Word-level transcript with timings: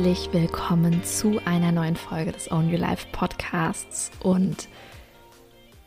herzlich 0.00 0.32
willkommen 0.32 1.04
zu 1.04 1.42
einer 1.44 1.72
neuen 1.72 1.94
Folge 1.94 2.32
des 2.32 2.50
Own 2.50 2.72
Your 2.72 2.78
Life 2.78 3.06
Podcasts. 3.12 4.10
Und 4.20 4.66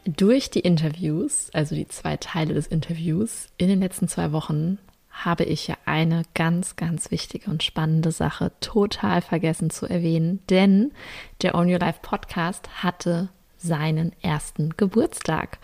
durch 0.05 0.51
die 0.51 0.59
Interviews, 0.59 1.49
also 1.51 1.73
die 1.73 1.87
zwei 1.87 2.17
Teile 2.17 2.53
des 2.53 2.67
Interviews 2.67 3.47
in 3.57 3.69
den 3.69 3.79
letzten 3.79 4.07
zwei 4.07 4.31
Wochen, 4.31 4.77
habe 5.09 5.45
ich 5.45 5.65
ja 5.65 5.77
eine 5.85 6.25
ganz, 6.35 6.75
ganz 6.75 7.09
wichtige 7.09 7.49
und 7.49 7.63
spannende 7.63 8.11
Sache 8.11 8.51
total 8.59 9.23
vergessen 9.23 9.71
zu 9.71 9.87
erwähnen, 9.87 10.41
denn 10.47 10.91
der 11.41 11.55
Own 11.55 11.67
Your 11.67 11.79
Life 11.79 12.01
Podcast 12.03 12.83
hatte 12.83 13.29
seinen 13.57 14.11
ersten 14.21 14.77
Geburtstag. 14.77 15.57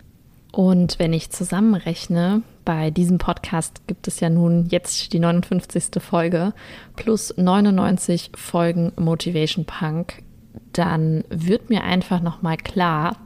Und 0.50 0.98
wenn 0.98 1.12
ich 1.12 1.30
zusammenrechne, 1.30 2.42
bei 2.70 2.92
diesem 2.92 3.18
Podcast 3.18 3.88
gibt 3.88 4.06
es 4.06 4.20
ja 4.20 4.30
nun 4.30 4.66
jetzt 4.66 5.12
die 5.12 5.18
59. 5.18 6.00
Folge 6.00 6.54
plus 6.94 7.34
99 7.36 8.30
Folgen 8.36 8.92
Motivation 8.94 9.64
Punk, 9.64 10.22
dann 10.70 11.24
wird 11.30 11.68
mir 11.68 11.82
einfach 11.82 12.20
nochmal 12.20 12.56
klar, 12.56 13.16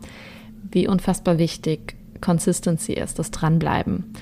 wie 0.71 0.89
unfassbar 0.89 1.37
wichtig 1.37 1.95
Consistency 2.23 2.95
ist, 2.95 3.19
das 3.19 3.33
Dranbleiben. 3.33 4.15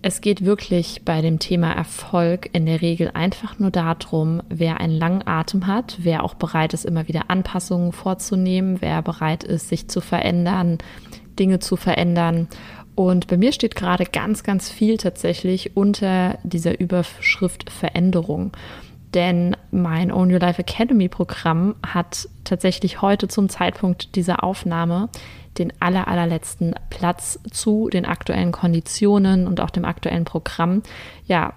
Es 0.00 0.22
geht 0.22 0.42
wirklich 0.42 1.02
bei 1.04 1.20
dem 1.20 1.38
Thema 1.38 1.70
Erfolg 1.72 2.48
in 2.54 2.64
der 2.64 2.80
Regel 2.80 3.10
einfach 3.12 3.58
nur 3.58 3.70
darum, 3.70 4.40
wer 4.48 4.80
einen 4.80 4.96
langen 4.96 5.26
Atem 5.26 5.66
hat, 5.66 5.98
wer 6.00 6.24
auch 6.24 6.32
bereit 6.32 6.72
ist, 6.72 6.86
immer 6.86 7.08
wieder 7.08 7.24
Anpassungen 7.28 7.92
vorzunehmen, 7.92 8.78
wer 8.80 9.02
bereit 9.02 9.44
ist, 9.44 9.68
sich 9.68 9.86
zu 9.88 10.00
verändern, 10.00 10.78
Dinge 11.38 11.58
zu 11.58 11.76
verändern. 11.76 12.48
Und 12.98 13.28
bei 13.28 13.36
mir 13.36 13.52
steht 13.52 13.76
gerade 13.76 14.06
ganz, 14.06 14.42
ganz 14.42 14.68
viel 14.68 14.96
tatsächlich 14.96 15.76
unter 15.76 16.36
dieser 16.42 16.80
Überschrift 16.80 17.70
Veränderung. 17.70 18.50
Denn 19.14 19.56
mein 19.70 20.10
Own 20.10 20.32
Your 20.32 20.40
Life 20.40 20.60
Academy 20.60 21.08
Programm 21.08 21.76
hat 21.86 22.28
tatsächlich 22.42 23.00
heute 23.00 23.28
zum 23.28 23.48
Zeitpunkt 23.48 24.16
dieser 24.16 24.42
Aufnahme 24.42 25.10
den 25.58 25.72
aller, 25.78 26.08
allerletzten 26.08 26.74
Platz 26.90 27.38
zu 27.52 27.88
den 27.88 28.04
aktuellen 28.04 28.50
Konditionen 28.50 29.46
und 29.46 29.60
auch 29.60 29.70
dem 29.70 29.84
aktuellen 29.84 30.24
Programm, 30.24 30.82
ja, 31.24 31.52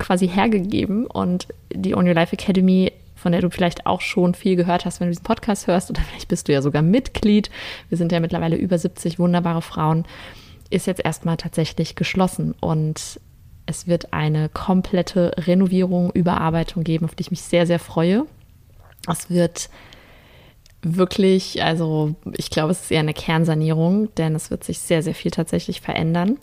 quasi 0.00 0.26
hergegeben. 0.26 1.06
Und 1.06 1.46
die 1.72 1.94
Own 1.94 2.08
Your 2.08 2.14
Life 2.14 2.32
Academy 2.32 2.90
von 3.14 3.32
der 3.32 3.40
du 3.40 3.48
vielleicht 3.48 3.86
auch 3.86 4.02
schon 4.02 4.34
viel 4.34 4.54
gehört 4.54 4.84
hast, 4.84 5.00
wenn 5.00 5.06
du 5.06 5.12
diesen 5.12 5.24
Podcast 5.24 5.66
hörst 5.66 5.88
oder 5.88 6.02
vielleicht 6.02 6.28
bist 6.28 6.48
du 6.48 6.52
ja 6.52 6.60
sogar 6.60 6.82
Mitglied. 6.82 7.48
Wir 7.88 7.96
sind 7.96 8.12
ja 8.12 8.20
mittlerweile 8.20 8.56
über 8.56 8.76
70 8.76 9.18
wunderbare 9.18 9.62
Frauen, 9.62 10.04
ist 10.70 10.86
jetzt 10.86 11.04
erstmal 11.04 11.36
tatsächlich 11.36 11.94
geschlossen 11.94 12.54
und 12.60 13.20
es 13.66 13.86
wird 13.86 14.12
eine 14.12 14.48
komplette 14.48 15.32
Renovierung, 15.36 16.10
Überarbeitung 16.12 16.84
geben, 16.84 17.06
auf 17.06 17.14
die 17.14 17.22
ich 17.22 17.30
mich 17.30 17.42
sehr, 17.42 17.66
sehr 17.66 17.78
freue. 17.78 18.26
Es 19.08 19.30
wird 19.30 19.70
wirklich, 20.82 21.62
also 21.62 22.14
ich 22.36 22.50
glaube, 22.50 22.72
es 22.72 22.82
ist 22.82 22.90
eher 22.90 23.00
eine 23.00 23.14
Kernsanierung, 23.14 24.14
denn 24.16 24.34
es 24.34 24.50
wird 24.50 24.64
sich 24.64 24.80
sehr, 24.80 25.02
sehr 25.02 25.14
viel 25.14 25.30
tatsächlich 25.30 25.80
verändern. 25.80 26.38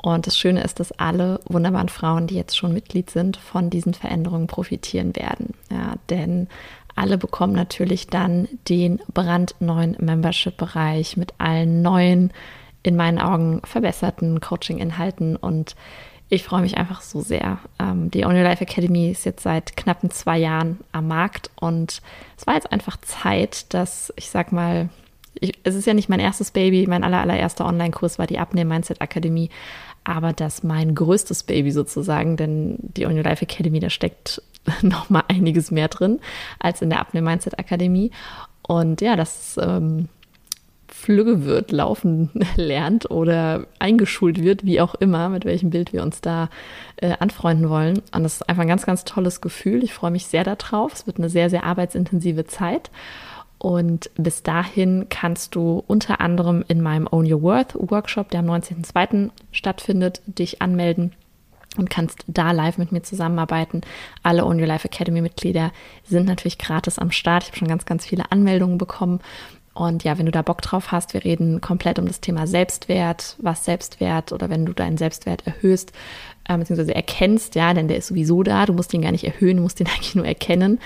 Und 0.00 0.26
das 0.26 0.38
Schöne 0.38 0.62
ist, 0.62 0.78
dass 0.78 0.92
alle 0.92 1.40
wunderbaren 1.48 1.88
Frauen, 1.88 2.26
die 2.26 2.36
jetzt 2.36 2.56
schon 2.56 2.72
Mitglied 2.72 3.10
sind, 3.10 3.36
von 3.36 3.70
diesen 3.70 3.94
Veränderungen 3.94 4.46
profitieren 4.46 5.16
werden. 5.16 5.54
Ja, 5.70 5.94
denn 6.10 6.48
alle 6.94 7.18
bekommen 7.18 7.54
natürlich 7.54 8.08
dann 8.08 8.48
den 8.68 9.00
brandneuen 9.12 9.96
Membership-Bereich 9.98 11.16
mit 11.16 11.34
allen 11.38 11.82
neuen, 11.82 12.32
in 12.88 12.96
meinen 12.96 13.18
Augen 13.18 13.60
verbesserten 13.64 14.40
Coaching-Inhalten 14.40 15.36
und 15.36 15.76
ich 16.30 16.42
freue 16.42 16.62
mich 16.62 16.78
einfach 16.78 17.02
so 17.02 17.20
sehr. 17.20 17.58
Ähm, 17.78 18.10
die 18.10 18.24
Only 18.24 18.42
Life 18.42 18.62
Academy 18.62 19.10
ist 19.10 19.26
jetzt 19.26 19.42
seit 19.42 19.76
knappen 19.76 20.10
zwei 20.10 20.38
Jahren 20.38 20.80
am 20.90 21.06
Markt 21.06 21.50
und 21.60 22.00
es 22.36 22.46
war 22.46 22.54
jetzt 22.54 22.72
einfach 22.72 22.96
Zeit, 23.02 23.72
dass 23.74 24.12
ich 24.16 24.30
sag 24.30 24.52
mal, 24.52 24.88
ich, 25.34 25.52
es 25.64 25.74
ist 25.74 25.86
ja 25.86 25.92
nicht 25.92 26.08
mein 26.08 26.18
erstes 26.18 26.50
Baby, 26.50 26.86
mein 26.88 27.04
aller, 27.04 27.20
allererster 27.20 27.66
Online-Kurs 27.66 28.18
war 28.18 28.26
die 28.26 28.38
Abnehmen 28.38 28.70
Mindset 28.70 29.02
Akademie, 29.02 29.50
aber 30.04 30.32
das 30.32 30.62
mein 30.62 30.94
größtes 30.94 31.42
Baby 31.42 31.70
sozusagen, 31.70 32.38
denn 32.38 32.78
die 32.80 33.04
On 33.04 33.16
Your 33.16 33.24
Life 33.24 33.42
Academy, 33.42 33.80
da 33.80 33.90
steckt 33.90 34.42
noch 34.82 35.10
mal 35.10 35.24
einiges 35.28 35.70
mehr 35.70 35.88
drin 35.88 36.20
als 36.58 36.80
in 36.80 36.88
der 36.88 37.00
Abnehmen 37.00 37.26
Mindset 37.26 37.58
Akademie 37.58 38.12
und 38.62 39.02
ja, 39.02 39.14
das 39.14 39.58
ähm, 39.62 40.08
flügge 40.98 41.44
wird, 41.44 41.70
laufen 41.70 42.30
lernt 42.56 43.10
oder 43.10 43.66
eingeschult 43.78 44.42
wird, 44.42 44.64
wie 44.64 44.80
auch 44.80 44.94
immer, 44.96 45.28
mit 45.28 45.44
welchem 45.44 45.70
Bild 45.70 45.92
wir 45.92 46.02
uns 46.02 46.20
da 46.20 46.50
äh, 46.96 47.14
anfreunden 47.18 47.68
wollen. 47.70 48.02
Und 48.12 48.24
das 48.24 48.36
ist 48.36 48.48
einfach 48.48 48.62
ein 48.62 48.68
ganz, 48.68 48.84
ganz 48.84 49.04
tolles 49.04 49.40
Gefühl. 49.40 49.84
Ich 49.84 49.94
freue 49.94 50.10
mich 50.10 50.26
sehr 50.26 50.44
darauf. 50.44 50.92
Es 50.92 51.06
wird 51.06 51.18
eine 51.18 51.28
sehr, 51.28 51.50
sehr 51.50 51.64
arbeitsintensive 51.64 52.44
Zeit. 52.46 52.90
Und 53.58 54.10
bis 54.16 54.42
dahin 54.42 55.06
kannst 55.08 55.54
du 55.54 55.82
unter 55.86 56.20
anderem 56.20 56.64
in 56.68 56.80
meinem 56.80 57.08
Own 57.10 57.32
Your 57.32 57.42
Worth 57.42 57.74
Workshop, 57.74 58.30
der 58.30 58.40
am 58.40 58.50
19.02. 58.50 59.30
stattfindet, 59.50 60.20
dich 60.26 60.62
anmelden 60.62 61.12
und 61.76 61.90
kannst 61.90 62.24
da 62.26 62.52
live 62.52 62.78
mit 62.78 62.92
mir 62.92 63.02
zusammenarbeiten. 63.02 63.82
Alle 64.22 64.44
Own 64.44 64.60
Your 64.60 64.66
Life 64.66 64.86
Academy 64.86 65.20
Mitglieder 65.20 65.72
sind 66.04 66.26
natürlich 66.26 66.58
gratis 66.58 66.98
am 66.98 67.10
Start. 67.10 67.44
Ich 67.44 67.48
habe 67.50 67.58
schon 67.58 67.68
ganz, 67.68 67.84
ganz 67.84 68.06
viele 68.06 68.30
Anmeldungen 68.30 68.78
bekommen 68.78 69.20
und 69.78 70.02
ja, 70.02 70.18
wenn 70.18 70.26
du 70.26 70.32
da 70.32 70.42
Bock 70.42 70.60
drauf 70.60 70.90
hast, 70.90 71.14
wir 71.14 71.24
reden 71.24 71.60
komplett 71.60 71.98
um 71.98 72.06
das 72.06 72.20
Thema 72.20 72.46
Selbstwert, 72.48 73.36
was 73.38 73.64
Selbstwert 73.64 74.32
oder 74.32 74.50
wenn 74.50 74.66
du 74.66 74.72
deinen 74.72 74.98
Selbstwert 74.98 75.46
erhöhst, 75.46 75.92
äh, 76.48 76.56
beziehungsweise 76.56 76.94
erkennst, 76.94 77.54
ja, 77.54 77.74
denn 77.74 77.88
der 77.88 77.98
ist 77.98 78.08
sowieso 78.08 78.42
da, 78.42 78.66
du 78.66 78.72
musst 78.72 78.92
ihn 78.94 79.02
gar 79.02 79.12
nicht 79.12 79.24
erhöhen, 79.24 79.58
du 79.58 79.62
musst 79.62 79.80
ihn 79.80 79.86
eigentlich 79.94 80.14
nur 80.14 80.26
erkennen, 80.26 80.80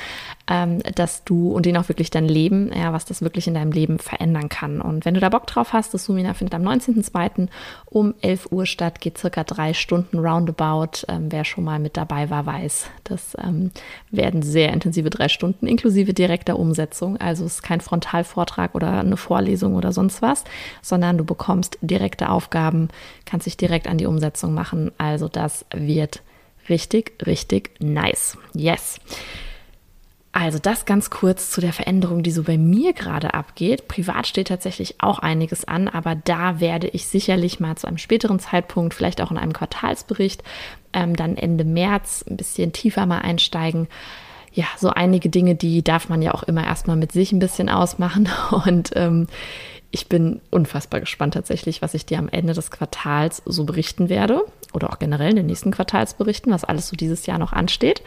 ähm, 0.49 0.81
dass 0.95 1.25
du 1.25 1.53
und 1.53 1.67
den 1.67 1.77
auch 1.77 1.89
wirklich 1.89 2.11
dein 2.11 2.27
Leben, 2.27 2.71
ja, 2.75 2.93
was 2.93 3.05
das 3.05 3.23
wirklich 3.23 3.47
in 3.47 3.55
deinem 3.55 3.73
Leben 3.73 3.99
verändern 3.99 4.49
kann. 4.49 4.81
Und 4.81 5.05
wenn 5.05 5.15
du 5.15 5.21
da 5.21 5.29
Bock 5.29 5.47
drauf 5.47 5.73
hast, 5.73 5.95
das 5.95 6.05
Sumina 6.05 6.35
findet 6.35 6.55
am 6.55 6.63
19.02. 6.63 7.49
um 7.87 8.15
11 8.21 8.51
Uhr 8.51 8.67
statt, 8.67 9.01
geht 9.01 9.19
circa 9.19 9.45
drei 9.45 9.73
Stunden 9.73 10.19
roundabout. 10.19 11.07
Ähm, 11.09 11.27
wer 11.31 11.45
schon 11.45 11.65
mal 11.65 11.79
mit 11.79 11.97
dabei 11.97 12.29
war, 12.29 12.45
weiß, 12.45 12.87
das 13.05 13.37
ähm, 13.43 13.71
werden 14.11 14.43
sehr 14.43 14.73
intensive 14.73 15.11
drei 15.11 15.29
Stunden 15.29 15.67
inklusive 15.67 16.13
direkter 16.13 16.59
Umsetzung. 16.59 17.17
Also 17.19 17.45
es 17.45 17.55
ist 17.55 17.63
kein 17.63 17.81
Frontalvortrag 17.81 18.75
oder 18.75 19.01
eine 19.01 19.17
Vorlesung 19.17 19.77
oder 19.77 19.93
sonst 19.93 20.23
was, 20.23 20.45
sondern 20.83 21.19
du 21.19 21.25
bekommst 21.25 21.79
direkte 21.81 22.31
Aufgaben, 22.31 22.89
kannst 23.27 23.47
dich 23.47 23.57
direkt 23.57 23.87
an 23.87 23.99
die 23.99 24.07
Umsetzung 24.07 24.55
machen. 24.55 24.91
Also 24.99 25.29
das 25.29 25.52
das 25.53 25.67
wird 25.75 26.23
richtig, 26.69 27.13
richtig 27.27 27.73
nice. 27.81 28.39
Yes. 28.55 28.99
Also 30.35 30.59
das 30.59 30.87
ganz 30.87 31.11
kurz 31.11 31.51
zu 31.51 31.61
der 31.61 31.75
Veränderung, 31.75 32.23
die 32.23 32.31
so 32.31 32.43
bei 32.43 32.57
mir 32.57 32.95
gerade 32.95 33.35
abgeht. 33.35 33.87
Privat 33.87 34.27
steht 34.27 34.49
tatsächlich 34.49 34.95
auch 34.99 35.19
einiges 35.19 35.67
an, 35.67 35.89
aber 35.89 36.15
da 36.15 36.59
werde 36.59 36.89
ich 36.89 37.07
sicherlich 37.07 37.61
mal 37.61 37.77
zu 37.77 37.87
einem 37.87 37.99
späteren 37.99 38.39
Zeitpunkt, 38.39 38.95
vielleicht 38.95 39.21
auch 39.21 39.31
in 39.31 39.37
einem 39.37 39.53
Quartalsbericht, 39.53 40.43
ähm, 40.95 41.17
dann 41.17 41.37
Ende 41.37 41.65
März 41.65 42.25
ein 42.27 42.39
bisschen 42.39 42.73
tiefer 42.73 43.05
mal 43.05 43.19
einsteigen. 43.19 43.89
Ja, 44.55 44.67
so 44.79 44.89
einige 44.89 45.29
Dinge, 45.29 45.55
die 45.55 45.83
darf 45.83 46.09
man 46.09 46.23
ja 46.23 46.33
auch 46.33 46.45
immer 46.45 46.65
erstmal 46.65 46.97
mit 46.97 47.13
sich 47.13 47.33
ein 47.33 47.39
bisschen 47.39 47.69
ausmachen. 47.69 48.31
Und 48.65 48.91
ähm, 48.95 49.27
ich 49.93 50.09
bin 50.09 50.41
unfassbar 50.51 51.01
gespannt 51.01 51.35
tatsächlich, 51.35 51.83
was 51.83 51.95
ich 51.95 52.07
dir 52.07 52.19
am 52.19 52.29
Ende 52.29 52.55
des 52.55 52.71
Quartals 52.71 53.43
so 53.45 53.65
berichten 53.65 54.09
werde 54.09 54.43
oder 54.73 54.91
auch 54.91 54.99
generell 54.99 55.31
in 55.31 55.37
den 55.37 55.47
nächsten 55.47 55.71
Quartalsberichten, 55.71 56.51
was 56.51 56.65
alles 56.65 56.89
so 56.89 56.97
dieses 56.97 57.27
Jahr 57.27 57.39
noch 57.39 57.53
ansteht. 57.53 58.03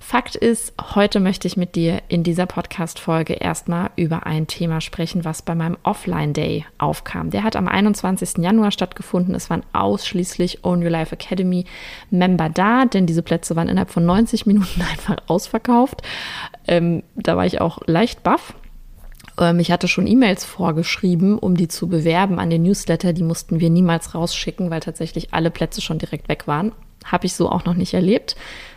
Fakt 0.00 0.34
ist, 0.34 0.74
heute 0.96 1.20
möchte 1.20 1.46
ich 1.46 1.56
mit 1.56 1.76
dir 1.76 2.02
in 2.08 2.24
dieser 2.24 2.46
Podcast-Folge 2.46 3.34
erstmal 3.34 3.90
über 3.94 4.26
ein 4.26 4.48
Thema 4.48 4.80
sprechen, 4.80 5.24
was 5.24 5.42
bei 5.42 5.54
meinem 5.54 5.78
Offline-Day 5.84 6.66
aufkam. 6.78 7.30
Der 7.30 7.44
hat 7.44 7.54
am 7.54 7.68
21. 7.68 8.38
Januar 8.38 8.72
stattgefunden. 8.72 9.36
Es 9.36 9.48
waren 9.48 9.62
ausschließlich 9.72 10.64
Own 10.64 10.82
Your 10.82 10.90
Life 10.90 11.14
Academy 11.14 11.66
Member 12.10 12.48
da, 12.48 12.84
denn 12.84 13.06
diese 13.06 13.22
Plätze 13.22 13.54
waren 13.54 13.68
innerhalb 13.68 13.90
von 13.90 14.04
90 14.04 14.44
Minuten 14.44 14.82
einfach 14.90 15.18
ausverkauft. 15.28 16.02
Ähm, 16.66 17.04
da 17.14 17.36
war 17.36 17.46
ich 17.46 17.60
auch 17.60 17.78
leicht 17.86 18.24
baff. 18.24 18.54
Ähm, 19.42 19.58
ich 19.60 19.70
hatte 19.70 19.88
schon 19.88 20.06
E-Mails 20.06 20.44
vorgeschrieben, 20.44 21.38
um 21.38 21.56
die 21.56 21.68
zu 21.68 21.88
bewerben 21.88 22.38
an 22.38 22.50
den 22.50 22.62
Newsletter. 22.62 23.12
Die 23.12 23.22
mussten 23.22 23.60
wir 23.60 23.70
niemals 23.70 24.14
rausschicken, 24.14 24.70
weil 24.70 24.80
tatsächlich 24.80 25.34
alle 25.34 25.50
Plätze 25.50 25.80
schon 25.80 25.98
direkt 25.98 26.28
weg 26.28 26.46
waren. 26.46 26.72
Habe 27.04 27.26
ich 27.26 27.34
so 27.34 27.50
auch 27.50 27.64
noch 27.64 27.74
nicht 27.74 27.94
erlebt. 27.94 28.36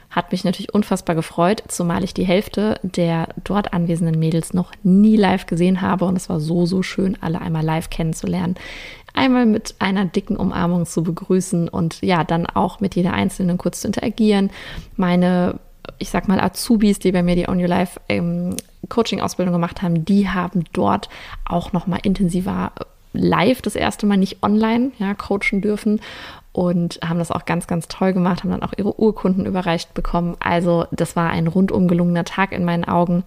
Hat 0.09 0.31
mich 0.31 0.43
natürlich 0.43 0.73
unfassbar 0.73 1.15
gefreut, 1.15 1.63
zumal 1.67 2.03
ich 2.03 2.13
die 2.13 2.23
Hälfte 2.23 2.79
der 2.83 3.29
dort 3.43 3.73
anwesenden 3.73 4.17
Mädels 4.17 4.53
noch 4.53 4.71
nie 4.81 5.17
live 5.17 5.45
gesehen 5.45 5.81
habe. 5.81 6.05
Und 6.05 6.15
es 6.15 6.29
war 6.29 6.39
so, 6.39 6.65
so 6.65 6.81
schön, 6.81 7.17
alle 7.21 7.41
einmal 7.41 7.63
live 7.63 7.89
kennenzulernen. 7.89 8.55
Einmal 9.13 9.45
mit 9.45 9.75
einer 9.79 10.05
dicken 10.05 10.35
Umarmung 10.35 10.85
zu 10.85 11.03
begrüßen 11.03 11.69
und 11.69 12.01
ja, 12.01 12.23
dann 12.23 12.45
auch 12.45 12.79
mit 12.79 12.95
jeder 12.95 13.13
Einzelnen 13.13 13.57
kurz 13.57 13.81
zu 13.81 13.87
interagieren. 13.87 14.51
Meine 14.95 15.59
ich 15.97 16.09
sag 16.09 16.27
mal, 16.27 16.39
Azubis, 16.39 16.99
die 16.99 17.11
bei 17.11 17.23
mir 17.23 17.35
die 17.35 17.47
On 17.47 17.59
Your 17.59 17.67
Life 17.67 17.99
ähm, 18.09 18.55
Coaching-Ausbildung 18.89 19.53
gemacht 19.53 19.81
haben, 19.81 20.05
die 20.05 20.29
haben 20.29 20.63
dort 20.73 21.09
auch 21.45 21.73
nochmal 21.73 21.99
intensiver 22.03 22.71
live 23.13 23.61
das 23.61 23.75
erste 23.75 24.05
Mal 24.05 24.17
nicht 24.17 24.43
online 24.43 24.91
ja, 24.99 25.13
coachen 25.13 25.61
dürfen. 25.61 26.01
und 26.51 26.99
haben 27.03 27.19
das 27.19 27.31
auch 27.31 27.45
ganz, 27.45 27.67
ganz 27.67 27.87
toll 27.87 28.13
gemacht, 28.13 28.43
haben 28.43 28.51
dann 28.51 28.63
auch 28.63 28.73
ihre 28.77 28.97
Urkunden 28.99 29.45
überreicht 29.45 29.93
bekommen. 29.93 30.37
Also 30.39 30.85
das 30.91 31.15
war 31.15 31.29
ein 31.29 31.47
rundum 31.47 31.87
gelungener 31.87 32.23
Tag 32.23 32.53
in 32.53 32.63
meinen 32.63 32.85
Augen. 32.85 33.23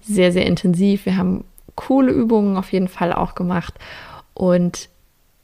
Sehr, 0.00 0.30
sehr 0.32 0.46
intensiv. 0.46 1.04
Wir 1.04 1.16
haben 1.16 1.44
coole 1.74 2.12
Übungen 2.12 2.56
auf 2.56 2.72
jeden 2.72 2.88
Fall 2.88 3.12
auch 3.12 3.34
gemacht. 3.34 3.74
Und 4.34 4.88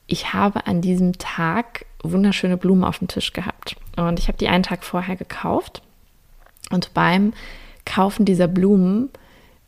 ich 0.06 0.32
habe 0.32 0.66
an 0.66 0.80
diesem 0.80 1.18
Tag 1.18 1.86
wunderschöne 2.02 2.56
Blumen 2.56 2.84
auf 2.84 2.98
dem 2.98 3.08
Tisch 3.08 3.32
gehabt. 3.32 3.76
Und 3.96 4.18
ich 4.18 4.28
habe 4.28 4.38
die 4.38 4.48
einen 4.48 4.62
Tag 4.62 4.84
vorher 4.84 5.16
gekauft. 5.16 5.82
Und 6.74 6.92
beim 6.92 7.32
Kaufen 7.86 8.24
dieser 8.24 8.48
Blumen 8.48 9.08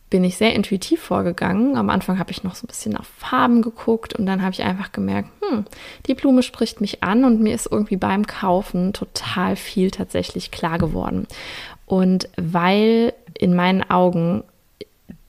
bin 0.09 0.23
ich 0.23 0.37
sehr 0.37 0.53
intuitiv 0.53 1.01
vorgegangen. 1.01 1.75
Am 1.75 1.89
Anfang 1.89 2.19
habe 2.19 2.31
ich 2.31 2.43
noch 2.43 2.55
so 2.55 2.65
ein 2.65 2.67
bisschen 2.67 2.93
nach 2.93 3.05
Farben 3.05 3.61
geguckt 3.61 4.13
und 4.13 4.25
dann 4.25 4.41
habe 4.41 4.53
ich 4.53 4.63
einfach 4.63 4.91
gemerkt, 4.91 5.29
hm, 5.41 5.65
die 6.05 6.13
Blume 6.13 6.43
spricht 6.43 6.81
mich 6.81 7.03
an 7.03 7.25
und 7.25 7.41
mir 7.41 7.55
ist 7.55 7.69
irgendwie 7.69 7.97
beim 7.97 8.27
Kaufen 8.27 8.93
total 8.93 9.55
viel 9.55 9.91
tatsächlich 9.91 10.51
klar 10.51 10.77
geworden. 10.77 11.27
Und 11.85 12.29
weil 12.37 13.13
in 13.33 13.55
meinen 13.55 13.89
Augen 13.89 14.43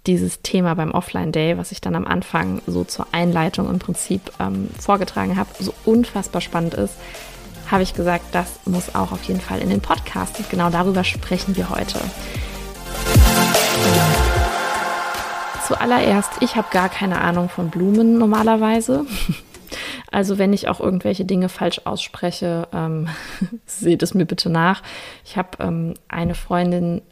dieses 0.06 0.42
Thema 0.42 0.74
beim 0.74 0.92
Offline 0.92 1.32
Day, 1.32 1.58
was 1.58 1.70
ich 1.70 1.80
dann 1.80 1.94
am 1.94 2.06
Anfang 2.06 2.62
so 2.66 2.84
zur 2.84 3.06
Einleitung 3.12 3.68
im 3.68 3.78
Prinzip 3.78 4.22
ähm, 4.40 4.70
vorgetragen 4.78 5.36
habe, 5.36 5.50
so 5.60 5.74
unfassbar 5.84 6.40
spannend 6.40 6.74
ist, 6.74 6.94
habe 7.70 7.82
ich 7.82 7.94
gesagt, 7.94 8.26
das 8.32 8.60
muss 8.66 8.94
auch 8.94 9.12
auf 9.12 9.22
jeden 9.24 9.40
Fall 9.40 9.60
in 9.60 9.68
den 9.68 9.80
Podcast. 9.80 10.38
Und 10.38 10.50
genau 10.50 10.70
darüber 10.70 11.04
sprechen 11.04 11.56
wir 11.56 11.70
heute. 11.70 12.00
Zuallererst, 15.66 16.30
ich 16.40 16.56
habe 16.56 16.68
gar 16.70 16.88
keine 16.88 17.20
Ahnung 17.20 17.48
von 17.48 17.70
Blumen 17.70 18.18
normalerweise. 18.18 19.04
Also 20.10 20.38
wenn 20.38 20.54
ich 20.54 20.68
auch 20.68 20.80
irgendwelche 20.80 21.26
Dinge 21.26 21.50
falsch 21.50 21.82
ausspreche, 21.84 22.66
ähm, 22.72 23.08
seht 23.66 24.02
es 24.02 24.14
mir 24.14 24.24
bitte 24.24 24.48
nach. 24.48 24.82
Ich 25.22 25.36
habe 25.36 25.50
ähm, 25.60 25.94
eine 26.08 26.34
Freundin, 26.34 27.02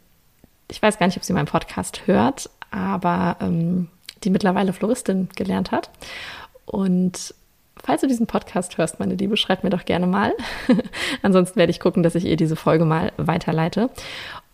ich 0.70 0.81
weiß 0.81 0.99
gar 0.99 1.06
nicht, 1.06 1.19
ob 1.19 1.23
sie 1.25 1.35
meinen 1.35 1.44
Podcast 1.44 2.06
hört, 2.06 2.49
aber 2.70 3.37
ähm, 3.41 3.88
die 4.25 4.31
mittlerweile 4.31 4.73
Floristin 4.73 5.29
gelernt 5.37 5.73
hat. 5.73 5.91
Und 6.64 7.35
falls 7.82 8.00
du 8.00 8.06
diesen 8.06 8.26
Podcast 8.26 8.78
hörst, 8.78 8.99
meine 8.99 9.14
Liebe, 9.14 9.37
schreib 9.37 9.64
mir 9.64 9.70
doch 9.70 9.84
gerne 9.84 10.06
mal. 10.06 10.34
Ansonsten 11.23 11.56
werde 11.56 11.70
ich 11.70 11.81
gucken, 11.81 12.02
dass 12.02 12.14
ich 12.14 12.25
ihr 12.25 12.37
diese 12.37 12.56
Folge 12.56 12.84
mal 12.84 13.12
weiterleite. 13.17 13.90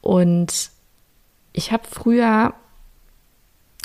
Und 0.01 0.71
ich 1.53 1.73
habe 1.73 1.85
früher, 1.89 2.55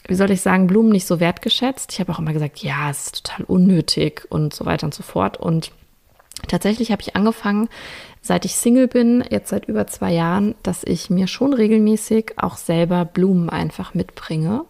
wie 0.08 0.16
soll 0.16 0.32
ich 0.32 0.42
sagen, 0.42 0.68
Blumen 0.68 0.90
nicht 0.90 1.06
so 1.06 1.20
wertgeschätzt. 1.20 1.94
Ich 1.94 2.00
habe 2.00 2.12
auch 2.12 2.20
immer 2.20 2.34
gesagt, 2.34 2.60
ja, 2.60 2.90
es 2.90 3.08
ist 3.08 3.26
total 3.26 3.46
unnötig 3.46 4.26
und 4.30 4.54
so 4.54 4.66
weiter 4.66 4.86
und 4.86 4.94
so 4.94 5.04
fort. 5.04 5.38
Und 5.38 5.72
tatsächlich 6.48 6.92
habe 6.92 7.02
ich 7.02 7.16
angefangen, 7.16 7.70
seit 8.22 8.46
ich 8.46 8.56
Single 8.56 8.88
bin, 8.88 9.24
jetzt 9.30 9.50
seit 9.50 9.66
über 9.66 9.88
zwei 9.88 10.12
Jahren, 10.12 10.56
dass 10.64 10.84
ich 10.84 11.10
mir 11.10 11.28
schon 11.28 11.54
regelmäßig 11.54 12.34
auch 12.38 12.58
selber 12.58 13.06
Blumen 13.06 13.50
einfach 13.50 13.94
mitbringe 13.94 14.66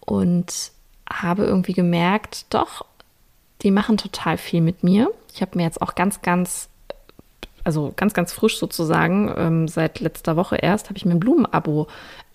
und 0.00 0.72
habe 1.10 1.44
irgendwie 1.44 1.72
gemerkt, 1.72 2.46
doch, 2.50 2.84
die 3.64 3.70
machen 3.70 3.96
total 3.96 4.36
viel 4.36 4.60
mit 4.60 4.84
mir. 4.84 5.10
Ich 5.32 5.40
habe 5.40 5.56
mir 5.56 5.64
jetzt 5.64 5.82
auch 5.82 5.94
ganz, 5.94 6.22
ganz, 6.22 6.68
also 7.64 7.92
ganz, 7.96 8.14
ganz 8.14 8.32
frisch 8.32 8.58
sozusagen, 8.58 9.32
ähm, 9.36 9.68
seit 9.68 10.00
letzter 10.00 10.36
Woche 10.36 10.56
erst, 10.56 10.90
habe 10.90 10.98
ich 10.98 11.04
mir 11.04 11.12
ein 11.12 11.20
Blumenabo 11.20 11.88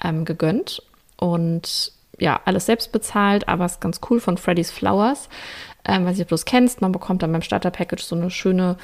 ähm, 0.04 0.26
gegönnt 0.26 0.82
und 1.18 1.94
ja, 2.18 2.42
alles 2.44 2.66
selbst 2.66 2.92
bezahlt, 2.92 3.48
aber 3.48 3.66
es 3.66 3.74
ist 3.74 3.82
ganz 3.82 4.02
cool 4.10 4.20
von 4.20 4.38
Freddy's 4.38 4.72
Flowers. 4.72 5.30
Ähm, 5.86 6.06
weiß 6.06 6.18
nicht, 6.18 6.24
ob 6.26 6.30
du 6.30 6.36
es 6.36 6.46
kennst, 6.46 6.82
man 6.82 6.92
bekommt 6.92 7.24
dann 7.24 7.32
beim 7.32 7.42
Starter-Package 7.42 8.04
so 8.04 8.16
eine 8.16 8.30
schöne 8.30 8.76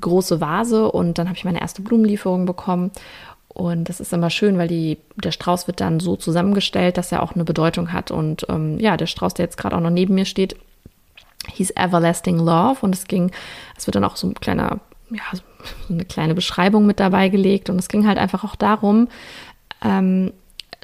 große 0.00 0.40
Vase 0.40 0.90
und 0.90 1.18
dann 1.18 1.28
habe 1.28 1.36
ich 1.36 1.44
meine 1.44 1.60
erste 1.60 1.82
Blumenlieferung 1.82 2.46
bekommen. 2.46 2.90
Und 3.48 3.88
das 3.88 4.00
ist 4.00 4.12
immer 4.12 4.30
schön, 4.30 4.58
weil 4.58 4.68
die, 4.68 4.98
der 5.16 5.32
Strauß 5.32 5.66
wird 5.66 5.80
dann 5.80 6.00
so 6.00 6.16
zusammengestellt, 6.16 6.96
dass 6.96 7.12
er 7.12 7.22
auch 7.22 7.34
eine 7.34 7.44
Bedeutung 7.44 7.92
hat. 7.92 8.10
Und 8.10 8.46
ähm, 8.48 8.78
ja, 8.78 8.96
der 8.96 9.06
Strauß, 9.06 9.34
der 9.34 9.44
jetzt 9.44 9.56
gerade 9.56 9.76
auch 9.76 9.80
noch 9.80 9.90
neben 9.90 10.14
mir 10.14 10.24
steht, 10.24 10.56
hieß 11.48 11.72
Everlasting 11.76 12.38
Love. 12.38 12.78
Und 12.82 12.94
es 12.94 13.06
ging, 13.06 13.30
es 13.76 13.86
wird 13.86 13.96
dann 13.96 14.04
auch 14.04 14.16
so 14.16 14.28
ein 14.28 14.34
kleiner, 14.34 14.80
ja, 15.10 15.22
so 15.32 15.42
eine 15.94 16.04
kleine 16.04 16.34
Beschreibung 16.34 16.86
mit 16.86 17.00
dabei 17.00 17.28
gelegt. 17.28 17.70
Und 17.70 17.78
es 17.78 17.88
ging 17.88 18.06
halt 18.06 18.18
einfach 18.18 18.44
auch 18.44 18.56
darum, 18.56 19.08
ähm, 19.82 20.32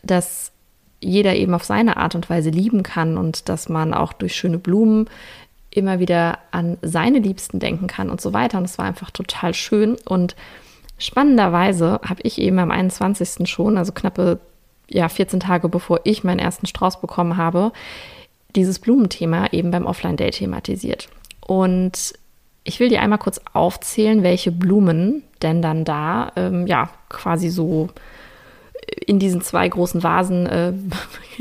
dass 0.03 0.53
jeder 1.01 1.37
eben 1.37 1.55
auf 1.55 1.65
seine 1.65 1.97
Art 1.99 2.15
und 2.15 2.31
Weise 2.31 2.51
lieben 2.51 2.83
kann 2.83 3.19
und 3.19 3.49
dass 3.49 3.69
man 3.69 3.93
auch 3.93 4.13
durch 4.13 4.35
schöne 4.35 4.59
Blumen 4.59 5.09
immer 5.71 5.99
wieder 6.01 6.39
an 6.53 6.79
seine 6.81 7.19
Liebsten 7.19 7.59
denken 7.59 7.87
kann 7.87 8.09
und 8.09 8.21
so 8.21 8.33
weiter. 8.33 8.59
Und 8.59 8.65
es 8.65 8.79
war 8.79 8.87
einfach 8.87 9.11
total 9.11 9.53
schön. 9.53 9.97
Und 10.07 10.35
spannenderweise 10.97 12.01
habe 12.03 12.23
ich 12.23 12.41
eben 12.41 12.59
am 12.59 12.71
21. 12.71 13.49
schon, 13.49 13.77
also 13.77 13.93
knappe 13.93 14.41
ja, 14.89 15.09
14 15.09 15.41
Tage 15.41 15.69
bevor 15.69 16.01
ich 16.05 16.25
meinen 16.25 16.39
ersten 16.39 16.67
Strauß 16.67 17.01
bekommen 17.01 17.37
habe, 17.37 17.73
dieses 18.57 18.79
Blumenthema 18.79 19.49
eben 19.53 19.71
beim 19.71 19.87
Offline-Day 19.87 20.31
thematisiert. 20.31 21.09
Und 21.47 22.15
ich 22.65 22.81
will 22.81 22.89
dir 22.89 23.01
einmal 23.01 23.19
kurz 23.19 23.41
aufzählen, 23.53 24.23
welche 24.23 24.51
Blumen 24.51 25.23
denn 25.43 25.63
dann 25.63 25.85
da 25.85 26.33
ähm, 26.35 26.67
ja 26.67 26.91
quasi 27.09 27.49
so 27.49 27.89
in 29.07 29.19
diesen 29.19 29.41
zwei 29.41 29.69
großen 29.69 30.03
Vasen 30.03 30.47
äh, 30.47 30.73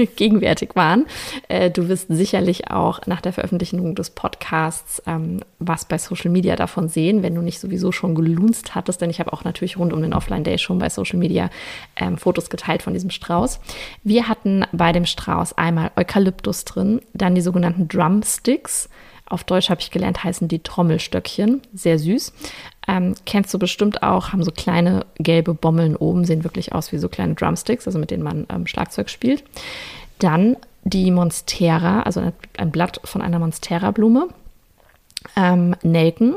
gegenwärtig 0.16 0.76
waren. 0.76 1.06
Äh, 1.48 1.72
du 1.72 1.88
wirst 1.88 2.08
sicherlich 2.10 2.72
auch 2.72 3.06
nach 3.06 3.22
der 3.22 3.34
Veröffentlichung 3.34 3.96
des 3.96 4.10
Podcasts 4.10 5.02
ähm, 5.06 5.42
was 5.60 5.86
bei 5.86 5.98
Social 5.98 6.32
Media 6.32 6.56
davon 6.56 6.90
sehen, 6.90 7.24
wenn 7.24 7.36
du 7.36 7.42
nicht 7.42 7.60
sowieso 7.60 7.92
schon 7.92 8.16
gelunzt 8.16 8.76
hattest, 8.76 9.02
denn 9.02 9.10
ich 9.10 9.20
habe 9.20 9.34
auch 9.34 9.44
natürlich 9.44 9.78
rund 9.78 9.94
um 9.94 10.02
den 10.02 10.14
Offline 10.14 10.44
Day 10.44 10.58
schon 10.58 10.80
bei 10.80 10.90
Social 10.90 11.20
Media 11.20 11.50
ähm, 11.96 12.18
Fotos 12.18 12.50
geteilt 12.50 12.84
von 12.84 12.94
diesem 12.94 13.10
Strauß. 13.10 13.60
Wir 14.04 14.28
hatten 14.28 14.66
bei 14.72 14.92
dem 14.92 15.06
Strauß 15.06 15.58
einmal 15.58 15.92
Eukalyptus 15.96 16.66
drin, 16.66 17.02
dann 17.14 17.36
die 17.36 17.42
sogenannten 17.42 17.88
Drumsticks. 17.88 18.90
Auf 19.28 19.44
Deutsch 19.44 19.72
habe 19.72 19.82
ich 19.82 19.90
gelernt, 19.90 20.24
heißen 20.24 20.48
die 20.48 20.60
Trommelstöckchen. 20.60 21.62
Sehr 21.74 21.98
süß. 21.98 22.32
Ähm, 22.88 23.16
kennst 23.26 23.54
du 23.54 23.60
bestimmt 23.60 24.04
auch, 24.04 24.32
haben 24.32 24.44
so 24.44 24.52
kleine 24.52 25.06
gelbe 25.18 25.54
Bommeln 25.54 25.96
oben, 25.96 26.26
sehen 26.26 26.44
wirklich 26.44 26.74
aus 26.74 26.92
wie 26.92 26.98
so 26.98 27.10
kleine 27.10 27.34
Drumsticks, 27.34 27.88
also 27.88 27.98
mit 27.98 28.12
denen 28.12 28.24
man 28.24 28.46
ähm, 28.50 28.68
Schlagzeug 28.68 29.10
spielt. 29.10 29.44
Dann 30.20 30.56
die 30.84 31.10
Monstera, 31.10 32.02
also 32.04 32.32
ein 32.58 32.72
Blatt 32.72 33.02
von 33.04 33.22
einer 33.22 33.40
Monstera-Blume. 33.40 34.28
Ähm, 35.36 35.76
Nelken, 35.82 36.36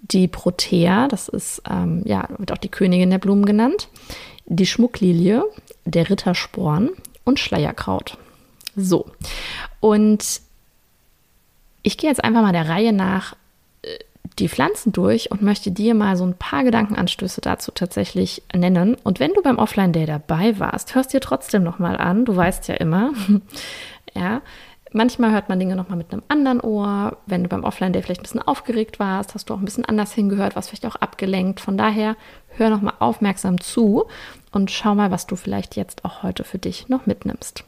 die 0.00 0.26
Protea, 0.26 1.06
das 1.06 1.28
ist, 1.28 1.62
ähm, 1.70 2.02
ja, 2.04 2.28
wird 2.36 2.52
auch 2.52 2.58
die 2.58 2.70
Königin 2.70 3.10
der 3.10 3.18
Blumen 3.18 3.46
genannt. 3.46 3.88
Die 4.46 4.66
Schmucklilie, 4.66 5.44
der 5.84 6.10
Rittersporn 6.10 6.90
und 7.24 7.38
Schleierkraut. 7.38 8.18
So. 8.74 9.06
Und 9.80 10.40
ich 11.82 11.96
gehe 11.96 12.10
jetzt 12.10 12.24
einfach 12.24 12.42
mal 12.42 12.52
der 12.52 12.68
Reihe 12.68 12.92
nach 12.92 13.36
die 14.38 14.48
Pflanzen 14.48 14.92
durch 14.92 15.30
und 15.30 15.42
möchte 15.42 15.70
dir 15.70 15.94
mal 15.94 16.16
so 16.16 16.24
ein 16.24 16.34
paar 16.34 16.64
Gedankenanstöße 16.64 17.40
dazu 17.40 17.72
tatsächlich 17.72 18.42
nennen. 18.54 18.96
Und 19.02 19.20
wenn 19.20 19.32
du 19.32 19.42
beim 19.42 19.58
Offline 19.58 19.92
Day 19.92 20.06
dabei 20.06 20.58
warst, 20.58 20.94
hörst 20.94 21.12
dir 21.12 21.20
trotzdem 21.20 21.62
noch 21.62 21.78
mal 21.78 21.96
an. 21.96 22.24
Du 22.24 22.34
weißt 22.34 22.68
ja 22.68 22.74
immer, 22.74 23.12
ja. 24.14 24.42
Manchmal 24.90 25.32
hört 25.32 25.50
man 25.50 25.58
Dinge 25.58 25.76
noch 25.76 25.90
mal 25.90 25.96
mit 25.96 26.12
einem 26.12 26.22
anderen 26.28 26.62
Ohr. 26.62 27.18
Wenn 27.26 27.42
du 27.42 27.48
beim 27.50 27.64
Offline 27.64 27.92
Day 27.92 28.00
vielleicht 28.00 28.20
ein 28.20 28.22
bisschen 28.22 28.40
aufgeregt 28.40 28.98
warst, 28.98 29.34
hast 29.34 29.50
du 29.50 29.54
auch 29.54 29.58
ein 29.58 29.64
bisschen 29.64 29.84
anders 29.84 30.12
hingehört, 30.14 30.56
warst 30.56 30.70
vielleicht 30.70 30.86
auch 30.86 30.96
abgelenkt. 30.96 31.60
Von 31.60 31.76
daher 31.76 32.16
hör 32.56 32.70
noch 32.70 32.80
mal 32.80 32.94
aufmerksam 32.98 33.60
zu 33.60 34.06
und 34.50 34.70
schau 34.70 34.94
mal, 34.94 35.10
was 35.10 35.26
du 35.26 35.36
vielleicht 35.36 35.76
jetzt 35.76 36.06
auch 36.06 36.22
heute 36.22 36.42
für 36.42 36.58
dich 36.58 36.88
noch 36.88 37.04
mitnimmst. 37.04 37.64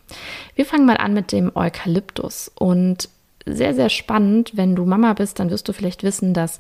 Wir 0.54 0.64
fangen 0.64 0.86
mal 0.86 0.96
an 0.96 1.12
mit 1.12 1.30
dem 1.30 1.52
Eukalyptus 1.54 2.50
und 2.54 3.10
sehr, 3.54 3.74
sehr 3.74 3.88
spannend. 3.88 4.52
Wenn 4.54 4.74
du 4.74 4.84
Mama 4.84 5.12
bist, 5.14 5.38
dann 5.38 5.50
wirst 5.50 5.68
du 5.68 5.72
vielleicht 5.72 6.02
wissen, 6.02 6.34
dass 6.34 6.58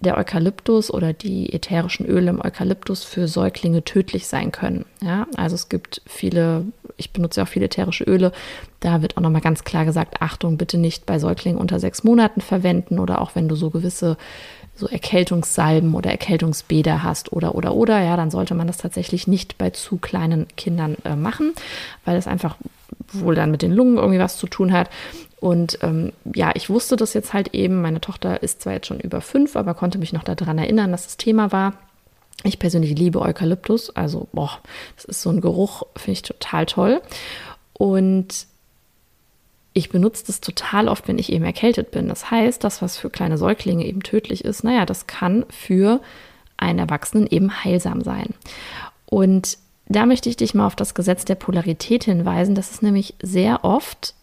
der 0.00 0.16
Eukalyptus 0.16 0.92
oder 0.92 1.12
die 1.12 1.52
ätherischen 1.52 2.06
Öle 2.06 2.30
im 2.30 2.40
Eukalyptus 2.40 3.02
für 3.02 3.26
Säuglinge 3.26 3.82
tödlich 3.82 4.28
sein 4.28 4.52
können. 4.52 4.84
Ja, 5.02 5.26
also 5.36 5.56
es 5.56 5.68
gibt 5.68 6.02
viele, 6.06 6.64
ich 6.96 7.12
benutze 7.12 7.42
auch 7.42 7.48
viele 7.48 7.66
ätherische 7.66 8.04
Öle. 8.04 8.32
Da 8.80 9.02
wird 9.02 9.16
auch 9.16 9.22
nochmal 9.22 9.40
ganz 9.40 9.64
klar 9.64 9.84
gesagt, 9.84 10.22
Achtung, 10.22 10.56
bitte 10.56 10.78
nicht 10.78 11.04
bei 11.04 11.18
Säuglingen 11.18 11.60
unter 11.60 11.80
sechs 11.80 12.04
Monaten 12.04 12.40
verwenden 12.40 13.00
oder 13.00 13.20
auch 13.20 13.34
wenn 13.34 13.48
du 13.48 13.56
so 13.56 13.70
gewisse 13.70 14.16
so 14.76 14.86
Erkältungssalben 14.86 15.94
oder 15.94 16.10
Erkältungsbäder 16.10 17.02
hast 17.02 17.32
oder 17.32 17.56
oder 17.56 17.74
oder, 17.74 18.00
ja, 18.00 18.16
dann 18.16 18.30
sollte 18.30 18.54
man 18.54 18.68
das 18.68 18.78
tatsächlich 18.78 19.26
nicht 19.26 19.58
bei 19.58 19.70
zu 19.70 19.96
kleinen 19.96 20.46
Kindern 20.56 20.96
äh, 21.04 21.16
machen, 21.16 21.52
weil 22.04 22.16
es 22.16 22.28
einfach 22.28 22.56
wohl 23.12 23.34
dann 23.34 23.50
mit 23.50 23.62
den 23.62 23.72
Lungen 23.72 23.96
irgendwie 23.96 24.20
was 24.20 24.36
zu 24.36 24.46
tun 24.46 24.72
hat. 24.72 24.88
Und 25.40 25.78
ähm, 25.82 26.12
ja, 26.34 26.50
ich 26.54 26.68
wusste 26.68 26.96
das 26.96 27.14
jetzt 27.14 27.32
halt 27.32 27.54
eben. 27.54 27.80
Meine 27.80 28.00
Tochter 28.00 28.42
ist 28.42 28.62
zwar 28.62 28.72
jetzt 28.74 28.86
schon 28.86 29.00
über 29.00 29.20
fünf, 29.20 29.56
aber 29.56 29.74
konnte 29.74 29.98
mich 29.98 30.12
noch 30.12 30.24
daran 30.24 30.58
erinnern, 30.58 30.90
dass 30.90 31.04
das 31.04 31.16
Thema 31.16 31.52
war. 31.52 31.74
Ich 32.44 32.58
persönlich 32.58 32.96
liebe 32.98 33.20
Eukalyptus. 33.20 33.94
Also, 33.94 34.28
boah, 34.32 34.58
das 34.96 35.04
ist 35.04 35.22
so 35.22 35.30
ein 35.30 35.40
Geruch, 35.40 35.84
finde 35.96 36.12
ich 36.12 36.22
total 36.22 36.66
toll. 36.66 37.00
Und 37.72 38.46
ich 39.72 39.90
benutze 39.90 40.24
das 40.26 40.40
total 40.40 40.88
oft, 40.88 41.06
wenn 41.06 41.18
ich 41.18 41.32
eben 41.32 41.44
erkältet 41.44 41.92
bin. 41.92 42.08
Das 42.08 42.30
heißt, 42.30 42.62
das, 42.64 42.82
was 42.82 42.96
für 42.96 43.10
kleine 43.10 43.38
Säuglinge 43.38 43.84
eben 43.84 44.02
tödlich 44.02 44.44
ist, 44.44 44.64
naja, 44.64 44.86
das 44.86 45.06
kann 45.06 45.44
für 45.50 46.00
einen 46.56 46.80
Erwachsenen 46.80 47.28
eben 47.28 47.64
heilsam 47.64 48.02
sein. 48.02 48.34
Und 49.06 49.58
da 49.86 50.04
möchte 50.04 50.28
ich 50.28 50.36
dich 50.36 50.54
mal 50.54 50.66
auf 50.66 50.76
das 50.76 50.94
Gesetz 50.94 51.24
der 51.24 51.36
Polarität 51.36 52.04
hinweisen, 52.04 52.54
dass 52.54 52.72
es 52.72 52.82
nämlich 52.82 53.14
sehr 53.22 53.64
oft 53.64 54.14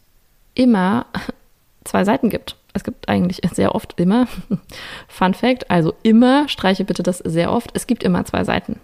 immer 0.55 1.05
zwei 1.83 2.03
Seiten 2.03 2.29
gibt. 2.29 2.57
Es 2.73 2.83
gibt 2.83 3.07
eigentlich 3.07 3.41
sehr 3.53 3.73
oft 3.73 3.97
immer, 3.99 4.27
Fun 5.07 5.33
Fact, 5.33 5.69
also 5.71 5.93
immer, 6.03 6.49
streiche 6.49 6.83
bitte 6.83 7.03
das 7.03 7.19
sehr 7.19 7.51
oft, 7.53 7.69
es 7.73 7.87
gibt 7.87 8.03
immer 8.03 8.25
zwei 8.25 8.43
Seiten. 8.43 8.81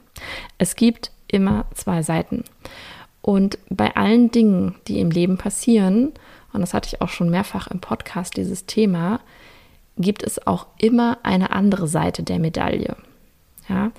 Es 0.57 0.75
gibt 0.75 1.11
immer 1.27 1.65
zwei 1.73 2.01
Seiten. 2.03 2.45
Und 3.21 3.57
bei 3.69 3.95
allen 3.95 4.31
Dingen, 4.31 4.75
die 4.87 4.99
im 4.99 5.11
Leben 5.11 5.37
passieren, 5.37 6.13
und 6.53 6.61
das 6.61 6.73
hatte 6.73 6.87
ich 6.87 7.01
auch 7.01 7.09
schon 7.09 7.29
mehrfach 7.29 7.67
im 7.67 7.79
Podcast, 7.79 8.37
dieses 8.37 8.65
Thema, 8.65 9.19
gibt 9.97 10.23
es 10.23 10.45
auch 10.47 10.67
immer 10.77 11.19
eine 11.23 11.51
andere 11.51 11.87
Seite 11.87 12.23
der 12.23 12.39
Medaille. 12.39 12.95
Ja, 13.69 13.91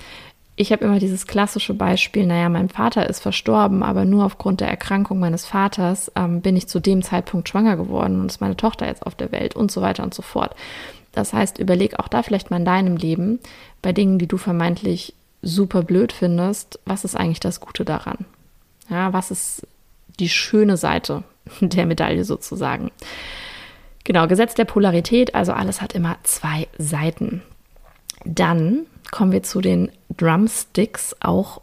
ich 0.55 0.71
habe 0.71 0.85
immer 0.85 0.99
dieses 0.99 1.27
klassische 1.27 1.73
Beispiel, 1.73 2.27
naja, 2.27 2.49
mein 2.49 2.69
Vater 2.69 3.09
ist 3.09 3.21
verstorben, 3.21 3.83
aber 3.83 4.05
nur 4.05 4.25
aufgrund 4.25 4.61
der 4.61 4.69
Erkrankung 4.69 5.19
meines 5.19 5.47
Vaters 5.47 6.13
ähm, 6.15 6.43
bin 6.43 6.57
ich 6.57 6.69
zu 6.69 6.79
dem 6.79 7.03
Zeitpunkt 7.03 7.49
schwanger 7.49 7.77
geworden 7.77 8.21
und 8.21 8.27
ist 8.27 8.41
meine 8.41 8.57
Tochter 8.57 8.87
jetzt 8.87 9.07
auf 9.07 9.15
der 9.15 9.33
Welt 9.33 9.57
und 9.57 9.71
so 9.71 9.81
weiter 9.81 10.03
und 10.03 10.13
so 10.13 10.23
fort. 10.23 10.55
Das 11.13 11.33
heißt, 11.33 11.59
überleg 11.59 11.99
auch 11.99 12.09
da 12.09 12.23
vielleicht 12.23 12.51
mal 12.51 12.59
in 12.59 12.65
deinem 12.65 12.97
Leben, 12.97 13.39
bei 13.81 13.93
Dingen, 13.93 14.19
die 14.19 14.27
du 14.27 14.37
vermeintlich 14.37 15.15
super 15.41 15.83
blöd 15.83 16.13
findest, 16.13 16.79
was 16.85 17.05
ist 17.05 17.17
eigentlich 17.17 17.41
das 17.41 17.61
Gute 17.61 17.85
daran? 17.85 18.19
Ja, 18.89 19.13
was 19.13 19.31
ist 19.31 19.67
die 20.21 20.29
schöne 20.29 20.77
Seite 20.77 21.25
der 21.61 21.87
Medaille 21.87 22.25
sozusagen? 22.25 22.91
Genau, 24.05 24.27
Gesetz 24.27 24.55
der 24.55 24.65
Polarität, 24.65 25.35
also 25.35 25.53
alles 25.53 25.81
hat 25.81 25.95
immer 25.95 26.17
zwei 26.25 26.67
Seiten. 26.77 27.43
Dann 28.25 28.87
kommen 29.13 29.31
wir 29.31 29.45
zu 29.45 29.61
den 29.61 29.93
Drumsticks, 30.17 31.15
auch 31.21 31.61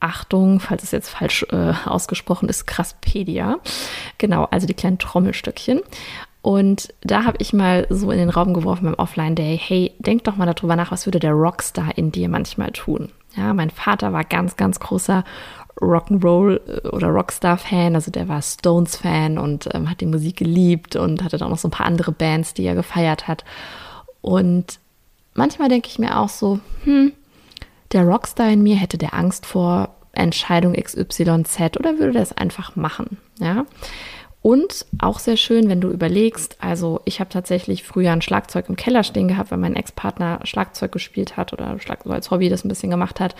Achtung, 0.00 0.60
falls 0.60 0.82
es 0.82 0.90
jetzt 0.90 1.08
falsch 1.08 1.46
äh, 1.50 1.72
ausgesprochen 1.86 2.48
ist, 2.50 2.66
Kraspedia. 2.66 3.58
Genau, 4.18 4.44
also 4.50 4.66
die 4.66 4.74
kleinen 4.74 4.98
Trommelstückchen. 4.98 5.80
Und 6.42 6.92
da 7.02 7.24
habe 7.24 7.36
ich 7.40 7.52
mal 7.52 7.86
so 7.90 8.10
in 8.10 8.18
den 8.18 8.30
Raum 8.30 8.54
geworfen 8.54 8.86
beim 8.86 8.94
Offline 8.94 9.34
Day, 9.34 9.58
hey, 9.62 9.92
denk 9.98 10.24
doch 10.24 10.36
mal 10.36 10.52
darüber 10.52 10.74
nach, 10.74 10.90
was 10.90 11.06
würde 11.06 11.18
der 11.18 11.32
Rockstar 11.32 11.96
in 11.96 12.12
dir 12.12 12.28
manchmal 12.30 12.72
tun? 12.72 13.10
Ja, 13.36 13.52
mein 13.52 13.70
Vater 13.70 14.12
war 14.12 14.24
ganz, 14.24 14.56
ganz 14.56 14.80
großer 14.80 15.22
Rock'n'Roll 15.80 16.60
äh, 16.66 16.88
oder 16.88 17.08
Rockstar-Fan, 17.08 17.94
also 17.94 18.10
der 18.10 18.28
war 18.28 18.40
Stones-Fan 18.40 19.38
und 19.38 19.68
ähm, 19.74 19.88
hat 19.90 20.00
die 20.00 20.06
Musik 20.06 20.36
geliebt 20.36 20.96
und 20.96 21.22
hatte 21.22 21.36
dann 21.36 21.52
auch 21.52 21.58
so 21.58 21.68
ein 21.68 21.72
paar 21.72 21.86
andere 21.86 22.12
Bands, 22.12 22.54
die 22.54 22.64
er 22.64 22.74
gefeiert 22.74 23.28
hat. 23.28 23.44
Und 24.22 24.80
manchmal 25.40 25.70
denke 25.70 25.88
ich 25.88 25.98
mir 25.98 26.18
auch 26.18 26.28
so, 26.28 26.60
hm, 26.84 27.12
der 27.92 28.04
Rockstar 28.04 28.50
in 28.50 28.62
mir 28.62 28.76
hätte 28.76 28.98
der 28.98 29.14
Angst 29.14 29.46
vor 29.46 29.88
Entscheidung 30.12 30.74
XYZ 30.74 31.78
oder 31.78 31.98
würde 31.98 32.12
das 32.12 32.36
einfach 32.36 32.76
machen, 32.76 33.16
ja? 33.38 33.64
Und 34.42 34.86
auch 34.98 35.18
sehr 35.18 35.36
schön, 35.36 35.68
wenn 35.68 35.80
du 35.80 35.90
überlegst, 35.90 36.56
also 36.60 37.00
ich 37.04 37.20
habe 37.20 37.30
tatsächlich 37.30 37.84
früher 37.84 38.12
ein 38.12 38.22
Schlagzeug 38.22 38.68
im 38.68 38.76
Keller 38.76 39.02
stehen 39.02 39.28
gehabt, 39.28 39.50
weil 39.50 39.58
mein 39.58 39.76
Ex-Partner 39.76 40.40
Schlagzeug 40.44 40.92
gespielt 40.92 41.36
hat 41.36 41.52
oder 41.52 41.78
Schlag 41.78 42.00
so 42.04 42.10
als 42.10 42.30
Hobby 42.30 42.48
das 42.48 42.64
ein 42.64 42.68
bisschen 42.68 42.90
gemacht 42.90 43.20
hat. 43.20 43.34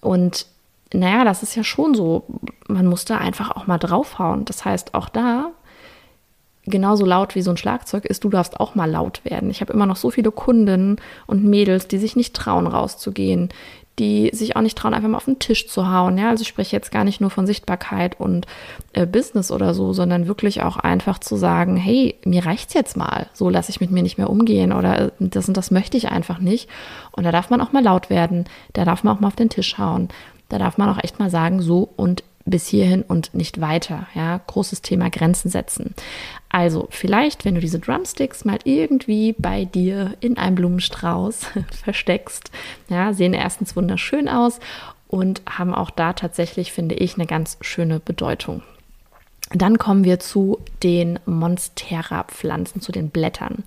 Und 0.00 0.46
naja, 0.92 1.24
das 1.24 1.42
ist 1.42 1.56
ja 1.56 1.64
schon 1.64 1.94
so, 1.94 2.24
man 2.68 2.86
muss 2.86 3.06
da 3.06 3.18
einfach 3.18 3.50
auch 3.50 3.66
mal 3.66 3.78
draufhauen. 3.78 4.44
Das 4.44 4.66
heißt, 4.66 4.94
auch 4.94 5.08
da 5.08 5.50
genauso 6.66 7.04
laut 7.04 7.34
wie 7.34 7.42
so 7.42 7.50
ein 7.50 7.56
Schlagzeug 7.56 8.04
ist, 8.04 8.24
du 8.24 8.28
darfst 8.28 8.58
auch 8.58 8.74
mal 8.74 8.90
laut 8.90 9.24
werden. 9.24 9.50
Ich 9.50 9.60
habe 9.60 9.72
immer 9.72 9.86
noch 9.86 9.96
so 9.96 10.10
viele 10.10 10.30
Kunden 10.30 10.96
und 11.26 11.44
Mädels, 11.44 11.88
die 11.88 11.98
sich 11.98 12.16
nicht 12.16 12.34
trauen, 12.34 12.66
rauszugehen, 12.66 13.50
die 13.98 14.30
sich 14.32 14.56
auch 14.56 14.60
nicht 14.60 14.76
trauen, 14.76 14.92
einfach 14.92 15.08
mal 15.08 15.18
auf 15.18 15.26
den 15.26 15.38
Tisch 15.38 15.68
zu 15.68 15.90
hauen. 15.90 16.18
Ja, 16.18 16.30
also 16.30 16.42
ich 16.42 16.48
spreche 16.48 16.74
jetzt 16.74 16.90
gar 16.90 17.04
nicht 17.04 17.20
nur 17.20 17.30
von 17.30 17.46
Sichtbarkeit 17.46 18.18
und 18.18 18.46
äh, 18.92 19.06
Business 19.06 19.52
oder 19.52 19.72
so, 19.72 19.92
sondern 19.92 20.26
wirklich 20.26 20.62
auch 20.62 20.76
einfach 20.76 21.18
zu 21.18 21.36
sagen, 21.36 21.76
hey, 21.76 22.16
mir 22.24 22.44
reicht's 22.44 22.74
jetzt 22.74 22.96
mal. 22.96 23.28
So 23.34 23.48
lasse 23.48 23.70
ich 23.70 23.80
mit 23.80 23.92
mir 23.92 24.02
nicht 24.02 24.18
mehr 24.18 24.30
umgehen 24.30 24.72
oder 24.72 25.00
äh, 25.00 25.10
das 25.20 25.46
und 25.46 25.56
das 25.56 25.70
möchte 25.70 25.96
ich 25.96 26.08
einfach 26.08 26.40
nicht. 26.40 26.68
Und 27.12 27.24
da 27.24 27.30
darf 27.30 27.50
man 27.50 27.60
auch 27.60 27.72
mal 27.72 27.84
laut 27.84 28.10
werden. 28.10 28.46
Da 28.72 28.84
darf 28.84 29.04
man 29.04 29.16
auch 29.16 29.20
mal 29.20 29.28
auf 29.28 29.36
den 29.36 29.50
Tisch 29.50 29.78
hauen. 29.78 30.08
Da 30.48 30.58
darf 30.58 30.76
man 30.76 30.88
auch 30.88 31.02
echt 31.02 31.20
mal 31.20 31.30
sagen, 31.30 31.62
so 31.62 31.88
und 31.96 32.24
bis 32.46 32.66
hierhin 32.66 33.02
und 33.02 33.34
nicht 33.34 33.60
weiter. 33.60 34.06
Ja, 34.14 34.40
großes 34.46 34.82
Thema 34.82 35.10
Grenzen 35.10 35.50
setzen. 35.50 35.94
Also 36.50 36.88
vielleicht, 36.90 37.44
wenn 37.44 37.54
du 37.54 37.60
diese 37.60 37.78
Drumsticks 37.78 38.44
mal 38.44 38.58
irgendwie 38.64 39.34
bei 39.38 39.64
dir 39.64 40.14
in 40.20 40.36
einem 40.36 40.56
Blumenstrauß 40.56 41.46
versteckst, 41.84 42.50
ja, 42.88 43.12
sehen 43.12 43.32
erstens 43.32 43.76
wunderschön 43.76 44.28
aus 44.28 44.60
und 45.08 45.42
haben 45.48 45.74
auch 45.74 45.90
da 45.90 46.12
tatsächlich, 46.12 46.72
finde 46.72 46.96
ich, 46.96 47.14
eine 47.14 47.26
ganz 47.26 47.56
schöne 47.60 48.00
Bedeutung. 48.00 48.62
Dann 49.50 49.78
kommen 49.78 50.04
wir 50.04 50.18
zu 50.20 50.58
den 50.82 51.18
Monstera-Pflanzen, 51.26 52.80
zu 52.80 52.92
den 52.92 53.10
Blättern. 53.10 53.64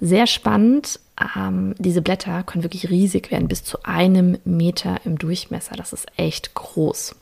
Sehr 0.00 0.26
spannend. 0.26 1.00
Ähm, 1.36 1.74
diese 1.78 2.02
Blätter 2.02 2.42
können 2.42 2.64
wirklich 2.64 2.90
riesig 2.90 3.30
werden, 3.30 3.48
bis 3.48 3.64
zu 3.64 3.82
einem 3.84 4.38
Meter 4.44 5.00
im 5.04 5.18
Durchmesser. 5.18 5.74
Das 5.76 5.92
ist 5.92 6.06
echt 6.16 6.54
groß. 6.54 7.14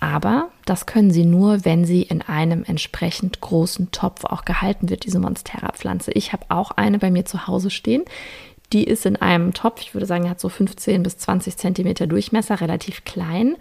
Aber 0.00 0.48
das 0.64 0.86
können 0.86 1.10
sie 1.10 1.26
nur, 1.26 1.66
wenn 1.66 1.84
sie 1.84 2.02
in 2.02 2.22
einem 2.22 2.64
entsprechend 2.64 3.42
großen 3.42 3.90
Topf 3.92 4.24
auch 4.24 4.46
gehalten 4.46 4.88
wird, 4.88 5.04
diese 5.04 5.20
Monstera-Pflanze. 5.20 6.12
Ich 6.12 6.32
habe 6.32 6.46
auch 6.48 6.70
eine 6.72 6.98
bei 6.98 7.10
mir 7.10 7.26
zu 7.26 7.46
Hause 7.46 7.68
stehen. 7.68 8.04
Die 8.72 8.84
ist 8.84 9.04
in 9.04 9.16
einem 9.16 9.52
Topf, 9.52 9.82
ich 9.82 9.94
würde 9.94 10.06
sagen, 10.06 10.30
hat 10.30 10.40
so 10.40 10.48
15 10.48 11.02
bis 11.02 11.18
20 11.18 11.56
Zentimeter 11.58 12.06
Durchmesser, 12.06 12.62
relativ 12.62 13.04
klein. 13.04 13.56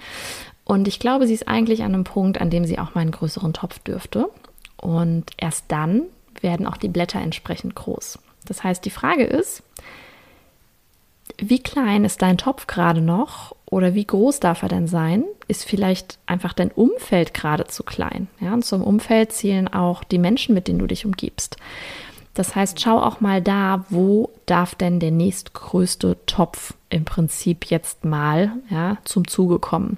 Und 0.63 0.87
ich 0.87 0.99
glaube, 0.99 1.27
sie 1.27 1.33
ist 1.33 1.47
eigentlich 1.47 1.83
an 1.83 1.93
einem 1.93 2.03
Punkt, 2.05 2.39
an 2.39 2.49
dem 2.49 2.63
sie 2.63 2.79
auch 2.79 2.95
mal 2.95 3.01
einen 3.01 3.11
größeren 3.11 3.51
Topf 3.51 3.79
dürfte. 3.79 4.29
Und 4.77 5.25
erst 5.37 5.65
dann 5.67 6.03
werden 6.39 6.65
auch 6.65 6.77
die 6.77 6.87
Blätter 6.87 7.19
entsprechend 7.19 7.75
groß. 7.75 8.19
Das 8.45 8.63
heißt, 8.63 8.85
die 8.85 8.91
Frage 8.91 9.25
ist, 9.25 9.63
wie 11.37 11.59
klein 11.59 12.05
ist 12.05 12.21
dein 12.21 12.37
Topf 12.37 12.67
gerade 12.67 13.01
noch 13.01 13.55
oder 13.65 13.93
wie 13.93 14.05
groß 14.05 14.39
darf 14.39 14.63
er 14.63 14.69
denn 14.69 14.87
sein? 14.87 15.23
Ist 15.47 15.65
vielleicht 15.65 16.19
einfach 16.25 16.53
dein 16.53 16.71
Umfeld 16.71 17.33
gerade 17.33 17.65
zu 17.65 17.83
klein? 17.83 18.27
Ja, 18.39 18.53
und 18.53 18.65
zum 18.65 18.83
Umfeld 18.83 19.31
zählen 19.31 19.67
auch 19.67 20.03
die 20.03 20.17
Menschen, 20.17 20.55
mit 20.55 20.67
denen 20.67 20.79
du 20.79 20.87
dich 20.87 21.05
umgibst. 21.05 21.57
Das 22.33 22.55
heißt, 22.55 22.79
schau 22.79 22.99
auch 22.99 23.19
mal 23.21 23.41
da, 23.41 23.85
wo 23.89 24.31
darf 24.45 24.75
denn 24.75 24.99
der 24.99 25.11
nächstgrößte 25.11 26.17
Topf 26.25 26.73
im 26.89 27.05
Prinzip 27.05 27.65
jetzt 27.65 28.05
mal 28.05 28.53
ja, 28.69 28.97
zum 29.03 29.27
Zuge 29.27 29.59
kommen. 29.59 29.97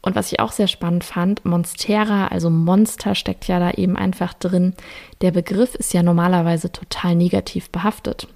Und 0.00 0.14
was 0.14 0.30
ich 0.30 0.38
auch 0.38 0.52
sehr 0.52 0.68
spannend 0.68 1.02
fand, 1.02 1.44
Monstera, 1.44 2.28
also 2.28 2.48
Monster 2.48 3.14
steckt 3.14 3.48
ja 3.48 3.58
da 3.58 3.72
eben 3.72 3.96
einfach 3.96 4.34
drin. 4.34 4.74
Der 5.20 5.32
Begriff 5.32 5.74
ist 5.74 5.92
ja 5.92 6.02
normalerweise 6.02 6.70
total 6.70 7.16
negativ 7.16 7.70
behaftet. 7.70 8.28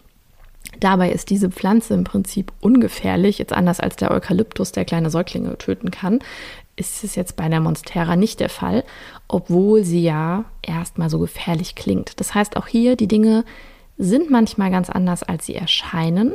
Dabei 0.80 1.12
ist 1.12 1.30
diese 1.30 1.50
Pflanze 1.50 1.94
im 1.94 2.04
Prinzip 2.04 2.52
ungefährlich, 2.60 3.38
jetzt 3.38 3.52
anders 3.52 3.80
als 3.80 3.96
der 3.96 4.10
Eukalyptus, 4.10 4.72
der 4.72 4.86
kleine 4.86 5.10
Säuglinge 5.10 5.56
töten 5.58 5.90
kann, 5.90 6.20
ist 6.76 7.04
es 7.04 7.14
jetzt 7.14 7.36
bei 7.36 7.48
der 7.48 7.60
Monstera 7.60 8.16
nicht 8.16 8.40
der 8.40 8.48
Fall, 8.48 8.84
obwohl 9.28 9.84
sie 9.84 10.02
ja 10.02 10.44
erstmal 10.62 11.10
so 11.10 11.18
gefährlich 11.18 11.74
klingt. 11.74 12.18
Das 12.18 12.34
heißt, 12.34 12.56
auch 12.56 12.66
hier, 12.66 12.96
die 12.96 13.08
Dinge 13.08 13.44
sind 13.98 14.30
manchmal 14.30 14.70
ganz 14.70 14.88
anders, 14.88 15.22
als 15.22 15.44
sie 15.44 15.54
erscheinen. 15.54 16.32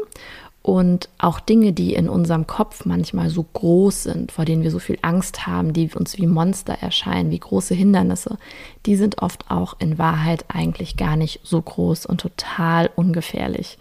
Und 0.62 1.10
auch 1.20 1.40
Dinge, 1.40 1.74
die 1.74 1.94
in 1.94 2.10
unserem 2.10 2.48
Kopf 2.48 2.86
manchmal 2.86 3.30
so 3.30 3.44
groß 3.44 4.02
sind, 4.02 4.32
vor 4.32 4.46
denen 4.46 4.64
wir 4.64 4.72
so 4.72 4.80
viel 4.80 4.98
Angst 5.04 5.46
haben, 5.46 5.74
die 5.74 5.92
uns 5.94 6.18
wie 6.18 6.26
Monster 6.26 6.74
erscheinen, 6.82 7.30
wie 7.30 7.38
große 7.38 7.76
Hindernisse, 7.76 8.40
die 8.88 8.96
sind 8.96 9.22
oft 9.22 9.52
auch 9.52 9.76
in 9.78 10.00
Wahrheit 10.00 10.46
eigentlich 10.48 10.98
gar 10.98 11.18
nicht 11.18 11.42
so 11.44 11.62
groß 11.62 12.08
und 12.08 12.22
total 12.22 12.90
ungefährlich. 12.96 13.78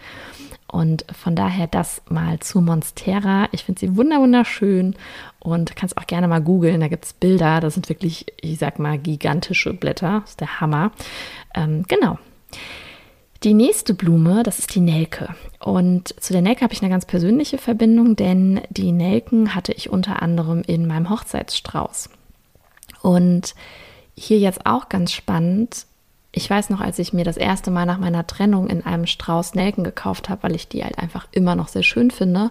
Und 0.74 1.04
von 1.12 1.36
daher 1.36 1.68
das 1.68 2.02
mal 2.08 2.40
zu 2.40 2.60
Monstera. 2.60 3.48
Ich 3.52 3.62
finde 3.62 3.78
sie 3.78 3.96
wunderschön 3.96 4.96
und 5.38 5.76
kannst 5.76 5.96
auch 5.96 6.08
gerne 6.08 6.26
mal 6.26 6.40
googeln. 6.40 6.80
Da 6.80 6.88
gibt 6.88 7.04
es 7.04 7.12
Bilder. 7.12 7.60
Das 7.60 7.74
sind 7.74 7.88
wirklich, 7.88 8.26
ich 8.40 8.58
sag 8.58 8.80
mal, 8.80 8.98
gigantische 8.98 9.72
Blätter. 9.72 10.22
Das 10.22 10.30
ist 10.30 10.40
der 10.40 10.60
Hammer. 10.60 10.90
Ähm, 11.54 11.84
genau. 11.86 12.18
Die 13.44 13.54
nächste 13.54 13.94
Blume, 13.94 14.42
das 14.42 14.58
ist 14.58 14.74
die 14.74 14.80
Nelke. 14.80 15.36
Und 15.60 16.20
zu 16.20 16.32
der 16.32 16.42
Nelke 16.42 16.62
habe 16.62 16.74
ich 16.74 16.82
eine 16.82 16.90
ganz 16.90 17.06
persönliche 17.06 17.58
Verbindung, 17.58 18.16
denn 18.16 18.60
die 18.68 18.90
Nelken 18.90 19.54
hatte 19.54 19.72
ich 19.72 19.90
unter 19.90 20.22
anderem 20.22 20.62
in 20.66 20.88
meinem 20.88 21.08
Hochzeitsstrauß. 21.08 22.10
Und 23.00 23.54
hier 24.16 24.40
jetzt 24.40 24.66
auch 24.66 24.88
ganz 24.88 25.12
spannend, 25.12 25.86
ich 26.36 26.50
weiß 26.50 26.70
noch, 26.70 26.80
als 26.80 26.98
ich 26.98 27.12
mir 27.12 27.24
das 27.24 27.36
erste 27.36 27.70
Mal 27.70 27.86
nach 27.86 27.98
meiner 27.98 28.26
Trennung 28.26 28.68
in 28.68 28.84
einem 28.84 29.06
Strauß 29.06 29.54
Nelken 29.54 29.84
gekauft 29.84 30.28
habe, 30.28 30.42
weil 30.42 30.54
ich 30.56 30.68
die 30.68 30.82
halt 30.82 30.98
einfach 30.98 31.28
immer 31.30 31.54
noch 31.54 31.68
sehr 31.68 31.84
schön 31.84 32.10
finde, 32.10 32.50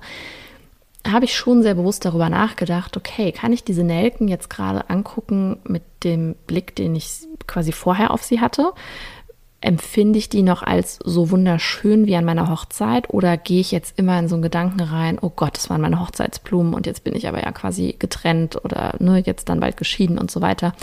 habe 1.05 1.25
ich 1.25 1.35
schon 1.35 1.61
sehr 1.63 1.75
bewusst 1.75 2.05
darüber 2.05 2.29
nachgedacht, 2.29 2.95
okay, 2.95 3.33
kann 3.33 3.51
ich 3.51 3.65
diese 3.65 3.83
Nelken 3.83 4.29
jetzt 4.29 4.49
gerade 4.49 4.89
angucken 4.89 5.57
mit 5.67 5.83
dem 6.05 6.35
Blick, 6.47 6.77
den 6.77 6.95
ich 6.95 7.27
quasi 7.45 7.73
vorher 7.73 8.11
auf 8.11 8.23
sie 8.23 8.39
hatte? 8.39 8.71
Empfinde 9.59 10.17
ich 10.17 10.29
die 10.29 10.43
noch 10.43 10.63
als 10.63 10.99
so 11.03 11.29
wunderschön 11.29 12.05
wie 12.05 12.15
an 12.15 12.25
meiner 12.25 12.49
Hochzeit 12.49 13.09
oder 13.09 13.35
gehe 13.35 13.59
ich 13.59 13.71
jetzt 13.71 13.99
immer 13.99 14.17
in 14.17 14.29
so 14.29 14.35
einen 14.35 14.43
Gedanken 14.43 14.79
rein, 14.79 15.17
oh 15.21 15.31
Gott, 15.35 15.57
das 15.57 15.69
waren 15.69 15.81
meine 15.81 15.99
Hochzeitsblumen 15.99 16.73
und 16.73 16.85
jetzt 16.85 17.03
bin 17.03 17.15
ich 17.15 17.27
aber 17.27 17.43
ja 17.43 17.51
quasi 17.51 17.95
getrennt 17.99 18.63
oder 18.63 18.95
ne, 18.99 19.21
jetzt 19.25 19.49
dann 19.49 19.59
bald 19.59 19.75
geschieden 19.75 20.17
und 20.17 20.31
so 20.31 20.39
weiter. 20.39 20.73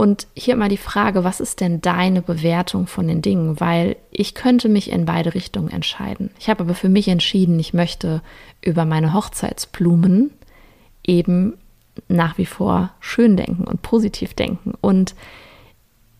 Und 0.00 0.28
hier 0.34 0.56
mal 0.56 0.70
die 0.70 0.78
Frage, 0.78 1.24
was 1.24 1.40
ist 1.40 1.60
denn 1.60 1.82
deine 1.82 2.22
Bewertung 2.22 2.86
von 2.86 3.06
den 3.06 3.20
Dingen? 3.20 3.60
Weil 3.60 3.96
ich 4.10 4.34
könnte 4.34 4.70
mich 4.70 4.90
in 4.90 5.04
beide 5.04 5.34
Richtungen 5.34 5.68
entscheiden. 5.68 6.30
Ich 6.38 6.48
habe 6.48 6.62
aber 6.62 6.72
für 6.72 6.88
mich 6.88 7.06
entschieden, 7.08 7.60
ich 7.60 7.74
möchte 7.74 8.22
über 8.62 8.86
meine 8.86 9.12
Hochzeitsblumen 9.12 10.30
eben 11.06 11.52
nach 12.08 12.38
wie 12.38 12.46
vor 12.46 12.94
schön 13.00 13.36
denken 13.36 13.64
und 13.64 13.82
positiv 13.82 14.32
denken. 14.32 14.72
Und 14.80 15.14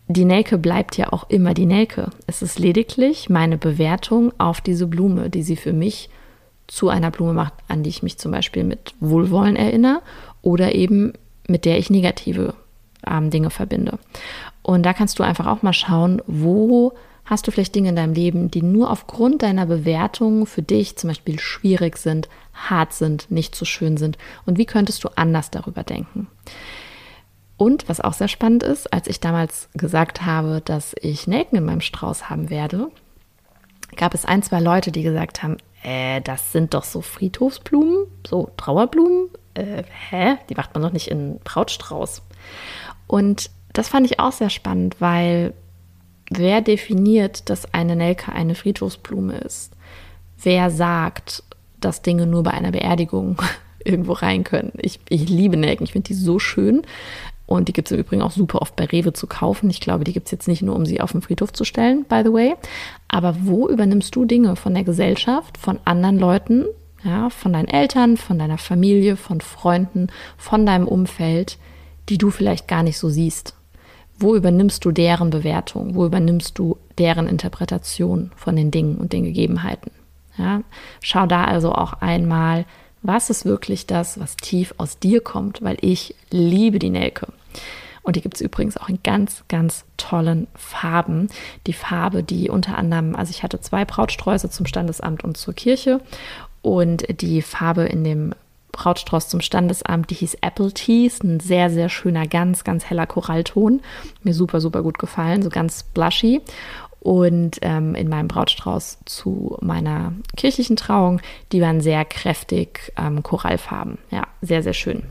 die 0.07 0.25
Nelke 0.25 0.59
bleibt 0.59 0.95
ja 0.95 1.11
auch 1.11 1.27
immer 1.31 1.55
die 1.55 1.65
Nelke. 1.65 2.11
Es 2.27 2.43
ist 2.43 2.59
lediglich 2.59 3.31
meine 3.31 3.57
Bewertung 3.57 4.31
auf 4.37 4.61
diese 4.61 4.85
Blume, 4.85 5.31
die 5.31 5.41
sie 5.41 5.55
für 5.55 5.73
mich 5.73 6.11
zu 6.67 6.89
einer 6.89 7.09
Blume 7.09 7.33
macht, 7.33 7.53
an 7.67 7.81
die 7.81 7.89
ich 7.89 8.03
mich 8.03 8.19
zum 8.19 8.31
Beispiel 8.31 8.63
mit 8.63 8.93
Wohlwollen 8.99 9.55
erinnere 9.55 10.03
oder 10.43 10.75
eben 10.75 11.13
mit 11.47 11.65
der 11.65 11.79
ich 11.79 11.89
negative 11.89 12.53
ähm, 13.09 13.29
Dinge 13.29 13.49
verbinde. 13.49 13.99
Und 14.61 14.83
da 14.83 14.93
kannst 14.93 15.19
du 15.19 15.23
einfach 15.23 15.47
auch 15.47 15.61
mal 15.61 15.73
schauen, 15.73 16.21
wo 16.27 16.93
hast 17.25 17.47
du 17.47 17.51
vielleicht 17.51 17.75
Dinge 17.75 17.89
in 17.89 17.95
deinem 17.95 18.13
Leben, 18.13 18.51
die 18.51 18.61
nur 18.61 18.91
aufgrund 18.91 19.41
deiner 19.41 19.65
Bewertung 19.65 20.45
für 20.45 20.61
dich 20.61 20.97
zum 20.97 21.09
Beispiel 21.09 21.39
schwierig 21.39 21.97
sind, 21.97 22.29
hart 22.53 22.93
sind, 22.93 23.31
nicht 23.31 23.55
so 23.55 23.65
schön 23.65 23.97
sind 23.97 24.17
und 24.45 24.57
wie 24.57 24.65
könntest 24.65 25.03
du 25.03 25.09
anders 25.15 25.49
darüber 25.49 25.83
denken. 25.83 26.27
Und 27.57 27.87
was 27.87 28.01
auch 28.01 28.13
sehr 28.13 28.27
spannend 28.27 28.63
ist, 28.63 28.91
als 28.91 29.07
ich 29.07 29.19
damals 29.19 29.69
gesagt 29.75 30.25
habe, 30.25 30.61
dass 30.65 30.95
ich 30.99 31.27
Nelken 31.27 31.57
in 31.57 31.65
meinem 31.65 31.81
Strauß 31.81 32.29
haben 32.29 32.49
werde, 32.49 32.89
gab 33.95 34.13
es 34.13 34.25
ein, 34.25 34.41
zwei 34.41 34.59
Leute, 34.59 34.91
die 34.91 35.03
gesagt 35.03 35.43
haben, 35.43 35.57
äh, 35.83 36.21
das 36.21 36.51
sind 36.51 36.73
doch 36.73 36.83
so 36.83 37.01
Friedhofsblumen, 37.01 38.07
so 38.27 38.49
Trauerblumen. 38.57 39.29
Äh, 39.53 39.83
hä? 40.09 40.37
Die 40.49 40.55
macht 40.55 40.73
man 40.73 40.83
doch 40.83 40.91
nicht 40.91 41.07
in 41.07 41.39
Brautstrauß. 41.43 42.21
Und 43.11 43.51
das 43.73 43.89
fand 43.89 44.05
ich 44.05 44.21
auch 44.21 44.31
sehr 44.31 44.49
spannend, 44.49 44.95
weil 44.99 45.53
wer 46.29 46.61
definiert, 46.61 47.49
dass 47.49 47.73
eine 47.73 47.97
Nelke 47.97 48.31
eine 48.31 48.55
Friedhofsblume 48.55 49.37
ist? 49.39 49.73
Wer 50.41 50.69
sagt, 50.69 51.43
dass 51.81 52.01
Dinge 52.01 52.25
nur 52.25 52.43
bei 52.43 52.51
einer 52.51 52.71
Beerdigung 52.71 53.35
irgendwo 53.83 54.13
rein 54.13 54.45
können? 54.45 54.71
Ich, 54.77 55.01
ich 55.09 55.27
liebe 55.27 55.57
Nelken, 55.57 55.83
ich 55.83 55.91
finde 55.91 56.07
die 56.07 56.13
so 56.13 56.39
schön. 56.39 56.83
Und 57.47 57.67
die 57.67 57.73
gibt 57.73 57.89
es 57.89 57.91
im 57.91 57.99
Übrigen 57.99 58.21
auch 58.21 58.31
super 58.31 58.61
oft 58.61 58.77
bei 58.77 58.85
Rewe 58.85 59.11
zu 59.11 59.27
kaufen. 59.27 59.69
Ich 59.69 59.81
glaube, 59.81 60.05
die 60.05 60.13
gibt 60.13 60.27
es 60.27 60.31
jetzt 60.31 60.47
nicht 60.47 60.61
nur, 60.61 60.73
um 60.73 60.85
sie 60.85 61.01
auf 61.01 61.11
den 61.11 61.21
Friedhof 61.21 61.51
zu 61.51 61.65
stellen, 61.65 62.05
by 62.07 62.21
the 62.23 62.31
way. 62.31 62.55
Aber 63.09 63.35
wo 63.41 63.67
übernimmst 63.67 64.15
du 64.15 64.23
Dinge 64.23 64.55
von 64.55 64.73
der 64.73 64.85
Gesellschaft, 64.85 65.57
von 65.57 65.81
anderen 65.83 66.17
Leuten, 66.17 66.63
ja, 67.03 67.29
von 67.29 67.51
deinen 67.51 67.67
Eltern, 67.67 68.15
von 68.15 68.39
deiner 68.39 68.57
Familie, 68.57 69.17
von 69.17 69.41
Freunden, 69.41 70.07
von 70.37 70.65
deinem 70.65 70.87
Umfeld, 70.87 71.57
die 72.09 72.17
du 72.17 72.31
vielleicht 72.31 72.67
gar 72.67 72.83
nicht 72.83 72.97
so 72.97 73.09
siehst. 73.09 73.55
Wo 74.17 74.35
übernimmst 74.35 74.85
du 74.85 74.91
deren 74.91 75.29
Bewertung? 75.29 75.95
Wo 75.95 76.05
übernimmst 76.05 76.57
du 76.57 76.77
deren 76.97 77.27
Interpretation 77.27 78.31
von 78.35 78.55
den 78.55 78.69
Dingen 78.69 78.97
und 78.97 79.13
den 79.13 79.23
Gegebenheiten? 79.23 79.91
Ja, 80.37 80.61
schau 81.01 81.25
da 81.25 81.45
also 81.45 81.73
auch 81.73 81.93
einmal, 81.93 82.65
was 83.01 83.29
ist 83.29 83.45
wirklich 83.45 83.87
das, 83.87 84.19
was 84.19 84.37
tief 84.37 84.73
aus 84.77 84.99
dir 84.99 85.21
kommt, 85.21 85.61
weil 85.61 85.77
ich 85.81 86.15
liebe 86.29 86.79
die 86.79 86.91
Nelke. 86.91 87.27
Und 88.03 88.15
die 88.15 88.21
gibt 88.21 88.35
es 88.35 88.41
übrigens 88.41 88.77
auch 88.77 88.89
in 88.89 88.99
ganz, 89.03 89.43
ganz 89.47 89.85
tollen 89.97 90.47
Farben. 90.55 91.27
Die 91.67 91.73
Farbe, 91.73 92.23
die 92.23 92.49
unter 92.49 92.77
anderem, 92.77 93.15
also 93.15 93.29
ich 93.31 93.43
hatte 93.43 93.59
zwei 93.59 93.85
Brautsträuße 93.85 94.49
zum 94.49 94.65
Standesamt 94.65 95.23
und 95.23 95.37
zur 95.37 95.53
Kirche. 95.53 96.01
Und 96.61 97.05
die 97.21 97.41
Farbe 97.41 97.83
in 97.83 98.03
dem 98.03 98.33
Brautstrauß 98.71 99.27
zum 99.27 99.41
Standesamt, 99.41 100.09
die 100.09 100.15
hieß 100.15 100.37
Apple 100.41 100.71
Teas, 100.71 101.23
ein 101.23 101.39
sehr, 101.39 101.69
sehr 101.69 101.89
schöner, 101.89 102.27
ganz, 102.27 102.63
ganz 102.63 102.85
heller 102.85 103.07
Korallton. 103.07 103.81
Mir 104.23 104.33
super, 104.33 104.61
super 104.61 104.83
gut 104.83 104.99
gefallen, 104.99 105.41
so 105.41 105.49
ganz 105.49 105.83
blushy. 105.83 106.41
Und 106.99 107.57
ähm, 107.63 107.95
in 107.95 108.09
meinem 108.09 108.27
Brautstrauß 108.27 108.99
zu 109.05 109.57
meiner 109.61 110.13
kirchlichen 110.37 110.75
Trauung, 110.75 111.19
die 111.51 111.59
waren 111.61 111.81
sehr 111.81 112.05
kräftig 112.05 112.93
ähm, 112.95 113.23
Korallfarben. 113.23 113.97
Ja, 114.11 114.27
sehr, 114.41 114.61
sehr 114.61 114.73
schön. 114.73 115.03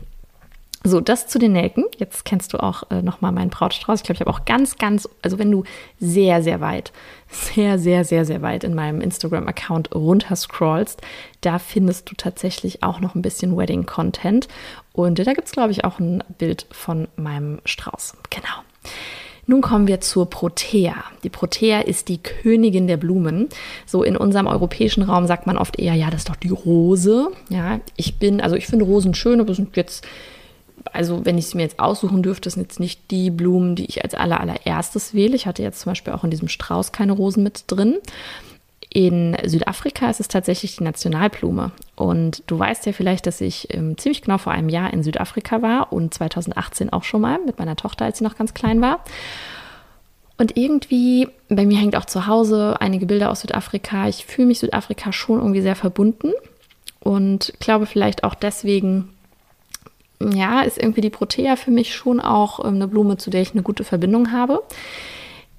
So, 0.83 0.99
das 0.99 1.27
zu 1.27 1.37
den 1.37 1.51
Nelken. 1.51 1.85
Jetzt 1.97 2.25
kennst 2.25 2.53
du 2.53 2.57
auch 2.57 2.89
äh, 2.89 3.03
nochmal 3.03 3.31
meinen 3.31 3.51
Brautstrauß. 3.51 3.99
Ich 3.99 4.03
glaube, 4.03 4.15
ich 4.15 4.21
habe 4.21 4.31
auch 4.31 4.45
ganz, 4.45 4.77
ganz, 4.77 5.07
also 5.21 5.37
wenn 5.37 5.51
du 5.51 5.63
sehr, 5.99 6.41
sehr 6.41 6.59
weit, 6.59 6.91
sehr, 7.29 7.77
sehr, 7.77 8.03
sehr, 8.03 8.25
sehr 8.25 8.41
weit 8.41 8.63
in 8.63 8.73
meinem 8.73 8.99
Instagram-Account 8.99 9.93
runter 9.93 10.35
scrollst, 10.35 11.01
da 11.41 11.59
findest 11.59 12.09
du 12.09 12.15
tatsächlich 12.15 12.81
auch 12.81 12.99
noch 12.99 13.13
ein 13.13 13.21
bisschen 13.21 13.55
Wedding-Content. 13.55 14.47
Und 14.93 15.19
da 15.19 15.33
gibt 15.33 15.47
es, 15.47 15.53
glaube 15.53 15.71
ich, 15.71 15.85
auch 15.85 15.99
ein 15.99 16.23
Bild 16.39 16.65
von 16.71 17.07
meinem 17.15 17.59
Strauß. 17.65 18.15
Genau. 18.31 18.47
Nun 19.45 19.61
kommen 19.61 19.87
wir 19.87 20.01
zur 20.01 20.29
Protea. 20.29 20.95
Die 21.23 21.29
Protea 21.29 21.81
ist 21.81 22.09
die 22.09 22.19
Königin 22.19 22.87
der 22.87 22.97
Blumen. 22.97 23.49
So 23.85 24.01
in 24.01 24.17
unserem 24.17 24.47
europäischen 24.47 25.03
Raum 25.03 25.27
sagt 25.27 25.45
man 25.45 25.57
oft 25.57 25.77
eher, 25.77 25.93
ja, 25.93 26.09
das 26.09 26.21
ist 26.21 26.29
doch 26.29 26.35
die 26.35 26.49
Rose. 26.49 27.27
Ja, 27.49 27.79
ich 27.97 28.17
bin, 28.17 28.41
also 28.41 28.55
ich 28.55 28.67
finde 28.67 28.85
Rosen 28.85 29.13
schön, 29.13 29.41
aber 29.41 29.53
sind 29.53 29.75
jetzt 29.77 30.07
also 30.91 31.25
wenn 31.25 31.37
ich 31.37 31.45
es 31.45 31.55
mir 31.55 31.63
jetzt 31.63 31.79
aussuchen 31.79 32.23
dürfte, 32.23 32.49
sind 32.49 32.63
jetzt 32.63 32.79
nicht 32.79 33.11
die 33.11 33.29
Blumen, 33.29 33.75
die 33.75 33.85
ich 33.85 34.03
als 34.03 34.13
aller, 34.13 34.39
allererstes 34.39 35.13
wähle. 35.13 35.35
Ich 35.35 35.45
hatte 35.45 35.63
jetzt 35.63 35.81
zum 35.81 35.91
Beispiel 35.91 36.13
auch 36.13 36.23
in 36.23 36.31
diesem 36.31 36.47
Strauß 36.47 36.91
keine 36.91 37.13
Rosen 37.13 37.43
mit 37.43 37.65
drin. 37.67 37.97
In 38.93 39.37
Südafrika 39.45 40.09
ist 40.09 40.19
es 40.19 40.27
tatsächlich 40.27 40.75
die 40.75 40.83
Nationalblume. 40.83 41.71
Und 41.95 42.43
du 42.47 42.59
weißt 42.59 42.85
ja 42.85 42.91
vielleicht, 42.91 43.25
dass 43.25 43.39
ich 43.39 43.73
ähm, 43.73 43.97
ziemlich 43.97 44.21
genau 44.21 44.37
vor 44.37 44.51
einem 44.51 44.67
Jahr 44.67 44.91
in 44.91 45.01
Südafrika 45.01 45.61
war 45.61 45.93
und 45.93 46.13
2018 46.13 46.91
auch 46.91 47.03
schon 47.03 47.21
mal 47.21 47.39
mit 47.45 47.57
meiner 47.57 47.77
Tochter, 47.77 48.05
als 48.05 48.17
sie 48.17 48.25
noch 48.25 48.35
ganz 48.35 48.53
klein 48.53 48.81
war. 48.81 49.03
Und 50.37 50.57
irgendwie, 50.57 51.27
bei 51.49 51.65
mir 51.65 51.77
hängt 51.77 51.95
auch 51.95 52.05
zu 52.05 52.27
Hause 52.27 52.77
einige 52.81 53.05
Bilder 53.05 53.29
aus 53.29 53.41
Südafrika. 53.41 54.09
Ich 54.09 54.25
fühle 54.25 54.47
mich 54.47 54.59
Südafrika 54.59 55.13
schon 55.13 55.39
irgendwie 55.39 55.61
sehr 55.61 55.75
verbunden 55.75 56.33
und 56.99 57.53
glaube 57.59 57.85
vielleicht 57.85 58.23
auch 58.23 58.35
deswegen, 58.35 59.13
ja, 60.33 60.61
ist 60.61 60.77
irgendwie 60.77 61.01
die 61.01 61.09
Protea 61.09 61.55
für 61.55 61.71
mich 61.71 61.95
schon 61.95 62.19
auch 62.19 62.63
ähm, 62.63 62.75
eine 62.75 62.87
Blume, 62.87 63.17
zu 63.17 63.29
der 63.29 63.41
ich 63.41 63.51
eine 63.51 63.63
gute 63.63 63.83
Verbindung 63.83 64.31
habe. 64.31 64.63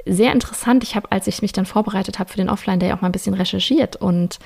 Sehr 0.05 0.33
interessant, 0.33 0.83
ich 0.83 0.97
habe, 0.97 1.11
als 1.13 1.27
ich 1.27 1.43
mich 1.43 1.53
dann 1.53 1.67
vorbereitet 1.67 2.19
habe 2.19 2.31
für 2.31 2.37
den 2.37 2.49
Offline-Day, 2.49 2.93
auch 2.93 3.01
mal 3.01 3.09
ein 3.09 3.13
bisschen 3.13 3.35
recherchiert 3.35 3.97
und 3.97 4.39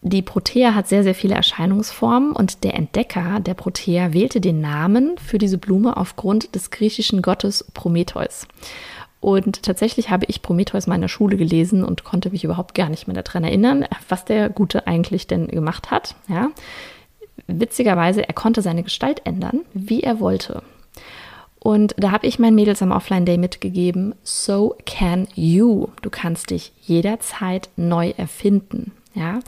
die 0.00 0.22
Protea 0.22 0.74
hat 0.74 0.86
sehr, 0.86 1.02
sehr 1.02 1.14
viele 1.14 1.34
Erscheinungsformen 1.34 2.32
und 2.32 2.62
der 2.62 2.74
Entdecker 2.74 3.40
der 3.40 3.54
Protea 3.54 4.12
wählte 4.12 4.40
den 4.40 4.60
Namen 4.60 5.18
für 5.18 5.38
diese 5.38 5.58
Blume 5.58 5.96
aufgrund 5.96 6.54
des 6.54 6.70
griechischen 6.70 7.20
Gottes 7.20 7.64
Prometheus. 7.74 8.46
Und 9.20 9.64
tatsächlich 9.64 10.10
habe 10.10 10.26
ich 10.28 10.42
Prometheus 10.42 10.86
mal 10.86 10.94
in 10.94 11.00
der 11.00 11.08
Schule 11.08 11.36
gelesen 11.36 11.82
und 11.82 12.04
konnte 12.04 12.30
mich 12.30 12.44
überhaupt 12.44 12.76
gar 12.76 12.88
nicht 12.88 13.08
mehr 13.08 13.20
daran 13.20 13.42
erinnern, 13.42 13.86
was 14.08 14.24
der 14.24 14.48
Gute 14.50 14.86
eigentlich 14.86 15.26
denn 15.26 15.48
gemacht 15.48 15.90
hat. 15.90 16.14
Ja 16.28 16.50
witzigerweise, 17.48 18.26
er 18.26 18.34
konnte 18.34 18.62
seine 18.62 18.84
Gestalt 18.84 19.22
ändern, 19.24 19.62
wie 19.74 20.02
er 20.02 20.20
wollte. 20.20 20.62
Und 21.58 21.94
da 21.98 22.12
habe 22.12 22.26
ich 22.26 22.38
meinen 22.38 22.54
Mädels 22.54 22.82
am 22.82 22.92
Offline 22.92 23.26
Day 23.26 23.36
mitgegeben, 23.36 24.14
so 24.22 24.76
can 24.86 25.26
you. 25.34 25.88
Du 26.02 26.10
kannst 26.10 26.50
dich 26.50 26.72
jederzeit 26.82 27.68
neu 27.76 28.10
erfinden. 28.16 28.92
Ja, 29.14 29.40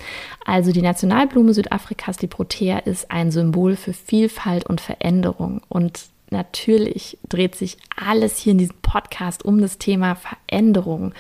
also 0.45 0.73
die 0.73 0.83
Nationalblume 0.83 1.55
Südafrikas, 1.55 2.17
die 2.17 2.27
Protea, 2.27 2.79
ist 2.79 3.13
ein 3.13 3.31
Symbol 3.31 3.77
für 3.77 3.93
Vielfalt 3.93 4.67
und 4.67 4.81
Veränderung. 4.81 5.61
Und 5.69 6.07
natürlich 6.31 7.19
dreht 7.29 7.55
sich 7.55 7.77
alles 7.95 8.39
hier 8.39 8.53
in 8.53 8.59
diesem 8.59 8.77
Podcast 8.83 9.45
um 9.45 9.61
das 9.61 9.79
Thema 9.79 10.17
Veränderung 10.17 11.15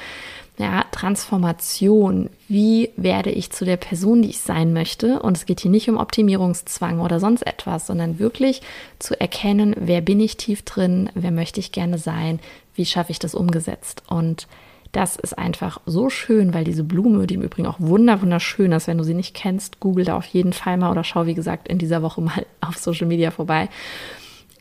ja, 0.60 0.84
Transformation. 0.92 2.28
Wie 2.46 2.90
werde 2.96 3.30
ich 3.30 3.50
zu 3.50 3.64
der 3.64 3.78
Person, 3.78 4.20
die 4.20 4.28
ich 4.28 4.40
sein 4.40 4.72
möchte? 4.74 5.20
Und 5.20 5.36
es 5.36 5.46
geht 5.46 5.60
hier 5.60 5.70
nicht 5.70 5.88
um 5.88 5.96
Optimierungszwang 5.96 7.00
oder 7.00 7.18
sonst 7.18 7.46
etwas, 7.46 7.86
sondern 7.86 8.18
wirklich 8.18 8.60
zu 8.98 9.18
erkennen, 9.18 9.74
wer 9.78 10.02
bin 10.02 10.20
ich 10.20 10.36
tief 10.36 10.62
drin, 10.62 11.08
wer 11.14 11.30
möchte 11.30 11.60
ich 11.60 11.72
gerne 11.72 11.96
sein, 11.96 12.40
wie 12.74 12.84
schaffe 12.84 13.10
ich 13.10 13.18
das 13.18 13.34
umgesetzt? 13.34 14.02
Und 14.08 14.46
das 14.92 15.16
ist 15.16 15.38
einfach 15.38 15.80
so 15.86 16.10
schön, 16.10 16.52
weil 16.52 16.64
diese 16.64 16.84
Blume, 16.84 17.26
die 17.26 17.34
im 17.34 17.42
Übrigen 17.42 17.68
auch 17.68 17.78
wunderschön 17.78 18.72
ist, 18.72 18.86
wenn 18.86 18.98
du 18.98 19.04
sie 19.04 19.14
nicht 19.14 19.34
kennst, 19.34 19.80
google 19.80 20.04
da 20.04 20.16
auf 20.16 20.26
jeden 20.26 20.52
Fall 20.52 20.76
mal 20.76 20.90
oder 20.90 21.04
schau, 21.04 21.26
wie 21.26 21.34
gesagt, 21.34 21.68
in 21.68 21.78
dieser 21.78 22.02
Woche 22.02 22.20
mal 22.20 22.44
auf 22.60 22.76
Social 22.76 23.06
Media 23.06 23.30
vorbei. 23.30 23.68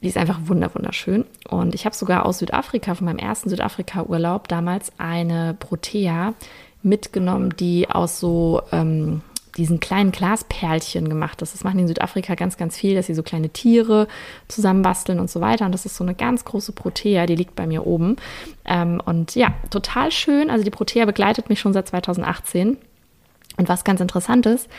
Die 0.01 0.07
ist 0.07 0.17
einfach 0.17 0.39
wunderschön. 0.45 1.25
Und 1.49 1.75
ich 1.75 1.85
habe 1.85 1.95
sogar 1.95 2.25
aus 2.25 2.39
Südafrika, 2.39 2.95
von 2.95 3.05
meinem 3.05 3.19
ersten 3.19 3.49
Südafrika-Urlaub 3.49 4.47
damals 4.47 4.91
eine 4.97 5.55
Protea 5.59 6.33
mitgenommen, 6.81 7.53
die 7.57 7.89
aus 7.89 8.19
so, 8.19 8.61
ähm, 8.71 9.21
diesen 9.57 9.79
kleinen 9.79 10.11
Glasperlchen 10.11 11.09
gemacht 11.09 11.41
ist. 11.41 11.53
Das 11.53 11.63
machen 11.63 11.77
die 11.77 11.81
in 11.81 11.87
Südafrika 11.87 12.35
ganz, 12.35 12.55
ganz 12.55 12.77
viel, 12.77 12.95
dass 12.95 13.07
sie 13.07 13.13
so 13.13 13.23
kleine 13.23 13.49
Tiere 13.49 14.07
zusammenbasteln 14.47 15.19
und 15.19 15.29
so 15.29 15.41
weiter. 15.41 15.65
Und 15.65 15.73
das 15.73 15.85
ist 15.85 15.97
so 15.97 16.03
eine 16.03 16.15
ganz 16.15 16.45
große 16.45 16.71
Protea, 16.71 17.25
die 17.25 17.35
liegt 17.35 17.55
bei 17.55 17.67
mir 17.67 17.85
oben. 17.85 18.15
Ähm, 18.65 19.01
und 19.05 19.35
ja, 19.35 19.53
total 19.69 20.11
schön. 20.11 20.49
Also 20.49 20.63
die 20.63 20.69
Protea 20.69 21.05
begleitet 21.05 21.49
mich 21.49 21.59
schon 21.59 21.73
seit 21.73 21.89
2018. 21.89 22.77
Und 23.57 23.67
was 23.67 23.83
ganz 23.83 23.99
interessant 23.99 24.45
ist, 24.45 24.69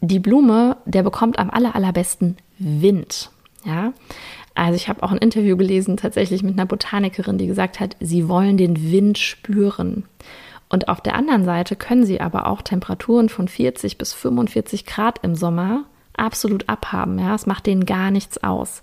die 0.00 0.18
Blume, 0.18 0.78
der 0.84 1.04
bekommt 1.04 1.38
am 1.38 1.50
aller, 1.50 1.76
allerbesten 1.76 2.36
Wind. 2.58 3.30
Ja, 3.64 3.92
also 4.54 4.74
ich 4.74 4.88
habe 4.88 5.02
auch 5.02 5.12
ein 5.12 5.18
Interview 5.18 5.56
gelesen, 5.56 5.96
tatsächlich 5.96 6.42
mit 6.42 6.54
einer 6.54 6.66
Botanikerin, 6.66 7.38
die 7.38 7.46
gesagt 7.46 7.80
hat, 7.80 7.96
sie 8.00 8.28
wollen 8.28 8.56
den 8.56 8.90
Wind 8.90 9.18
spüren. 9.18 10.04
Und 10.68 10.88
auf 10.88 11.00
der 11.00 11.14
anderen 11.14 11.44
Seite 11.44 11.76
können 11.76 12.04
sie 12.04 12.20
aber 12.20 12.46
auch 12.46 12.62
Temperaturen 12.62 13.28
von 13.28 13.46
40 13.46 13.98
bis 13.98 14.14
45 14.14 14.86
Grad 14.86 15.20
im 15.22 15.34
Sommer 15.34 15.84
absolut 16.16 16.68
abhaben. 16.68 17.18
Ja, 17.18 17.34
es 17.34 17.46
macht 17.46 17.66
denen 17.66 17.86
gar 17.86 18.10
nichts 18.10 18.42
aus. 18.42 18.82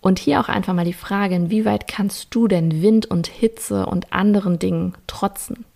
Und 0.00 0.18
hier 0.18 0.40
auch 0.40 0.48
einfach 0.48 0.72
mal 0.72 0.84
die 0.84 0.94
Frage, 0.94 1.34
inwieweit 1.34 1.86
kannst 1.86 2.34
du 2.34 2.48
denn 2.48 2.82
Wind 2.82 3.06
und 3.06 3.26
Hitze 3.26 3.84
und 3.86 4.12
anderen 4.12 4.58
Dingen 4.58 4.94
trotzen? 5.06 5.66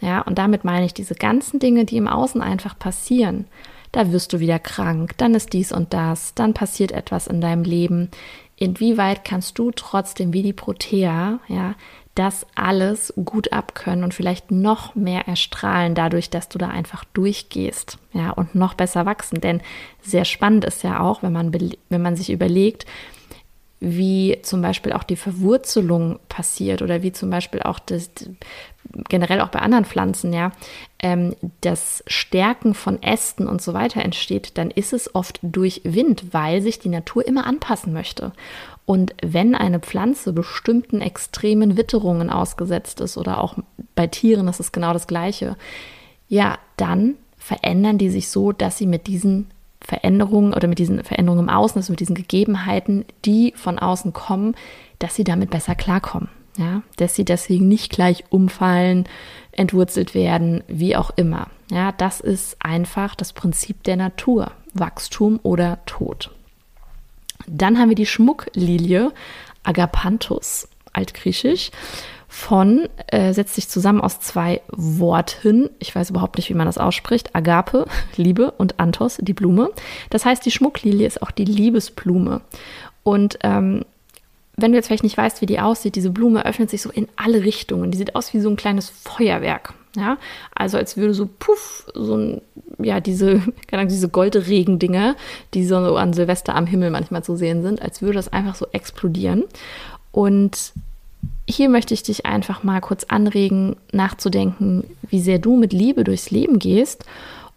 Ja, 0.00 0.20
und 0.20 0.38
damit 0.38 0.62
meine 0.62 0.86
ich 0.86 0.94
diese 0.94 1.14
ganzen 1.14 1.58
Dinge, 1.58 1.84
die 1.84 1.96
im 1.96 2.06
Außen 2.06 2.40
einfach 2.40 2.78
passieren. 2.78 3.46
Da 3.96 4.12
wirst 4.12 4.34
du 4.34 4.40
wieder 4.40 4.58
krank, 4.58 5.16
dann 5.16 5.34
ist 5.34 5.54
dies 5.54 5.72
und 5.72 5.94
das, 5.94 6.34
dann 6.34 6.52
passiert 6.52 6.92
etwas 6.92 7.26
in 7.26 7.40
deinem 7.40 7.64
Leben. 7.64 8.10
Inwieweit 8.56 9.24
kannst 9.24 9.58
du 9.58 9.70
trotzdem 9.70 10.34
wie 10.34 10.42
die 10.42 10.52
Protea, 10.52 11.40
ja, 11.48 11.74
das 12.14 12.46
alles 12.54 13.14
gut 13.24 13.54
abkönnen 13.54 14.04
und 14.04 14.12
vielleicht 14.12 14.50
noch 14.50 14.94
mehr 14.96 15.26
erstrahlen 15.26 15.94
dadurch, 15.94 16.28
dass 16.28 16.50
du 16.50 16.58
da 16.58 16.68
einfach 16.68 17.04
durchgehst, 17.04 17.96
ja, 18.12 18.32
und 18.32 18.54
noch 18.54 18.74
besser 18.74 19.06
wachsen. 19.06 19.40
Denn 19.40 19.62
sehr 20.02 20.26
spannend 20.26 20.66
ist 20.66 20.82
ja 20.82 21.00
auch, 21.00 21.22
wenn 21.22 21.32
man, 21.32 21.50
wenn 21.88 22.02
man 22.02 22.16
sich 22.16 22.28
überlegt, 22.28 22.84
wie 23.78 24.38
zum 24.42 24.62
Beispiel 24.62 24.92
auch 24.92 25.02
die 25.02 25.16
Verwurzelung 25.16 26.18
passiert 26.28 26.80
oder 26.80 27.02
wie 27.02 27.12
zum 27.12 27.28
Beispiel 27.28 27.62
auch 27.62 27.78
das, 27.78 28.10
generell 29.08 29.42
auch 29.42 29.48
bei 29.48 29.58
anderen 29.58 29.84
Pflanzen, 29.84 30.32
ja, 30.32 30.52
ähm, 30.98 31.36
das 31.60 32.02
Stärken 32.06 32.72
von 32.72 33.02
Ästen 33.02 33.46
und 33.46 33.60
so 33.60 33.74
weiter 33.74 34.02
entsteht, 34.02 34.56
dann 34.56 34.70
ist 34.70 34.94
es 34.94 35.14
oft 35.14 35.40
durch 35.42 35.82
Wind, 35.84 36.32
weil 36.32 36.62
sich 36.62 36.78
die 36.78 36.88
Natur 36.88 37.26
immer 37.26 37.46
anpassen 37.46 37.92
möchte. 37.92 38.32
Und 38.86 39.14
wenn 39.22 39.54
eine 39.54 39.80
Pflanze 39.80 40.32
bestimmten 40.32 41.02
extremen 41.02 41.76
Witterungen 41.76 42.30
ausgesetzt 42.30 43.00
ist 43.00 43.18
oder 43.18 43.42
auch 43.42 43.56
bei 43.94 44.06
Tieren 44.06 44.48
ist 44.48 44.60
es 44.60 44.72
genau 44.72 44.92
das 44.92 45.06
Gleiche, 45.06 45.56
ja, 46.28 46.58
dann 46.76 47.16
verändern 47.36 47.98
die 47.98 48.10
sich 48.10 48.28
so, 48.28 48.52
dass 48.52 48.78
sie 48.78 48.86
mit 48.86 49.06
diesen 49.06 49.48
Veränderungen 49.86 50.52
oder 50.52 50.66
mit 50.66 50.80
diesen 50.80 51.04
Veränderungen 51.04 51.44
im 51.44 51.48
Außen, 51.48 51.78
also 51.78 51.92
mit 51.92 52.00
diesen 52.00 52.16
Gegebenheiten, 52.16 53.04
die 53.24 53.52
von 53.56 53.78
außen 53.78 54.12
kommen, 54.12 54.56
dass 54.98 55.14
sie 55.14 55.22
damit 55.22 55.50
besser 55.50 55.76
klarkommen. 55.76 56.28
Ja, 56.58 56.82
dass 56.96 57.14
sie 57.14 57.24
deswegen 57.24 57.68
nicht 57.68 57.92
gleich 57.92 58.24
umfallen, 58.30 59.04
entwurzelt 59.52 60.14
werden, 60.14 60.64
wie 60.68 60.96
auch 60.96 61.10
immer. 61.14 61.48
Ja, 61.70 61.92
das 61.92 62.20
ist 62.20 62.56
einfach 62.60 63.14
das 63.14 63.34
Prinzip 63.34 63.82
der 63.84 63.96
Natur. 63.96 64.52
Wachstum 64.72 65.38
oder 65.42 65.78
Tod. 65.86 66.30
Dann 67.46 67.78
haben 67.78 67.90
wir 67.90 67.96
die 67.96 68.06
Schmucklilie 68.06 69.12
Agapanthus, 69.62 70.68
altgriechisch. 70.92 71.70
Von 72.28 72.88
äh, 73.08 73.32
setzt 73.32 73.54
sich 73.54 73.68
zusammen 73.68 74.00
aus 74.00 74.20
zwei 74.20 74.60
Worten. 74.68 75.70
Ich 75.78 75.94
weiß 75.94 76.10
überhaupt 76.10 76.36
nicht, 76.36 76.48
wie 76.48 76.54
man 76.54 76.66
das 76.66 76.78
ausspricht. 76.78 77.34
Agape, 77.34 77.86
Liebe 78.16 78.50
und 78.52 78.80
Anthos, 78.80 79.18
die 79.20 79.32
Blume. 79.32 79.70
Das 80.10 80.24
heißt, 80.24 80.44
die 80.44 80.50
Schmucklilie 80.50 81.06
ist 81.06 81.22
auch 81.22 81.30
die 81.30 81.44
Liebesblume. 81.44 82.40
Und 83.02 83.38
ähm, 83.42 83.84
wenn 84.56 84.72
du 84.72 84.78
jetzt 84.78 84.86
vielleicht 84.86 85.04
nicht 85.04 85.16
weißt, 85.16 85.40
wie 85.42 85.46
die 85.46 85.60
aussieht, 85.60 85.96
diese 85.96 86.10
Blume 86.10 86.44
öffnet 86.46 86.70
sich 86.70 86.82
so 86.82 86.90
in 86.90 87.08
alle 87.16 87.44
Richtungen. 87.44 87.90
Die 87.90 87.98
sieht 87.98 88.16
aus 88.16 88.32
wie 88.32 88.40
so 88.40 88.48
ein 88.48 88.56
kleines 88.56 88.88
Feuerwerk. 88.88 89.74
Ja, 89.96 90.18
also 90.54 90.76
als 90.76 90.98
würde 90.98 91.14
so 91.14 91.26
puff, 91.38 91.86
so 91.94 92.16
ein, 92.16 92.42
ja, 92.78 93.00
diese, 93.00 93.40
keine 93.66 93.82
Ahnung, 93.82 93.88
diese 93.88 94.08
Goldregendinger, 94.08 95.16
die 95.54 95.66
so 95.66 95.76
an 95.76 96.12
Silvester 96.12 96.54
am 96.54 96.66
Himmel 96.66 96.90
manchmal 96.90 97.24
zu 97.24 97.36
sehen 97.36 97.62
sind, 97.62 97.80
als 97.80 98.02
würde 98.02 98.14
das 98.14 98.32
einfach 98.32 98.54
so 98.54 98.66
explodieren. 98.72 99.44
Und 100.12 100.72
hier 101.48 101.68
möchte 101.68 101.94
ich 101.94 102.02
dich 102.02 102.26
einfach 102.26 102.62
mal 102.62 102.80
kurz 102.80 103.04
anregen, 103.04 103.76
nachzudenken, 103.92 104.84
wie 105.08 105.20
sehr 105.20 105.38
du 105.38 105.56
mit 105.56 105.72
Liebe 105.72 106.04
durchs 106.04 106.30
Leben 106.30 106.58
gehst 106.58 107.04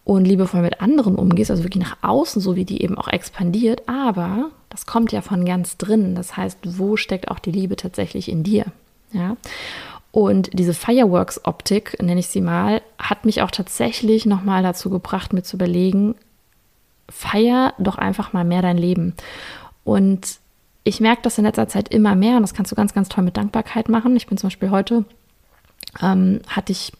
und 0.04 0.26
liebevoll 0.26 0.62
mit 0.62 0.82
anderen 0.82 1.16
umgehst, 1.16 1.52
also 1.52 1.64
wirklich 1.64 1.84
nach 1.84 1.98
außen, 2.02 2.42
so 2.42 2.56
wie 2.56 2.66
die 2.66 2.82
eben 2.82 2.98
auch 2.98 3.08
expandiert, 3.08 3.84
aber 3.88 4.52
das 4.70 4.86
kommt 4.86 5.12
ja 5.12 5.22
von 5.22 5.46
ganz 5.46 5.78
drin. 5.78 6.16
Das 6.16 6.38
heißt, 6.38 6.60
wo 6.64 6.98
steckt 6.98 7.30
auch 7.30 7.40
die 7.40 7.52
Liebe 7.52 7.76
tatsächlich 7.76 8.30
in 8.30 8.44
dir? 8.44 8.66
Ja. 9.12 9.36
Und 10.12 10.50
diese 10.54 10.74
Fireworks-Optik, 10.74 12.02
nenne 12.02 12.20
ich 12.20 12.28
sie 12.28 12.42
mal, 12.42 12.82
hat 12.98 13.26
mich 13.26 13.42
auch 13.42 13.52
tatsächlich 13.52 14.26
nochmal 14.26 14.64
dazu 14.64 14.90
gebracht, 14.90 15.34
mir 15.34 15.44
zu 15.44 15.58
überlegen, 15.58 16.16
feier 17.10 17.74
doch 17.78 17.98
einfach 17.98 18.34
mal 18.34 18.44
mehr 18.44 18.62
dein 18.62 18.78
Leben. 18.78 19.14
Und 19.84 20.40
ich 20.84 21.00
merke 21.00 21.22
das 21.22 21.38
in 21.38 21.46
letzter 21.46 21.68
Zeit 21.68 21.90
immer 21.90 22.16
mehr 22.16 22.38
und 22.38 22.42
das 22.42 22.54
kannst 22.54 22.72
du 22.72 22.76
ganz, 22.76 22.94
ganz 22.94 23.10
toll 23.10 23.24
mit 23.24 23.38
Dankbarkeit 23.38 23.90
machen. 23.90 24.16
Ich 24.16 24.28
bin 24.28 24.38
zum 24.38 24.48
Beispiel 24.48 24.72
heute, 24.72 25.06
ähm, 26.02 26.42
hatte 26.48 26.72
ich 26.72 26.92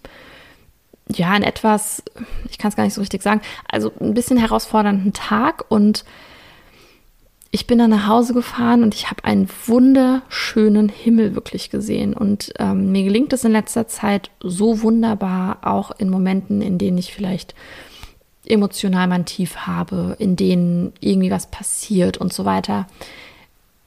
ja 1.12 1.32
einen 1.32 1.44
etwas, 1.44 2.04
ich 2.50 2.58
kann 2.58 2.70
es 2.70 2.76
gar 2.76 2.84
nicht 2.84 2.94
so 2.94 3.02
richtig 3.02 3.24
sagen, 3.24 3.42
also 3.68 3.92
ein 4.00 4.14
bisschen 4.14 4.38
herausfordernden 4.38 5.14
Tag 5.14 5.66
und 5.70 6.06
ich 7.52 7.66
bin 7.66 7.80
dann 7.80 7.90
nach 7.90 8.08
Hause 8.08 8.34
gefahren 8.34 8.84
und 8.84 8.94
ich 8.94 9.10
habe 9.10 9.24
einen 9.24 9.50
wunderschönen 9.66 10.88
Himmel 10.88 11.34
wirklich 11.34 11.72
gesehen. 11.72 12.14
Und 12.14 12.54
ähm, 12.60 12.92
mir 12.92 13.04
gelingt 13.04 13.34
es 13.34 13.44
in 13.44 13.52
letzter 13.52 13.88
Zeit 13.88 14.30
so 14.40 14.84
wunderbar, 14.84 15.58
auch 15.64 15.90
in 15.98 16.12
Momenten, 16.12 16.62
in 16.62 16.78
denen 16.78 17.00
ich 17.00 17.12
vielleicht 17.12 17.56
emotional 18.46 19.08
mein 19.08 19.26
Tief 19.26 19.58
habe, 19.58 20.16
in 20.20 20.36
denen 20.36 20.94
irgendwie 21.00 21.32
was 21.32 21.50
passiert 21.50 22.18
und 22.18 22.34
so 22.34 22.46
weiter 22.46 22.86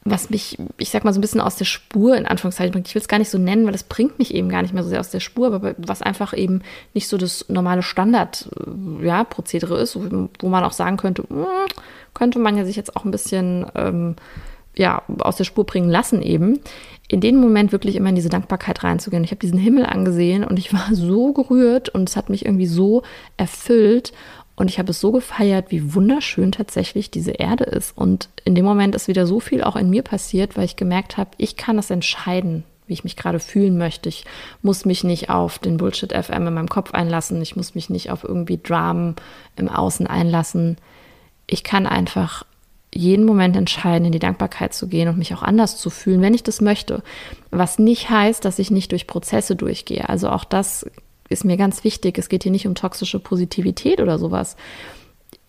was 0.04 0.30
mich, 0.30 0.58
ich 0.78 0.90
sag 0.90 1.04
mal, 1.04 1.12
so 1.12 1.18
ein 1.18 1.20
bisschen 1.20 1.40
aus 1.40 1.56
der 1.56 1.64
Spur 1.64 2.16
in 2.16 2.26
Anführungszeichen 2.26 2.72
bringt. 2.72 2.88
Ich 2.88 2.94
will 2.94 3.02
es 3.02 3.08
gar 3.08 3.18
nicht 3.18 3.30
so 3.30 3.38
nennen, 3.38 3.66
weil 3.66 3.74
es 3.74 3.84
bringt 3.84 4.18
mich 4.18 4.34
eben 4.34 4.48
gar 4.48 4.62
nicht 4.62 4.74
mehr 4.74 4.82
so 4.82 4.88
sehr 4.88 5.00
aus 5.00 5.10
der 5.10 5.20
Spur, 5.20 5.52
aber 5.52 5.74
was 5.78 6.02
einfach 6.02 6.36
eben 6.36 6.62
nicht 6.92 7.06
so 7.06 7.16
das 7.16 7.48
normale 7.48 7.82
Standard, 7.82 8.48
äh, 9.00 9.06
ja, 9.06 9.22
ist, 9.22 9.96
wo 9.96 10.48
man 10.48 10.64
auch 10.64 10.72
sagen 10.72 10.96
könnte, 10.96 11.22
hm, 11.28 11.46
könnte 12.14 12.40
man 12.40 12.56
ja 12.56 12.64
sich 12.64 12.76
jetzt 12.76 12.96
auch 12.96 13.04
ein 13.04 13.12
bisschen, 13.12 13.66
ähm, 13.76 14.16
ja, 14.74 15.02
aus 15.18 15.36
der 15.36 15.44
Spur 15.44 15.64
bringen 15.64 15.90
lassen 15.90 16.22
eben. 16.22 16.60
In 17.08 17.20
dem 17.20 17.36
Moment 17.36 17.72
wirklich 17.72 17.94
immer 17.94 18.08
in 18.08 18.14
diese 18.14 18.30
Dankbarkeit 18.30 18.82
reinzugehen. 18.82 19.22
Ich 19.22 19.30
habe 19.30 19.40
diesen 19.40 19.58
Himmel 19.58 19.84
angesehen 19.84 20.44
und 20.44 20.58
ich 20.58 20.72
war 20.72 20.88
so 20.92 21.32
gerührt 21.32 21.90
und 21.90 22.08
es 22.08 22.16
hat 22.16 22.28
mich 22.28 22.44
irgendwie 22.44 22.66
so 22.66 23.02
erfüllt 23.36 24.12
und 24.54 24.68
ich 24.68 24.78
habe 24.78 24.90
es 24.90 25.00
so 25.00 25.12
gefeiert, 25.12 25.70
wie 25.70 25.94
wunderschön 25.94 26.52
tatsächlich 26.52 27.10
diese 27.10 27.32
Erde 27.32 27.64
ist. 27.64 27.96
Und 27.96 28.28
in 28.44 28.54
dem 28.54 28.64
Moment 28.64 28.94
ist 28.94 29.08
wieder 29.08 29.26
so 29.26 29.40
viel 29.40 29.62
auch 29.64 29.76
in 29.76 29.90
mir 29.90 30.02
passiert, 30.02 30.56
weil 30.56 30.64
ich 30.64 30.76
gemerkt 30.76 31.16
habe, 31.16 31.30
ich 31.38 31.56
kann 31.56 31.78
es 31.78 31.90
entscheiden, 31.90 32.64
wie 32.86 32.92
ich 32.92 33.04
mich 33.04 33.16
gerade 33.16 33.40
fühlen 33.40 33.78
möchte. 33.78 34.08
Ich 34.08 34.24
muss 34.60 34.84
mich 34.84 35.04
nicht 35.04 35.30
auf 35.30 35.58
den 35.58 35.78
Bullshit 35.78 36.12
FM 36.12 36.46
in 36.46 36.54
meinem 36.54 36.68
Kopf 36.68 36.92
einlassen. 36.92 37.40
Ich 37.40 37.56
muss 37.56 37.74
mich 37.74 37.88
nicht 37.88 38.10
auf 38.10 38.24
irgendwie 38.24 38.60
Dramen 38.62 39.16
im 39.56 39.68
Außen 39.68 40.06
einlassen. 40.06 40.76
Ich 41.46 41.64
kann 41.64 41.86
einfach 41.86 42.44
jeden 42.94 43.24
Moment 43.24 43.56
entscheiden, 43.56 44.04
in 44.04 44.12
die 44.12 44.18
Dankbarkeit 44.18 44.74
zu 44.74 44.86
gehen 44.86 45.08
und 45.08 45.16
mich 45.16 45.34
auch 45.34 45.42
anders 45.42 45.78
zu 45.78 45.88
fühlen, 45.88 46.20
wenn 46.20 46.34
ich 46.34 46.42
das 46.42 46.60
möchte. 46.60 47.02
Was 47.50 47.78
nicht 47.78 48.10
heißt, 48.10 48.44
dass 48.44 48.58
ich 48.58 48.70
nicht 48.70 48.92
durch 48.92 49.06
Prozesse 49.06 49.56
durchgehe. 49.56 50.10
Also 50.10 50.28
auch 50.28 50.44
das 50.44 50.84
ist 51.32 51.44
mir 51.44 51.56
ganz 51.56 51.84
wichtig. 51.84 52.18
Es 52.18 52.28
geht 52.28 52.42
hier 52.42 52.52
nicht 52.52 52.66
um 52.66 52.74
toxische 52.74 53.18
Positivität 53.18 54.00
oder 54.00 54.18
sowas. 54.18 54.56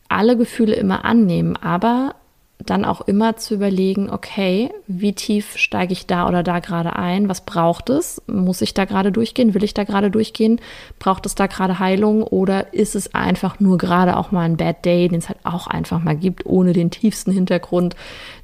Alle 0.10 0.38
Gefühle 0.38 0.76
immer 0.76 1.06
annehmen, 1.06 1.56
aber 1.58 2.16
dann 2.60 2.86
auch 2.86 3.02
immer 3.02 3.36
zu 3.36 3.56
überlegen, 3.56 4.10
okay, 4.10 4.72
wie 4.88 5.14
tief 5.14 5.58
steige 5.58 5.92
ich 5.92 6.06
da 6.06 6.28
oder 6.28 6.44
da 6.44 6.60
gerade 6.60 6.96
ein? 6.96 7.28
Was 7.28 7.42
braucht 7.42 7.90
es? 7.90 8.22
Muss 8.28 8.62
ich 8.62 8.74
da 8.74 8.86
gerade 8.86 9.12
durchgehen? 9.12 9.54
Will 9.54 9.64
ich 9.64 9.74
da 9.74 9.84
gerade 9.84 10.10
durchgehen? 10.10 10.62
Braucht 11.00 11.26
es 11.26 11.36
da 11.36 11.48
gerade 11.48 11.80
Heilung? 11.80 12.24
Oder 12.24 12.74
ist 12.74 12.96
es 12.96 13.14
einfach 13.14 13.60
nur 13.60 13.78
gerade 13.78 14.18
auch 14.18 14.32
mal 14.32 14.44
ein 14.44 14.58
Bad 14.58 14.86
Day, 14.86 15.08
den 15.10 15.20
es 15.20 15.30
halt 15.30 15.40
auch 15.44 15.68
einfach 15.68 16.02
mal 16.02 16.16
gibt, 16.16 16.46
ohne 16.46 16.74
den 16.74 16.92
tiefsten 16.92 17.32
Hintergrund 17.32 17.96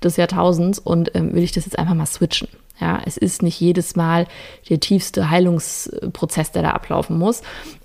des 0.04 0.18
Jahrtausends? 0.18 0.80
Und 0.80 1.16
ähm, 1.16 1.34
will 1.34 1.44
ich 1.44 1.54
das 1.54 1.66
jetzt 1.66 1.80
einfach 1.80 1.96
mal 1.96 2.06
switchen? 2.06 2.50
Ja, 2.80 3.02
es 3.06 3.18
ist 3.18 3.42
nicht 3.42 3.60
jedes 3.60 3.96
Mal 3.96 4.26
der 4.70 4.80
tiefste 4.80 5.30
Heilungsprozess, 5.30 6.52
der 6.52 6.64
da 6.64 6.72
ablaufen 6.72 7.18
muss. 7.18 7.42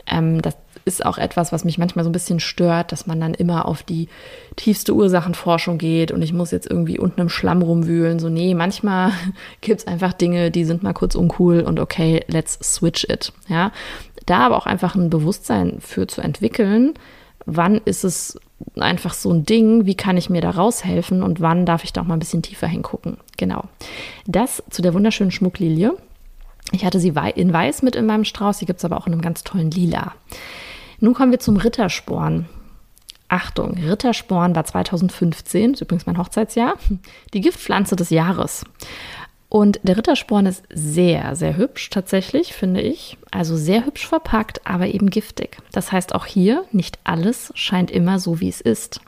Ähm, 0.06 0.40
das 0.40 0.56
ist 0.84 1.04
auch 1.04 1.18
etwas, 1.18 1.52
was 1.52 1.64
mich 1.64 1.78
manchmal 1.78 2.04
so 2.04 2.10
ein 2.10 2.12
bisschen 2.12 2.40
stört, 2.40 2.92
dass 2.92 3.06
man 3.06 3.20
dann 3.20 3.34
immer 3.34 3.66
auf 3.66 3.82
die 3.82 4.08
tiefste 4.56 4.94
Ursachenforschung 4.94 5.78
geht 5.78 6.12
und 6.12 6.22
ich 6.22 6.32
muss 6.32 6.50
jetzt 6.50 6.70
irgendwie 6.70 6.98
unten 6.98 7.22
im 7.22 7.28
Schlamm 7.28 7.62
rumwühlen. 7.62 8.18
So, 8.18 8.28
nee, 8.28 8.54
manchmal 8.54 9.12
gibt 9.60 9.80
es 9.80 9.86
einfach 9.86 10.12
Dinge, 10.12 10.50
die 10.50 10.64
sind 10.64 10.82
mal 10.82 10.92
kurz 10.92 11.14
uncool 11.14 11.60
und 11.60 11.80
okay, 11.80 12.24
let's 12.28 12.58
switch 12.62 13.04
it. 13.04 13.32
Ja, 13.48 13.72
da 14.26 14.38
aber 14.40 14.56
auch 14.56 14.66
einfach 14.66 14.94
ein 14.94 15.10
Bewusstsein 15.10 15.78
für 15.80 16.06
zu 16.06 16.20
entwickeln, 16.20 16.94
wann 17.46 17.80
ist 17.84 18.04
es 18.04 18.38
einfach 18.76 19.14
so 19.14 19.30
ein 19.30 19.44
Ding, 19.44 19.86
wie 19.86 19.94
kann 19.94 20.16
ich 20.16 20.30
mir 20.30 20.40
da 20.40 20.50
raushelfen 20.50 21.22
und 21.22 21.40
wann 21.40 21.66
darf 21.66 21.84
ich 21.84 21.92
da 21.92 22.00
auch 22.00 22.06
mal 22.06 22.14
ein 22.14 22.20
bisschen 22.20 22.42
tiefer 22.42 22.66
hingucken. 22.66 23.18
Genau. 23.36 23.64
Das 24.26 24.62
zu 24.70 24.82
der 24.82 24.94
wunderschönen 24.94 25.30
Schmucklilie. 25.30 25.94
Ich 26.72 26.84
hatte 26.84 26.98
sie 26.98 27.12
in 27.34 27.52
weiß 27.52 27.82
mit 27.82 27.94
in 27.94 28.06
meinem 28.06 28.24
Strauß, 28.24 28.58
die 28.58 28.66
gibt 28.66 28.78
es 28.78 28.84
aber 28.84 28.96
auch 28.96 29.06
in 29.06 29.12
einem 29.12 29.22
ganz 29.22 29.44
tollen 29.44 29.70
Lila. 29.70 30.14
Nun 31.04 31.12
kommen 31.12 31.32
wir 31.32 31.38
zum 31.38 31.58
Rittersporn. 31.58 32.46
Achtung, 33.28 33.74
Rittersporn 33.74 34.56
war 34.56 34.64
2015, 34.64 35.74
ist 35.74 35.82
übrigens 35.82 36.06
mein 36.06 36.16
Hochzeitsjahr, 36.16 36.76
die 37.34 37.42
Giftpflanze 37.42 37.94
des 37.94 38.08
Jahres. 38.08 38.64
Und 39.50 39.80
der 39.82 39.98
Rittersporn 39.98 40.46
ist 40.46 40.64
sehr, 40.72 41.36
sehr 41.36 41.58
hübsch 41.58 41.90
tatsächlich, 41.90 42.54
finde 42.54 42.80
ich. 42.80 43.18
Also 43.30 43.54
sehr 43.54 43.84
hübsch 43.84 44.06
verpackt, 44.06 44.66
aber 44.66 44.86
eben 44.86 45.10
giftig. 45.10 45.58
Das 45.72 45.92
heißt 45.92 46.14
auch 46.14 46.24
hier, 46.24 46.64
nicht 46.72 46.98
alles 47.04 47.52
scheint 47.54 47.90
immer 47.90 48.18
so, 48.18 48.40
wie 48.40 48.48
es 48.48 48.62
ist. 48.62 49.02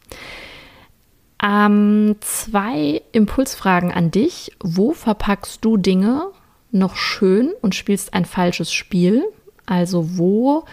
Ähm, 1.43 2.17
zwei 2.21 3.01
Impulsfragen 3.13 3.91
an 3.91 4.11
dich. 4.11 4.53
Wo 4.61 4.93
verpackst 4.93 5.65
du 5.65 5.79
Dinge 5.79 6.27
noch 6.73 6.95
schön 6.95 7.55
und 7.63 7.75
spielst 7.75 8.13
ein 8.13 8.27
falsches 8.27 8.71
Spiel? 8.71 9.25
Also 9.65 10.19
wo 10.19 10.67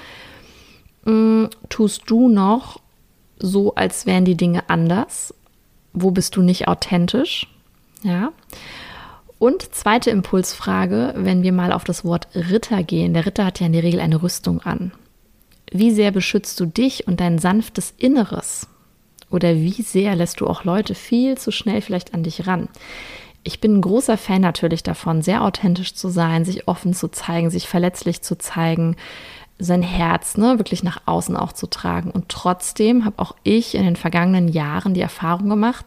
mh, 1.06 1.12
mm, 1.12 1.50
tust 1.70 2.04
du 2.08 2.30
noch 2.30 2.80
so, 3.40 3.76
als 3.76 4.06
wären 4.06 4.26
die 4.26 4.38
Dinge 4.38 4.70
anders? 4.70 5.34
Wo 5.94 6.12
bist 6.12 6.36
du 6.36 6.42
nicht 6.42 6.68
authentisch? 6.68 7.48
Ja. 8.04 8.32
Und 9.38 9.76
zweite 9.76 10.10
Impulsfrage, 10.10 11.14
wenn 11.18 11.44
wir 11.44 11.52
mal 11.52 11.74
auf 11.74 11.84
das 11.84 12.06
Wort 12.06 12.28
Ritter 12.34 12.84
gehen. 12.84 13.14
Der 13.14 13.26
Ritter 13.26 13.46
hat 13.46 13.60
ja 13.60 13.66
in 13.66 13.74
der 13.74 13.84
Regel 13.84 14.00
eine 14.00 14.24
Rüstung 14.24 14.62
an. 14.62 14.94
Wie 15.72 15.92
sehr 15.92 16.12
beschützt 16.12 16.60
du 16.60 16.66
dich 16.66 17.08
und 17.08 17.20
dein 17.20 17.40
sanftes 17.40 17.94
Inneres? 17.98 18.68
Oder 19.30 19.56
wie 19.56 19.82
sehr 19.82 20.16
lässt 20.16 20.40
du 20.40 20.48
auch 20.48 20.64
Leute 20.64 20.96
viel 20.96 21.38
zu 21.38 21.52
schnell 21.52 21.82
vielleicht 21.82 22.14
an 22.14 22.24
dich 22.24 22.48
ran? 22.48 22.70
Ich 23.44 23.60
bin 23.60 23.78
ein 23.78 23.82
großer 23.82 24.18
Fan 24.18 24.42
natürlich 24.42 24.84
davon, 24.84 25.22
sehr 25.22 25.44
authentisch 25.44 25.96
zu 25.96 26.08
sein, 26.08 26.46
sich 26.46 26.68
offen 26.68 26.94
zu 26.94 27.10
zeigen, 27.10 27.50
sich 27.50 27.68
verletzlich 27.68 28.22
zu 28.22 28.38
zeigen, 28.38 28.96
sein 29.64 29.82
Herz 29.82 30.38
ne, 30.38 30.60
wirklich 30.60 30.84
nach 30.84 31.02
außen 31.06 31.36
auch 31.36 31.54
zu 31.54 31.68
tragen. 31.68 32.12
Und 32.12 32.30
trotzdem 32.30 33.06
habe 33.06 33.20
auch 33.20 33.36
ich 33.44 33.76
in 33.76 33.84
den 33.84 33.96
vergangenen 33.96 34.48
Jahren 34.48 34.94
die 34.94 35.02
Erfahrung 35.02 35.50
gemacht, 35.50 35.86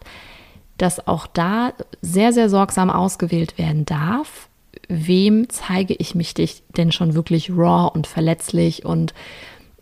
dass 0.79 1.07
auch 1.07 1.27
da 1.27 1.73
sehr, 2.03 2.33
sehr 2.33 2.51
sorgsam 2.51 2.91
ausgewählt 2.91 3.59
werden 3.59 3.85
darf, 3.85 4.49
wem 4.89 5.49
zeige 5.49 5.95
ich 5.95 6.15
mich 6.15 6.35
denn 6.77 6.93
schon 6.93 7.15
wirklich 7.15 7.51
raw 7.51 7.91
und 7.93 8.07
verletzlich 8.07 8.85
und 8.85 9.15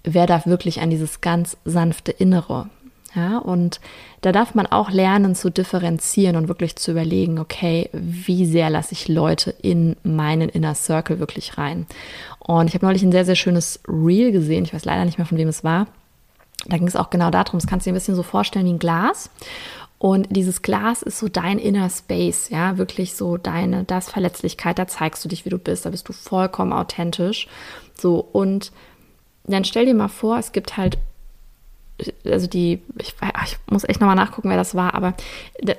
wer 0.03 0.27
darf 0.27 0.47
wirklich 0.47 0.81
an 0.81 0.91
dieses 0.91 1.21
ganz 1.21 1.57
sanfte 1.65 2.13
Innere. 2.13 2.69
Ja, 3.15 3.39
und 3.39 3.81
da 4.23 4.33
darf 4.33 4.55
man 4.55 4.67
auch 4.67 4.91
lernen 4.91 5.35
zu 5.35 5.51
differenzieren 5.51 6.35
und 6.35 6.49
wirklich 6.49 6.75
zu 6.77 6.91
überlegen, 6.91 7.39
okay, 7.39 7.89
wie 7.93 8.45
sehr 8.45 8.71
lasse 8.71 8.93
ich 8.93 9.07
Leute 9.07 9.55
in 9.63 9.97
meinen 10.03 10.49
Inner 10.49 10.75
Circle 10.75 11.21
wirklich 11.21 11.57
rein. 11.57 11.87
Und 12.41 12.69
ich 12.69 12.75
habe 12.75 12.87
neulich 12.87 13.05
ein 13.05 13.13
sehr, 13.13 13.25
sehr 13.25 13.37
schönes 13.37 13.81
Reel 13.87 14.33
gesehen. 14.33 14.65
Ich 14.65 14.75
weiß 14.75 14.85
leider 14.85 15.05
nicht 15.05 15.19
mehr, 15.19 15.27
von 15.27 15.39
wem 15.39 15.49
es 15.49 15.63
war. 15.63 15.87
Da 16.67 16.77
ging 16.77 16.89
es 16.89 16.97
auch 16.97 17.11
genau 17.11 17.31
darum, 17.31 17.59
das 17.61 17.67
kannst 17.67 17.87
du 17.87 17.91
dir 17.91 17.93
ein 17.93 17.99
bisschen 17.99 18.15
so 18.15 18.23
vorstellen 18.23 18.67
wie 18.67 18.73
ein 18.73 18.79
Glas. 18.79 19.31
Und 19.99 20.27
dieses 20.31 20.63
Glas 20.63 21.03
ist 21.03 21.19
so 21.19 21.29
dein 21.29 21.59
inner 21.59 21.89
Space, 21.89 22.51
ja, 22.51 22.79
wirklich 22.79 23.15
so 23.15 23.37
deine, 23.37 23.85
das 23.85 24.11
Verletzlichkeit, 24.11 24.79
da 24.79 24.87
zeigst 24.87 25.25
du 25.25 25.29
dich, 25.29 25.45
wie 25.45 25.51
du 25.51 25.59
bist, 25.59 25.87
da 25.87 25.91
bist 25.91 26.09
du 26.09 26.13
vollkommen 26.13 26.73
authentisch. 26.73 27.49
So, 27.99 28.27
und 28.33 28.73
dann 29.45 29.65
stell 29.65 29.87
dir 29.87 29.95
mal 29.95 30.09
vor, 30.09 30.39
es 30.39 30.53
gibt 30.53 30.77
halt, 30.77 30.99
also 32.25 32.47
die, 32.47 32.83
ich, 33.01 33.15
ich 33.45 33.57
muss 33.71 33.85
echt 33.85 34.01
nochmal 34.01 34.17
nachgucken, 34.17 34.51
wer 34.51 34.57
das 34.57 34.75
war, 34.75 34.95
aber 34.95 35.15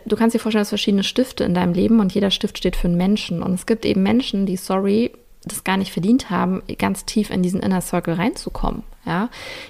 du 0.06 0.16
kannst 0.16 0.36
dir 0.36 0.40
vorstellen, 0.40 0.62
dass 0.62 0.70
verschiedene 0.70 1.04
Stifte 1.04 1.44
in 1.44 1.54
deinem 1.54 1.74
Leben 1.74 2.00
und 2.00 2.14
jeder 2.14 2.32
Stift 2.32 2.58
steht 2.58 2.76
für 2.76 2.88
einen 2.88 2.98
Menschen. 2.98 3.44
Und 3.44 3.54
es 3.54 3.66
gibt 3.66 3.86
eben 3.86 4.04
Menschen, 4.04 4.46
die, 4.46 4.58
sorry, 4.58 5.12
das 5.46 5.64
gar 5.64 5.78
nicht 5.78 5.92
verdient 5.92 6.30
haben, 6.30 6.64
ganz 6.78 7.06
tief 7.06 7.30
in 7.30 7.44
diesen 7.44 7.62
Inner 7.62 7.82
Circle 7.82 8.16
reinzukommen, 8.16 8.84
ja, 9.06 9.30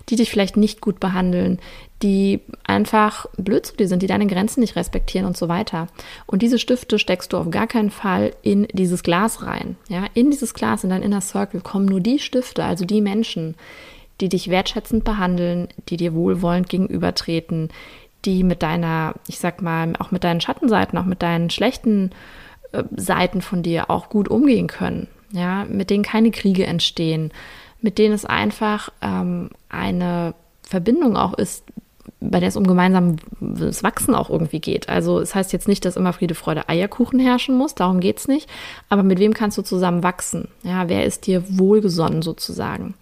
die 0.10 0.16
dich 0.16 0.30
vielleicht 0.30 0.58
nicht 0.58 0.82
gut 0.82 1.00
behandeln, 1.00 1.60
die 2.02 2.42
einfach 2.64 3.26
blöd 3.38 3.66
zu 3.66 3.76
dir 3.76 3.88
sind, 3.88 4.02
die 4.02 4.08
deine 4.08 4.28
Grenzen 4.28 4.60
nicht 4.62 4.76
respektieren 4.76 5.26
und 5.26 5.38
so 5.38 5.48
weiter. 5.48 5.88
Und 6.26 6.42
diese 6.42 6.60
Stifte 6.60 7.00
steckst 7.00 7.34
du 7.34 7.38
auf 7.38 7.50
gar 7.52 7.68
keinen 7.68 7.92
Fall 7.92 8.34
in 8.42 8.68
dieses 8.74 9.04
Glas 9.04 9.44
rein, 9.44 9.76
ja, 9.90 10.06
in 10.14 10.32
dieses 10.32 10.54
Glas, 10.54 10.84
in 10.84 10.90
dein 10.90 11.04
Inner 11.04 11.22
Circle 11.22 11.62
kommen 11.62 11.86
nur 11.86 12.00
die 12.00 12.20
Stifte, 12.20 12.64
also 12.64 12.86
die 12.86 13.02
Menschen, 13.02 13.56
die 14.22 14.30
dich 14.30 14.50
wertschätzend 14.50 15.04
behandeln, 15.04 15.68
die 15.90 15.98
dir 15.98 16.14
wohlwollend 16.14 16.70
gegenübertreten, 16.70 17.70
die 18.24 18.44
mit 18.44 18.64
deiner, 18.64 19.16
ich 19.28 19.40
sag 19.40 19.62
mal, 19.62 19.94
auch 20.00 20.12
mit 20.12 20.24
deinen 20.24 20.42
Schattenseiten, 20.42 20.98
auch 20.98 21.06
mit 21.06 21.22
deinen 21.22 21.50
schlechten 21.50 22.12
äh, 22.72 22.84
Seiten 22.96 23.42
von 23.42 23.62
dir 23.62 23.90
auch 23.90 24.10
gut 24.10 24.28
umgehen 24.28 24.68
können 24.68 25.08
ja, 25.36 25.66
mit 25.66 25.90
denen 25.90 26.04
keine 26.04 26.32
Kriege 26.32 26.66
entstehen, 26.66 27.32
mit 27.82 27.98
denen 27.98 28.14
es 28.14 28.26
einfach 28.26 28.90
ähm, 29.02 29.50
eine 29.70 30.34
Verbindung 30.64 31.18
auch 31.18 31.34
ist, 31.34 31.66
bei 32.20 32.40
der 32.40 32.50
es 32.50 32.56
um 32.56 32.66
gemeinsames 32.66 33.84
Wachsen 33.84 34.16
auch 34.16 34.30
irgendwie 34.30 34.60
geht. 34.60 34.90
Also 34.90 35.20
es 35.20 35.36
heißt 35.36 35.54
jetzt 35.54 35.68
nicht, 35.68 35.86
dass 35.86 35.96
immer 35.96 36.14
Friede, 36.14 36.36
Freude, 36.36 36.70
Eierkuchen 36.70 37.20
herrschen 37.20 37.58
muss, 37.58 37.76
darum 37.76 38.00
geht 38.00 38.20
es 38.20 38.28
nicht. 38.28 38.50
Aber 38.90 39.04
mit 39.04 39.20
wem 39.20 39.34
kannst 39.34 39.58
du 39.58 39.62
zusammen 39.62 40.04
wachsen? 40.04 40.48
Ja, 40.64 40.88
wer 40.90 41.06
ist 41.06 41.28
dir 41.28 41.44
wohlgesonnen 41.58 42.22
sozusagen? 42.22 42.96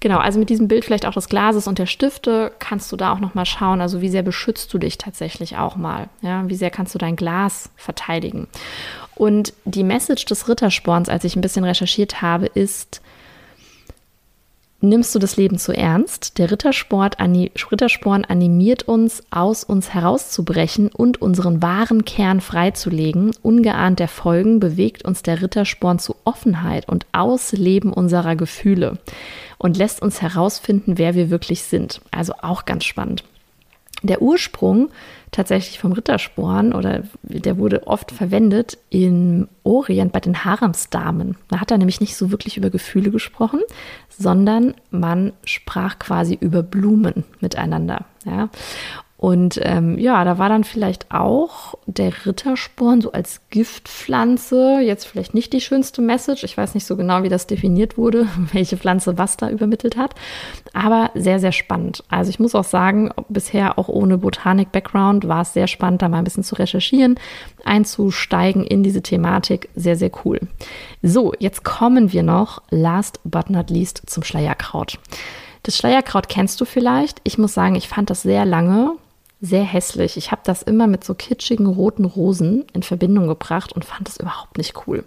Genau, 0.00 0.18
also 0.18 0.38
mit 0.38 0.50
diesem 0.50 0.68
Bild 0.68 0.84
vielleicht 0.84 1.06
auch 1.06 1.14
des 1.14 1.28
Glases 1.28 1.66
und 1.66 1.78
der 1.78 1.86
Stifte 1.86 2.52
kannst 2.58 2.90
du 2.92 2.96
da 2.96 3.12
auch 3.12 3.20
nochmal 3.20 3.46
schauen, 3.46 3.80
also 3.80 4.00
wie 4.00 4.08
sehr 4.08 4.22
beschützt 4.22 4.72
du 4.72 4.78
dich 4.78 4.98
tatsächlich 4.98 5.56
auch 5.56 5.76
mal? 5.76 6.08
Ja, 6.22 6.48
wie 6.48 6.56
sehr 6.56 6.70
kannst 6.70 6.94
du 6.94 6.98
dein 6.98 7.16
Glas 7.16 7.70
verteidigen? 7.76 8.48
Und 9.14 9.52
die 9.64 9.84
Message 9.84 10.24
des 10.24 10.48
Rittersporns, 10.48 11.08
als 11.08 11.24
ich 11.24 11.36
ein 11.36 11.42
bisschen 11.42 11.64
recherchiert 11.64 12.22
habe, 12.22 12.46
ist, 12.46 13.02
nimmst 14.80 15.14
du 15.14 15.18
das 15.18 15.36
Leben 15.36 15.58
zu 15.58 15.72
ernst? 15.72 16.38
Der 16.38 16.50
Rittersport, 16.50 17.16
Rittersporn 17.20 18.24
animiert 18.24 18.84
uns, 18.84 19.22
aus 19.30 19.64
uns 19.64 19.94
herauszubrechen 19.94 20.88
und 20.88 21.20
unseren 21.20 21.62
wahren 21.62 22.04
Kern 22.04 22.40
freizulegen. 22.40 23.32
Ungeahnt 23.42 23.98
der 23.98 24.08
Folgen 24.08 24.60
bewegt 24.60 25.04
uns 25.04 25.22
der 25.22 25.42
Rittersporn 25.42 25.98
zu 25.98 26.16
Offenheit 26.24 26.88
und 26.88 27.06
Ausleben 27.12 27.92
unserer 27.92 28.36
Gefühle 28.36 28.98
und 29.58 29.76
lässt 29.76 30.02
uns 30.02 30.22
herausfinden, 30.22 30.98
wer 30.98 31.14
wir 31.14 31.30
wirklich 31.30 31.62
sind. 31.62 32.00
Also 32.10 32.34
auch 32.40 32.64
ganz 32.64 32.84
spannend. 32.84 33.24
Der 34.02 34.22
Ursprung 34.22 34.90
tatsächlich 35.30 35.78
vom 35.78 35.92
Rittersporn 35.92 36.72
oder 36.72 37.04
der 37.22 37.58
wurde 37.58 37.86
oft 37.86 38.10
verwendet 38.10 38.78
im 38.88 39.48
Orient 39.62 40.12
bei 40.12 40.20
den 40.20 40.44
Haramsdamen. 40.44 41.36
Da 41.48 41.60
hat 41.60 41.70
er 41.70 41.78
nämlich 41.78 42.00
nicht 42.00 42.16
so 42.16 42.30
wirklich 42.30 42.56
über 42.56 42.70
Gefühle 42.70 43.10
gesprochen, 43.10 43.60
sondern 44.08 44.74
man 44.90 45.32
sprach 45.44 45.98
quasi 45.98 46.36
über 46.40 46.62
Blumen 46.62 47.24
miteinander. 47.40 48.06
Ja. 48.24 48.48
Und 49.20 49.60
ähm, 49.62 49.98
ja, 49.98 50.24
da 50.24 50.38
war 50.38 50.48
dann 50.48 50.64
vielleicht 50.64 51.12
auch 51.12 51.74
der 51.84 52.24
Rittersporn 52.24 53.02
so 53.02 53.12
als 53.12 53.42
Giftpflanze 53.50 54.80
jetzt 54.80 55.04
vielleicht 55.04 55.34
nicht 55.34 55.52
die 55.52 55.60
schönste 55.60 56.00
Message. 56.00 56.42
Ich 56.42 56.56
weiß 56.56 56.72
nicht 56.72 56.86
so 56.86 56.96
genau, 56.96 57.22
wie 57.22 57.28
das 57.28 57.46
definiert 57.46 57.98
wurde, 57.98 58.28
welche 58.52 58.78
Pflanze 58.78 59.18
was 59.18 59.36
da 59.36 59.50
übermittelt 59.50 59.98
hat, 59.98 60.14
aber 60.72 61.10
sehr, 61.14 61.38
sehr 61.38 61.52
spannend. 61.52 62.02
Also 62.08 62.30
ich 62.30 62.40
muss 62.40 62.54
auch 62.54 62.64
sagen, 62.64 63.10
bisher 63.28 63.78
auch 63.78 63.88
ohne 63.88 64.16
Botanik-Background 64.16 65.28
war 65.28 65.42
es 65.42 65.52
sehr 65.52 65.66
spannend, 65.66 66.00
da 66.00 66.08
mal 66.08 66.16
ein 66.16 66.24
bisschen 66.24 66.42
zu 66.42 66.54
recherchieren, 66.54 67.20
einzusteigen 67.62 68.64
in 68.64 68.82
diese 68.82 69.02
Thematik. 69.02 69.68
Sehr, 69.74 69.96
sehr 69.96 70.12
cool. 70.24 70.40
So, 71.02 71.34
jetzt 71.38 71.62
kommen 71.62 72.14
wir 72.14 72.22
noch, 72.22 72.62
last 72.70 73.20
but 73.24 73.50
not 73.50 73.68
least, 73.68 74.00
zum 74.06 74.22
Schleierkraut. 74.22 74.98
Das 75.62 75.76
Schleierkraut 75.76 76.30
kennst 76.30 76.58
du 76.62 76.64
vielleicht. 76.64 77.20
Ich 77.24 77.36
muss 77.36 77.52
sagen, 77.52 77.74
ich 77.74 77.86
fand 77.86 78.08
das 78.08 78.22
sehr 78.22 78.46
lange 78.46 78.94
sehr 79.40 79.64
hässlich. 79.64 80.16
Ich 80.16 80.30
habe 80.30 80.42
das 80.44 80.62
immer 80.62 80.86
mit 80.86 81.04
so 81.04 81.14
kitschigen 81.14 81.66
roten 81.66 82.04
Rosen 82.04 82.66
in 82.72 82.82
Verbindung 82.82 83.26
gebracht 83.26 83.72
und 83.72 83.84
fand 83.84 84.08
das 84.08 84.18
überhaupt 84.18 84.58
nicht 84.58 84.86
cool. 84.86 85.04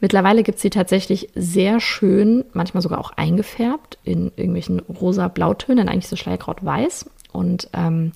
Mittlerweile 0.00 0.42
gibt 0.42 0.56
es 0.56 0.62
sie 0.62 0.70
tatsächlich 0.70 1.30
sehr 1.34 1.80
schön, 1.80 2.44
manchmal 2.52 2.82
sogar 2.82 2.98
auch 2.98 3.12
eingefärbt 3.12 3.98
in 4.04 4.30
irgendwelchen 4.36 4.80
rosa 4.80 5.28
Blautönen, 5.28 5.88
eigentlich 5.88 6.08
so 6.08 6.16
Schleierkraut 6.16 6.64
weiß. 6.64 7.10
Und 7.32 7.68
ähm, 7.72 8.12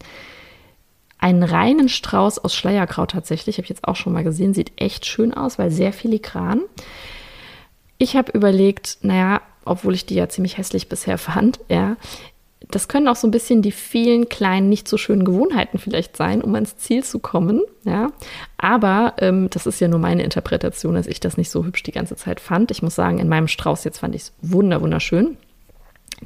einen 1.19 1.43
reinen 1.43 1.89
Strauß 1.89 2.39
aus 2.39 2.55
Schleierkraut 2.55 3.11
tatsächlich, 3.11 3.57
habe 3.57 3.65
ich 3.65 3.71
jetzt 3.71 3.87
auch 3.87 3.97
schon 3.97 4.13
mal 4.13 4.25
gesehen, 4.25 4.55
sieht 4.55 4.73
echt 4.77 5.07
schön 5.07 5.35
aus, 5.35 5.59
weil 5.59 5.71
sehr 5.71 5.93
filigran. 5.93 6.63
Ich 7.99 8.17
habe 8.17 8.33
überlegt, 8.33 8.99
naja, 9.03 9.43
obwohl 9.65 9.95
ich 9.95 10.07
die 10.07 10.15
ja 10.15 10.29
ziemlich 10.29 10.59
hässlich 10.59 10.89
bisher 10.89 11.19
fand, 11.19 11.61
ja, 11.69 11.97
das 12.69 12.89
können 12.89 13.09
auch 13.09 13.17
so 13.17 13.27
ein 13.27 13.33
bisschen 13.33 13.63
die 13.63 13.73
vielen 13.73 14.29
kleinen, 14.29 14.69
nicht 14.69 14.87
so 14.87 14.97
schönen 14.97 15.25
Gewohnheiten 15.25 15.79
vielleicht 15.79 16.17
sein, 16.17 16.43
um 16.43 16.55
ans 16.55 16.77
Ziel 16.77 17.03
zu 17.03 17.19
kommen. 17.19 17.63
Ja, 17.85 18.13
aber 18.59 19.15
ähm, 19.19 19.49
das 19.51 19.67
ist 19.67 19.81
ja 19.81 19.89
nur 19.89 19.99
meine 19.99 20.23
Interpretation, 20.23 20.95
dass 20.95 21.07
ich 21.07 21.21
das 21.21 21.37
nicht 21.37 21.51
so 21.51 21.65
hübsch 21.65 21.83
die 21.83 21.93
ganze 21.93 22.17
Zeit 22.17 22.39
fand. 22.39 22.71
Ich 22.71 22.83
muss 22.83 22.95
sagen, 22.95 23.19
in 23.19 23.29
meinem 23.29 23.49
Strauß 23.49 23.85
jetzt 23.85 23.99
fand 23.99 24.15
ich 24.15 24.23
es 24.23 24.33
wunder 24.43 24.83
wunderschön. 24.83 25.37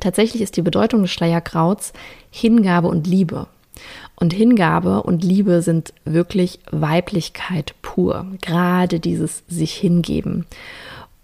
Tatsächlich 0.00 0.42
ist 0.42 0.56
die 0.56 0.62
Bedeutung 0.62 1.02
des 1.02 1.12
Schleierkrauts 1.12 1.92
Hingabe 2.30 2.88
und 2.88 3.06
Liebe. 3.06 3.46
Und 4.16 4.32
Hingabe 4.32 5.02
und 5.02 5.22
Liebe 5.22 5.62
sind 5.62 5.92
wirklich 6.04 6.58
Weiblichkeit 6.70 7.74
pur. 7.80 8.26
Gerade 8.42 8.98
dieses 8.98 9.44
sich 9.48 9.74
hingeben. 9.74 10.46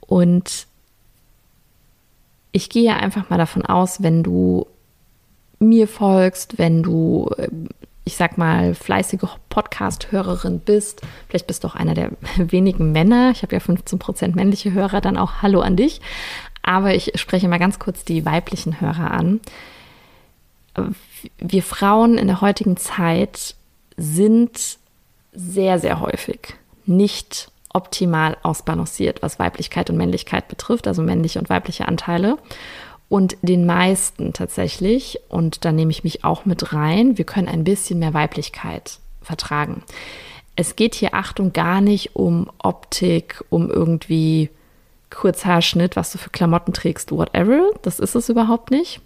Und 0.00 0.66
ich 2.52 2.68
gehe 2.68 2.94
einfach 2.94 3.30
mal 3.30 3.38
davon 3.38 3.64
aus, 3.64 4.02
wenn 4.02 4.22
du 4.22 4.66
mir 5.60 5.86
folgst, 5.86 6.58
wenn 6.58 6.82
du, 6.82 7.30
ich 8.04 8.16
sag 8.16 8.38
mal, 8.38 8.74
fleißige 8.74 9.36
Podcast-Hörerin 9.48 10.60
bist, 10.60 11.02
vielleicht 11.28 11.46
bist 11.46 11.62
du 11.62 11.68
auch 11.68 11.76
einer 11.76 11.94
der 11.94 12.10
wenigen 12.36 12.92
Männer, 12.92 13.30
ich 13.30 13.42
habe 13.42 13.54
ja 13.54 13.60
15 13.60 13.98
Prozent 13.98 14.36
männliche 14.36 14.72
Hörer, 14.72 15.00
dann 15.00 15.16
auch 15.16 15.42
Hallo 15.42 15.60
an 15.60 15.76
dich. 15.76 16.00
Aber 16.62 16.94
ich 16.94 17.12
spreche 17.14 17.48
mal 17.48 17.58
ganz 17.58 17.78
kurz 17.78 18.04
die 18.04 18.26
weiblichen 18.26 18.80
Hörer 18.80 19.10
an 19.10 19.40
wir 21.38 21.62
Frauen 21.62 22.18
in 22.18 22.26
der 22.26 22.40
heutigen 22.40 22.76
Zeit 22.76 23.54
sind 23.96 24.78
sehr, 25.32 25.78
sehr 25.78 26.00
häufig 26.00 26.54
nicht 26.86 27.50
optimal 27.72 28.36
ausbalanciert, 28.42 29.22
was 29.22 29.38
Weiblichkeit 29.38 29.90
und 29.90 29.96
Männlichkeit 29.96 30.48
betrifft, 30.48 30.88
also 30.88 31.02
männliche 31.02 31.38
und 31.38 31.50
weibliche 31.50 31.86
Anteile. 31.86 32.36
Und 33.10 33.36
den 33.42 33.66
meisten 33.66 34.32
tatsächlich, 34.32 35.18
und 35.28 35.64
da 35.64 35.72
nehme 35.72 35.90
ich 35.90 36.04
mich 36.04 36.24
auch 36.24 36.44
mit 36.44 36.72
rein, 36.72 37.18
wir 37.18 37.24
können 37.24 37.48
ein 37.48 37.64
bisschen 37.64 37.98
mehr 37.98 38.14
Weiblichkeit 38.14 39.00
vertragen. 39.20 39.82
Es 40.54 40.76
geht 40.76 40.94
hier, 40.94 41.12
Achtung, 41.12 41.52
gar 41.52 41.80
nicht 41.80 42.14
um 42.14 42.48
Optik, 42.58 43.44
um 43.50 43.68
irgendwie 43.68 44.48
Kurzhaarschnitt, 45.10 45.96
was 45.96 46.12
du 46.12 46.18
für 46.18 46.30
Klamotten 46.30 46.72
trägst, 46.72 47.10
whatever. 47.10 47.70
Das 47.82 47.98
ist 47.98 48.14
es 48.14 48.28
überhaupt 48.28 48.70
nicht. 48.70 49.00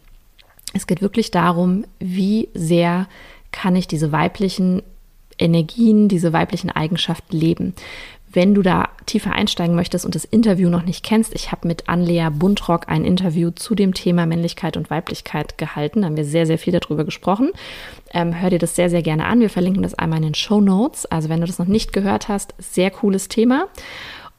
Es 0.75 0.87
geht 0.87 1.01
wirklich 1.01 1.31
darum, 1.31 1.87
wie 1.99 2.51
sehr 2.53 3.09
kann 3.53 3.75
ich 3.75 3.89
diese 3.89 4.13
weiblichen 4.13 4.83
Energien, 5.39 6.09
diese 6.09 6.35
weiblichen 6.35 6.71
Eigenschaften 6.71 7.35
leben. 7.35 7.75
Wenn 8.35 8.53
du 8.53 8.63
da 8.63 8.89
tiefer 9.07 9.33
einsteigen 9.33 9.77
möchtest 9.77 10.05
und 10.05 10.17
das 10.17 10.25
Interview 10.25 10.69
noch 10.69 10.83
nicht 10.83 11.05
kennst, 11.05 11.35
ich 11.37 11.53
habe 11.53 11.69
mit 11.69 11.89
Anlea 11.89 12.31
Buntrock 12.31 12.89
ein 12.89 13.05
Interview 13.05 13.53
zu 13.53 13.77
dem 13.77 13.95
Thema 13.95 14.27
Männlichkeit 14.27 14.77
und 14.77 14.91
Weiblichkeit 14.91 15.57
gehalten. 15.57 16.03
Da 16.03 16.09
haben 16.09 16.17
wir 16.17 16.25
sehr, 16.25 16.45
sehr 16.45 16.59
viel 16.59 16.73
darüber 16.73 17.05
gesprochen. 17.05 17.53
Ähm, 18.13 18.41
hör 18.41 18.51
dir 18.51 18.59
das 18.59 18.75
sehr, 18.75 18.91
sehr 18.91 19.03
gerne 19.03 19.27
an. 19.27 19.39
Wir 19.39 19.51
verlinken 19.51 19.85
das 19.85 19.95
einmal 19.95 20.19
in 20.19 20.25
den 20.25 20.35
Show 20.35 20.61
Notes. 20.61 21.07
Also 21.07 21.29
wenn 21.29 21.41
du 21.41 21.47
das 21.47 21.61
noch 21.61 21.69
nicht 21.69 21.93
gehört 21.93 22.29
hast, 22.29 22.55
sehr 22.59 22.91
cooles 22.91 23.29
Thema. 23.29 23.69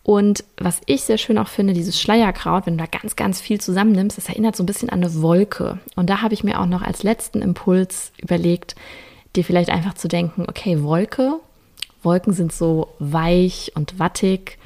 Und 0.04 0.44
was 0.58 0.82
ich 0.86 1.04
sehr 1.04 1.18
schön 1.18 1.38
auch 1.38 1.48
finde, 1.48 1.74
dieses 1.74 2.00
Schleierkraut, 2.00 2.66
wenn 2.66 2.78
du 2.78 2.84
da 2.84 3.00
ganz, 3.00 3.16
ganz 3.16 3.40
viel 3.40 3.62
zusammennimmst, 3.62 4.18
das 4.18 4.28
erinnert 4.28 4.58
so 4.58 4.64
ein 4.64 4.68
bisschen 4.68 4.90
an 4.90 5.02
eine 5.02 5.22
Wolke. 5.22 5.80
Und 5.96 6.10
da 6.10 6.22
habe 6.22 6.34
ich 6.34 6.44
mir 6.44 6.60
auch 6.60 6.68
noch 6.68 6.82
als 6.82 7.02
letzten 7.02 7.42
Impuls 7.42 8.12
überlegt, 8.22 8.76
dir 9.38 9.46
vielleicht 9.46 9.70
einfach 9.70 9.94
zu 9.94 10.08
denken, 10.08 10.46
okay, 10.48 10.84
Wolke, 10.84 11.40
Wolken 12.06 12.34
sind 12.34 12.54
so 12.54 12.88
weich 13.00 13.72
und 13.76 14.00
wattig. 14.00 14.58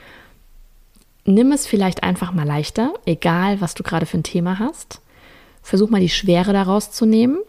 Nimm 1.25 1.51
es 1.51 1.65
vielleicht 1.65 2.03
einfach 2.03 2.31
mal 2.31 2.45
leichter, 2.45 2.93
egal 3.05 3.61
was 3.61 3.73
du 3.73 3.83
gerade 3.83 4.05
für 4.05 4.17
ein 4.17 4.23
Thema 4.23 4.59
hast. 4.59 5.01
Versuch 5.61 5.89
mal 5.89 6.01
die 6.01 6.09
Schwere 6.09 6.53
daraus 6.53 6.91
zu 6.91 7.05
nehmen 7.05 7.39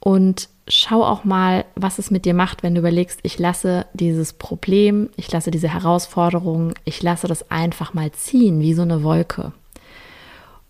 und 0.00 0.48
schau 0.68 1.04
auch 1.04 1.24
mal, 1.24 1.64
was 1.74 1.98
es 1.98 2.10
mit 2.10 2.24
dir 2.24 2.34
macht, 2.34 2.62
wenn 2.62 2.74
du 2.74 2.80
überlegst, 2.80 3.20
ich 3.22 3.38
lasse 3.38 3.86
dieses 3.94 4.32
Problem, 4.32 5.08
ich 5.16 5.30
lasse 5.32 5.50
diese 5.50 5.68
Herausforderung, 5.68 6.74
ich 6.84 7.02
lasse 7.02 7.26
das 7.26 7.50
einfach 7.50 7.94
mal 7.94 8.12
ziehen, 8.12 8.60
wie 8.60 8.74
so 8.74 8.82
eine 8.82 9.02
Wolke. 9.02 9.52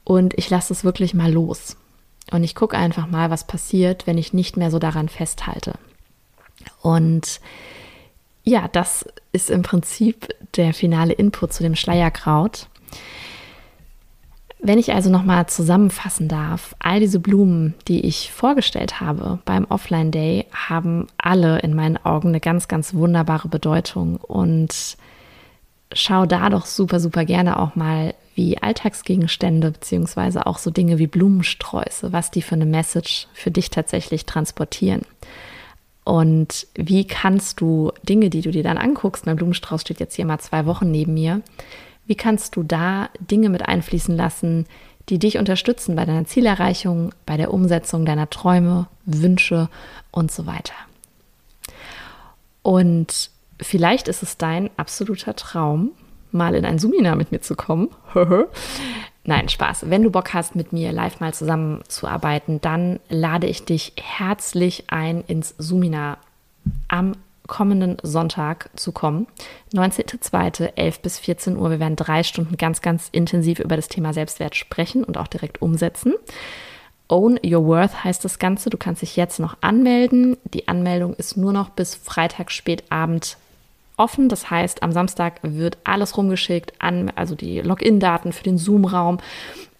Und 0.04 0.34
ich 0.38 0.48
lasse 0.48 0.72
es 0.72 0.84
wirklich 0.84 1.14
mal 1.14 1.32
los. 1.32 1.76
Und 2.30 2.44
ich 2.44 2.54
gucke 2.54 2.76
einfach 2.76 3.06
mal, 3.06 3.30
was 3.30 3.46
passiert, 3.46 4.06
wenn 4.06 4.18
ich 4.18 4.32
nicht 4.32 4.56
mehr 4.56 4.70
so 4.70 4.78
daran 4.78 5.08
festhalte. 5.08 5.74
Und 6.82 7.40
ja, 8.48 8.68
das 8.68 9.06
ist 9.32 9.50
im 9.50 9.62
Prinzip 9.62 10.28
der 10.56 10.72
finale 10.72 11.12
Input 11.12 11.52
zu 11.52 11.62
dem 11.62 11.76
Schleierkraut. 11.76 12.68
Wenn 14.60 14.78
ich 14.78 14.92
also 14.92 15.08
nochmal 15.08 15.46
zusammenfassen 15.46 16.26
darf, 16.26 16.74
all 16.80 16.98
diese 16.98 17.20
Blumen, 17.20 17.74
die 17.86 18.04
ich 18.04 18.32
vorgestellt 18.32 19.00
habe 19.00 19.38
beim 19.44 19.66
Offline 19.66 20.10
Day, 20.10 20.46
haben 20.52 21.06
alle 21.16 21.60
in 21.60 21.74
meinen 21.74 21.96
Augen 21.96 22.28
eine 22.28 22.40
ganz, 22.40 22.66
ganz 22.66 22.94
wunderbare 22.94 23.46
Bedeutung 23.48 24.16
und 24.16 24.96
schau 25.92 26.26
da 26.26 26.48
doch 26.48 26.66
super, 26.66 26.98
super 26.98 27.24
gerne 27.24 27.60
auch 27.60 27.76
mal, 27.76 28.14
wie 28.34 28.58
Alltagsgegenstände 28.58 29.72
beziehungsweise 29.72 30.46
auch 30.46 30.58
so 30.58 30.70
Dinge 30.70 30.98
wie 30.98 31.06
Blumensträuße, 31.06 32.12
was 32.12 32.30
die 32.30 32.42
für 32.42 32.54
eine 32.54 32.66
Message 32.66 33.28
für 33.34 33.50
dich 33.50 33.70
tatsächlich 33.70 34.26
transportieren. 34.26 35.02
Und 36.08 36.66
wie 36.74 37.06
kannst 37.06 37.60
du 37.60 37.92
Dinge, 38.02 38.30
die 38.30 38.40
du 38.40 38.50
dir 38.50 38.62
dann 38.62 38.78
anguckst, 38.78 39.26
mein 39.26 39.36
Blumenstrauß 39.36 39.82
steht 39.82 40.00
jetzt 40.00 40.14
hier 40.14 40.24
mal 40.24 40.38
zwei 40.38 40.64
Wochen 40.64 40.90
neben 40.90 41.12
mir, 41.12 41.42
wie 42.06 42.14
kannst 42.14 42.56
du 42.56 42.62
da 42.62 43.10
Dinge 43.20 43.50
mit 43.50 43.68
einfließen 43.68 44.16
lassen, 44.16 44.64
die 45.10 45.18
dich 45.18 45.36
unterstützen 45.36 45.96
bei 45.96 46.06
deiner 46.06 46.24
Zielerreichung, 46.24 47.14
bei 47.26 47.36
der 47.36 47.52
Umsetzung 47.52 48.06
deiner 48.06 48.30
Träume, 48.30 48.86
Wünsche 49.04 49.68
und 50.10 50.32
so 50.32 50.46
weiter? 50.46 50.72
Und 52.62 53.28
vielleicht 53.60 54.08
ist 54.08 54.22
es 54.22 54.38
dein 54.38 54.70
absoluter 54.78 55.36
Traum, 55.36 55.90
mal 56.32 56.54
in 56.54 56.64
ein 56.64 56.78
Sumina 56.78 57.16
mit 57.16 57.32
mir 57.32 57.42
zu 57.42 57.54
kommen. 57.54 57.90
Nein, 59.24 59.48
Spaß. 59.48 59.90
Wenn 59.90 60.02
du 60.02 60.10
Bock 60.10 60.32
hast, 60.32 60.56
mit 60.56 60.72
mir 60.72 60.92
live 60.92 61.20
mal 61.20 61.34
zusammenzuarbeiten, 61.34 62.60
dann 62.60 62.98
lade 63.08 63.46
ich 63.46 63.64
dich 63.64 63.92
herzlich 64.00 64.84
ein, 64.88 65.22
ins 65.26 65.54
Sumina 65.58 66.18
am 66.88 67.14
kommenden 67.46 67.96
Sonntag 68.02 68.70
zu 68.76 68.92
kommen. 68.92 69.26
19.02., 69.72 70.72
11 70.76 71.00
bis 71.00 71.18
14 71.18 71.56
Uhr. 71.56 71.70
Wir 71.70 71.80
werden 71.80 71.96
drei 71.96 72.22
Stunden 72.22 72.56
ganz, 72.56 72.80
ganz 72.80 73.08
intensiv 73.10 73.58
über 73.58 73.74
das 73.74 73.88
Thema 73.88 74.12
Selbstwert 74.12 74.54
sprechen 74.54 75.02
und 75.02 75.18
auch 75.18 75.26
direkt 75.26 75.60
umsetzen. 75.60 76.14
Own 77.08 77.40
Your 77.44 77.64
Worth 77.66 78.04
heißt 78.04 78.24
das 78.24 78.38
Ganze. 78.38 78.70
Du 78.70 78.76
kannst 78.76 79.02
dich 79.02 79.16
jetzt 79.16 79.40
noch 79.40 79.56
anmelden. 79.62 80.36
Die 80.44 80.68
Anmeldung 80.68 81.14
ist 81.14 81.36
nur 81.36 81.52
noch 81.52 81.70
bis 81.70 81.94
Freitag 81.94 82.52
spätabend 82.52 83.38
offen. 83.98 84.28
Das 84.28 84.50
heißt, 84.50 84.82
am 84.82 84.92
Samstag 84.92 85.40
wird 85.42 85.78
alles 85.84 86.16
rumgeschickt, 86.16 86.72
an, 86.78 87.10
also 87.14 87.34
die 87.34 87.60
Login-Daten 87.60 88.32
für 88.32 88.44
den 88.44 88.58
Zoom-Raum, 88.58 89.18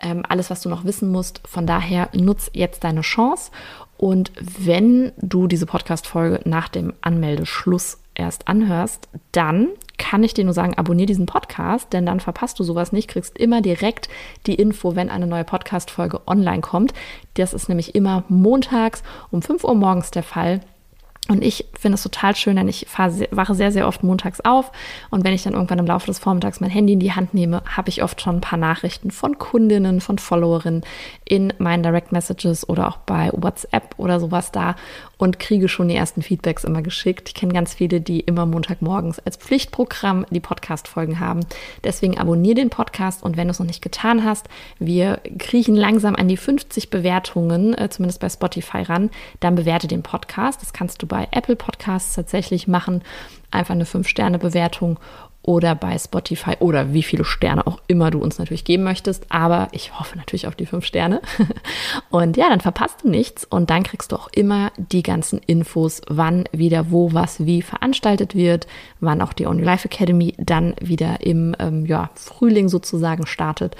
ähm, 0.00 0.22
alles, 0.28 0.50
was 0.50 0.60
du 0.60 0.68
noch 0.68 0.84
wissen 0.84 1.10
musst. 1.10 1.40
Von 1.46 1.66
daher 1.66 2.08
nutz 2.12 2.50
jetzt 2.52 2.84
deine 2.84 3.00
Chance 3.00 3.50
und 3.98 4.30
wenn 4.38 5.12
du 5.16 5.48
diese 5.48 5.66
Podcast-Folge 5.66 6.40
nach 6.48 6.68
dem 6.68 6.94
Anmeldeschluss 7.00 7.98
erst 8.14 8.46
anhörst, 8.46 9.08
dann 9.32 9.68
kann 9.98 10.22
ich 10.22 10.34
dir 10.34 10.44
nur 10.44 10.54
sagen, 10.54 10.74
abonniere 10.74 11.06
diesen 11.06 11.26
Podcast, 11.26 11.92
denn 11.92 12.06
dann 12.06 12.20
verpasst 12.20 12.60
du 12.60 12.64
sowas 12.64 12.92
nicht, 12.92 13.08
kriegst 13.08 13.36
immer 13.36 13.60
direkt 13.60 14.08
die 14.46 14.54
Info, 14.54 14.94
wenn 14.94 15.10
eine 15.10 15.26
neue 15.26 15.42
Podcast-Folge 15.42 16.20
online 16.28 16.60
kommt. 16.60 16.94
Das 17.34 17.52
ist 17.52 17.68
nämlich 17.68 17.96
immer 17.96 18.22
montags 18.28 19.02
um 19.32 19.42
5 19.42 19.64
Uhr 19.64 19.74
morgens 19.74 20.12
der 20.12 20.22
Fall. 20.22 20.60
Und 21.30 21.44
ich 21.44 21.66
finde 21.78 21.96
es 21.96 22.02
total 22.02 22.34
schön, 22.34 22.56
denn 22.56 22.68
ich 22.68 22.86
fahre, 22.88 23.28
wache 23.30 23.54
sehr, 23.54 23.70
sehr 23.70 23.86
oft 23.86 24.02
montags 24.02 24.40
auf. 24.40 24.72
Und 25.10 25.24
wenn 25.24 25.34
ich 25.34 25.42
dann 25.42 25.52
irgendwann 25.52 25.78
im 25.78 25.86
Laufe 25.86 26.06
des 26.06 26.18
Vormittags 26.18 26.60
mein 26.60 26.70
Handy 26.70 26.94
in 26.94 27.00
die 27.00 27.12
Hand 27.12 27.34
nehme, 27.34 27.62
habe 27.76 27.90
ich 27.90 28.02
oft 28.02 28.22
schon 28.22 28.36
ein 28.36 28.40
paar 28.40 28.58
Nachrichten 28.58 29.10
von 29.10 29.36
Kundinnen, 29.36 30.00
von 30.00 30.16
Followerinnen 30.16 30.84
in 31.26 31.52
meinen 31.58 31.82
Direct 31.82 32.12
Messages 32.12 32.66
oder 32.66 32.88
auch 32.88 32.96
bei 32.98 33.30
WhatsApp 33.34 33.94
oder 33.98 34.20
sowas 34.20 34.52
da 34.52 34.74
und 35.18 35.38
kriege 35.38 35.68
schon 35.68 35.88
die 35.88 35.96
ersten 35.96 36.22
Feedbacks 36.22 36.64
immer 36.64 36.80
geschickt. 36.80 37.28
Ich 37.28 37.34
kenne 37.34 37.52
ganz 37.52 37.74
viele, 37.74 38.00
die 38.00 38.20
immer 38.20 38.46
Montagmorgens 38.46 39.18
als 39.18 39.36
Pflichtprogramm 39.36 40.24
die 40.30 40.40
Podcast-Folgen 40.40 41.20
haben. 41.20 41.40
Deswegen 41.84 42.16
abonniere 42.16 42.54
den 42.54 42.70
Podcast 42.70 43.22
und 43.22 43.36
wenn 43.36 43.48
du 43.48 43.50
es 43.50 43.58
noch 43.58 43.66
nicht 43.66 43.82
getan 43.82 44.24
hast, 44.24 44.48
wir 44.78 45.20
kriechen 45.38 45.74
langsam 45.74 46.14
an 46.14 46.28
die 46.28 46.36
50 46.36 46.88
Bewertungen, 46.88 47.76
äh, 47.76 47.90
zumindest 47.90 48.20
bei 48.20 48.28
Spotify 48.28 48.82
ran, 48.82 49.10
dann 49.40 49.56
bewerte 49.56 49.88
den 49.88 50.02
Podcast. 50.02 50.62
Das 50.62 50.72
kannst 50.72 51.02
du 51.02 51.06
bei 51.06 51.28
Apple 51.32 51.56
Podcasts 51.56 52.14
tatsächlich 52.14 52.68
machen. 52.68 53.02
Einfach 53.50 53.74
eine 53.74 53.84
5-Sterne-Bewertung 53.84 54.98
oder 55.48 55.74
bei 55.74 55.96
Spotify 55.96 56.56
oder 56.60 56.92
wie 56.92 57.02
viele 57.02 57.24
Sterne 57.24 57.66
auch 57.66 57.80
immer 57.86 58.10
du 58.10 58.18
uns 58.18 58.38
natürlich 58.38 58.64
geben 58.64 58.84
möchtest. 58.84 59.24
Aber 59.30 59.68
ich 59.72 59.98
hoffe 59.98 60.18
natürlich 60.18 60.46
auf 60.46 60.54
die 60.54 60.66
fünf 60.66 60.84
Sterne. 60.84 61.22
Und 62.10 62.36
ja, 62.36 62.50
dann 62.50 62.60
verpasst 62.60 63.02
du 63.02 63.08
nichts 63.08 63.46
und 63.46 63.70
dann 63.70 63.82
kriegst 63.82 64.12
du 64.12 64.16
auch 64.16 64.28
immer 64.32 64.70
die 64.76 65.02
ganzen 65.02 65.40
Infos, 65.46 66.02
wann 66.06 66.44
wieder 66.52 66.90
wo 66.90 67.14
was 67.14 67.46
wie 67.46 67.62
veranstaltet 67.62 68.34
wird, 68.34 68.66
wann 69.00 69.22
auch 69.22 69.32
die 69.32 69.46
Only 69.46 69.64
Life 69.64 69.86
Academy 69.86 70.34
dann 70.36 70.74
wieder 70.80 71.22
im 71.22 71.56
ähm, 71.58 71.86
ja, 71.86 72.10
Frühling 72.14 72.68
sozusagen 72.68 73.26
startet. 73.26 73.74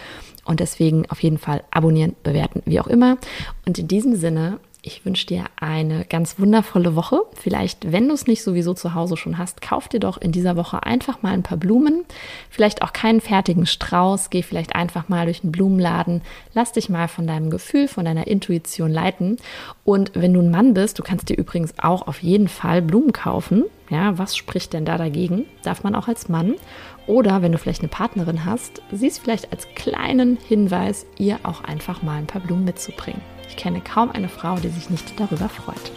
Und 0.47 0.61
deswegen 0.61 1.05
auf 1.11 1.23
jeden 1.23 1.37
Fall 1.37 1.63
abonnieren, 1.71 2.17
bewerten, 2.23 2.63
wie 2.65 2.81
auch 2.81 2.87
immer. 2.87 3.19
Und 3.67 3.79
in 3.79 3.89
diesem 3.89 4.17
Sinne 4.17 4.59
ich 4.89 5.05
wünsche 5.05 5.27
dir 5.27 5.45
eine 5.61 6.07
ganz 6.07 6.39
wundervolle 6.41 6.97
Woche. 6.97 7.21
Vielleicht, 7.35 7.93
wenn 7.93 8.09
du 8.09 8.15
es 8.15 8.27
nicht 8.27 8.43
sowieso 8.43 8.73
zu 8.73 8.95
Hause 8.95 9.19
schon 9.19 9.37
hast, 9.37 9.61
kauf 9.61 9.87
dir 9.87 10.01
doch 10.01 10.17
in 10.17 10.33
dieser 10.33 10.57
Woche 10.57 10.83
einfach 10.83 11.21
mal 11.21 11.35
ein 11.35 11.43
paar 11.43 11.59
Blumen. 11.59 12.05
Vielleicht 12.49 12.81
auch 12.81 12.95
keinen 12.95 13.21
fertigen 13.21 13.67
Strauß. 13.67 14.31
Geh 14.31 14.43
vielleicht 14.43 14.75
einfach 14.75 15.11
mal 15.11 15.27
durch 15.27 15.43
den 15.43 15.53
Blumenladen. 15.53 16.23
Lass 16.55 16.73
dich 16.73 16.89
mal 16.89 17.07
von 17.07 17.27
deinem 17.27 17.51
Gefühl, 17.51 17.87
von 17.87 18.07
deiner 18.07 18.27
Intuition 18.27 18.91
leiten. 18.91 19.37
Und 19.85 20.13
wenn 20.15 20.33
du 20.33 20.41
ein 20.41 20.51
Mann 20.51 20.73
bist, 20.73 20.99
du 20.99 21.03
kannst 21.03 21.29
dir 21.29 21.37
übrigens 21.37 21.75
auch 21.79 22.09
auf 22.09 22.23
jeden 22.23 22.49
Fall 22.49 22.81
Blumen 22.81 23.13
kaufen. 23.13 23.65
Ja, 23.91 24.17
was 24.17 24.37
spricht 24.37 24.73
denn 24.73 24.87
da 24.87 24.97
dagegen? 24.97 25.45
Darf 25.63 25.83
man 25.83 25.95
auch 25.95 26.09
als 26.09 26.31
Mann. 26.31 26.55
Oder 27.07 27.43
wenn 27.43 27.53
du 27.53 27.59
vielleicht 27.59 27.83
eine 27.83 27.89
Partnerin 27.89 28.47
hast, 28.47 28.81
siehst 28.91 29.21
vielleicht 29.21 29.53
als 29.53 29.69
kleinen 29.75 30.39
Hinweis, 30.49 31.05
ihr 31.19 31.41
auch 31.43 31.63
einfach 31.63 32.03
mal 32.03 32.17
ein 32.17 32.27
paar 32.27 32.41
Blumen 32.41 32.65
mitzubringen. 32.65 33.38
Ich 33.49 33.57
kenne 33.57 33.81
kaum 33.81 34.11
eine 34.11 34.29
Frau, 34.29 34.57
die 34.57 34.69
sich 34.69 34.91
nicht 34.91 35.19
darüber 35.19 35.49
freut. 35.49 35.93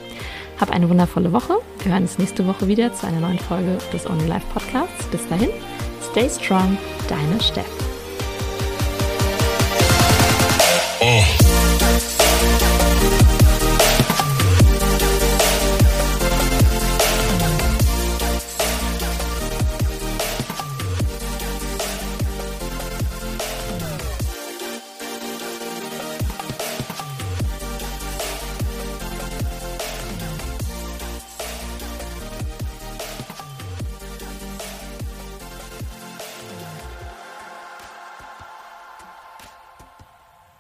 Hab 0.60 0.72
eine 0.72 0.90
wundervolle 0.90 1.34
Woche. 1.34 1.56
Wir 1.80 1.92
hören 1.92 2.04
uns 2.04 2.18
nächste 2.18 2.48
Woche 2.48 2.68
wieder 2.68 2.94
zu 2.94 3.08
einer 3.08 3.20
neuen 3.20 3.40
Folge 3.40 3.78
des 3.92 4.08
Only 4.08 4.28
Life 4.28 4.46
Podcasts. 4.54 5.06
Bis 5.08 5.28
dahin, 5.28 5.50
stay 6.12 6.30
strong, 6.30 6.78
deine 7.08 7.42
Steff. 7.42 7.66
Oh. 11.02 11.41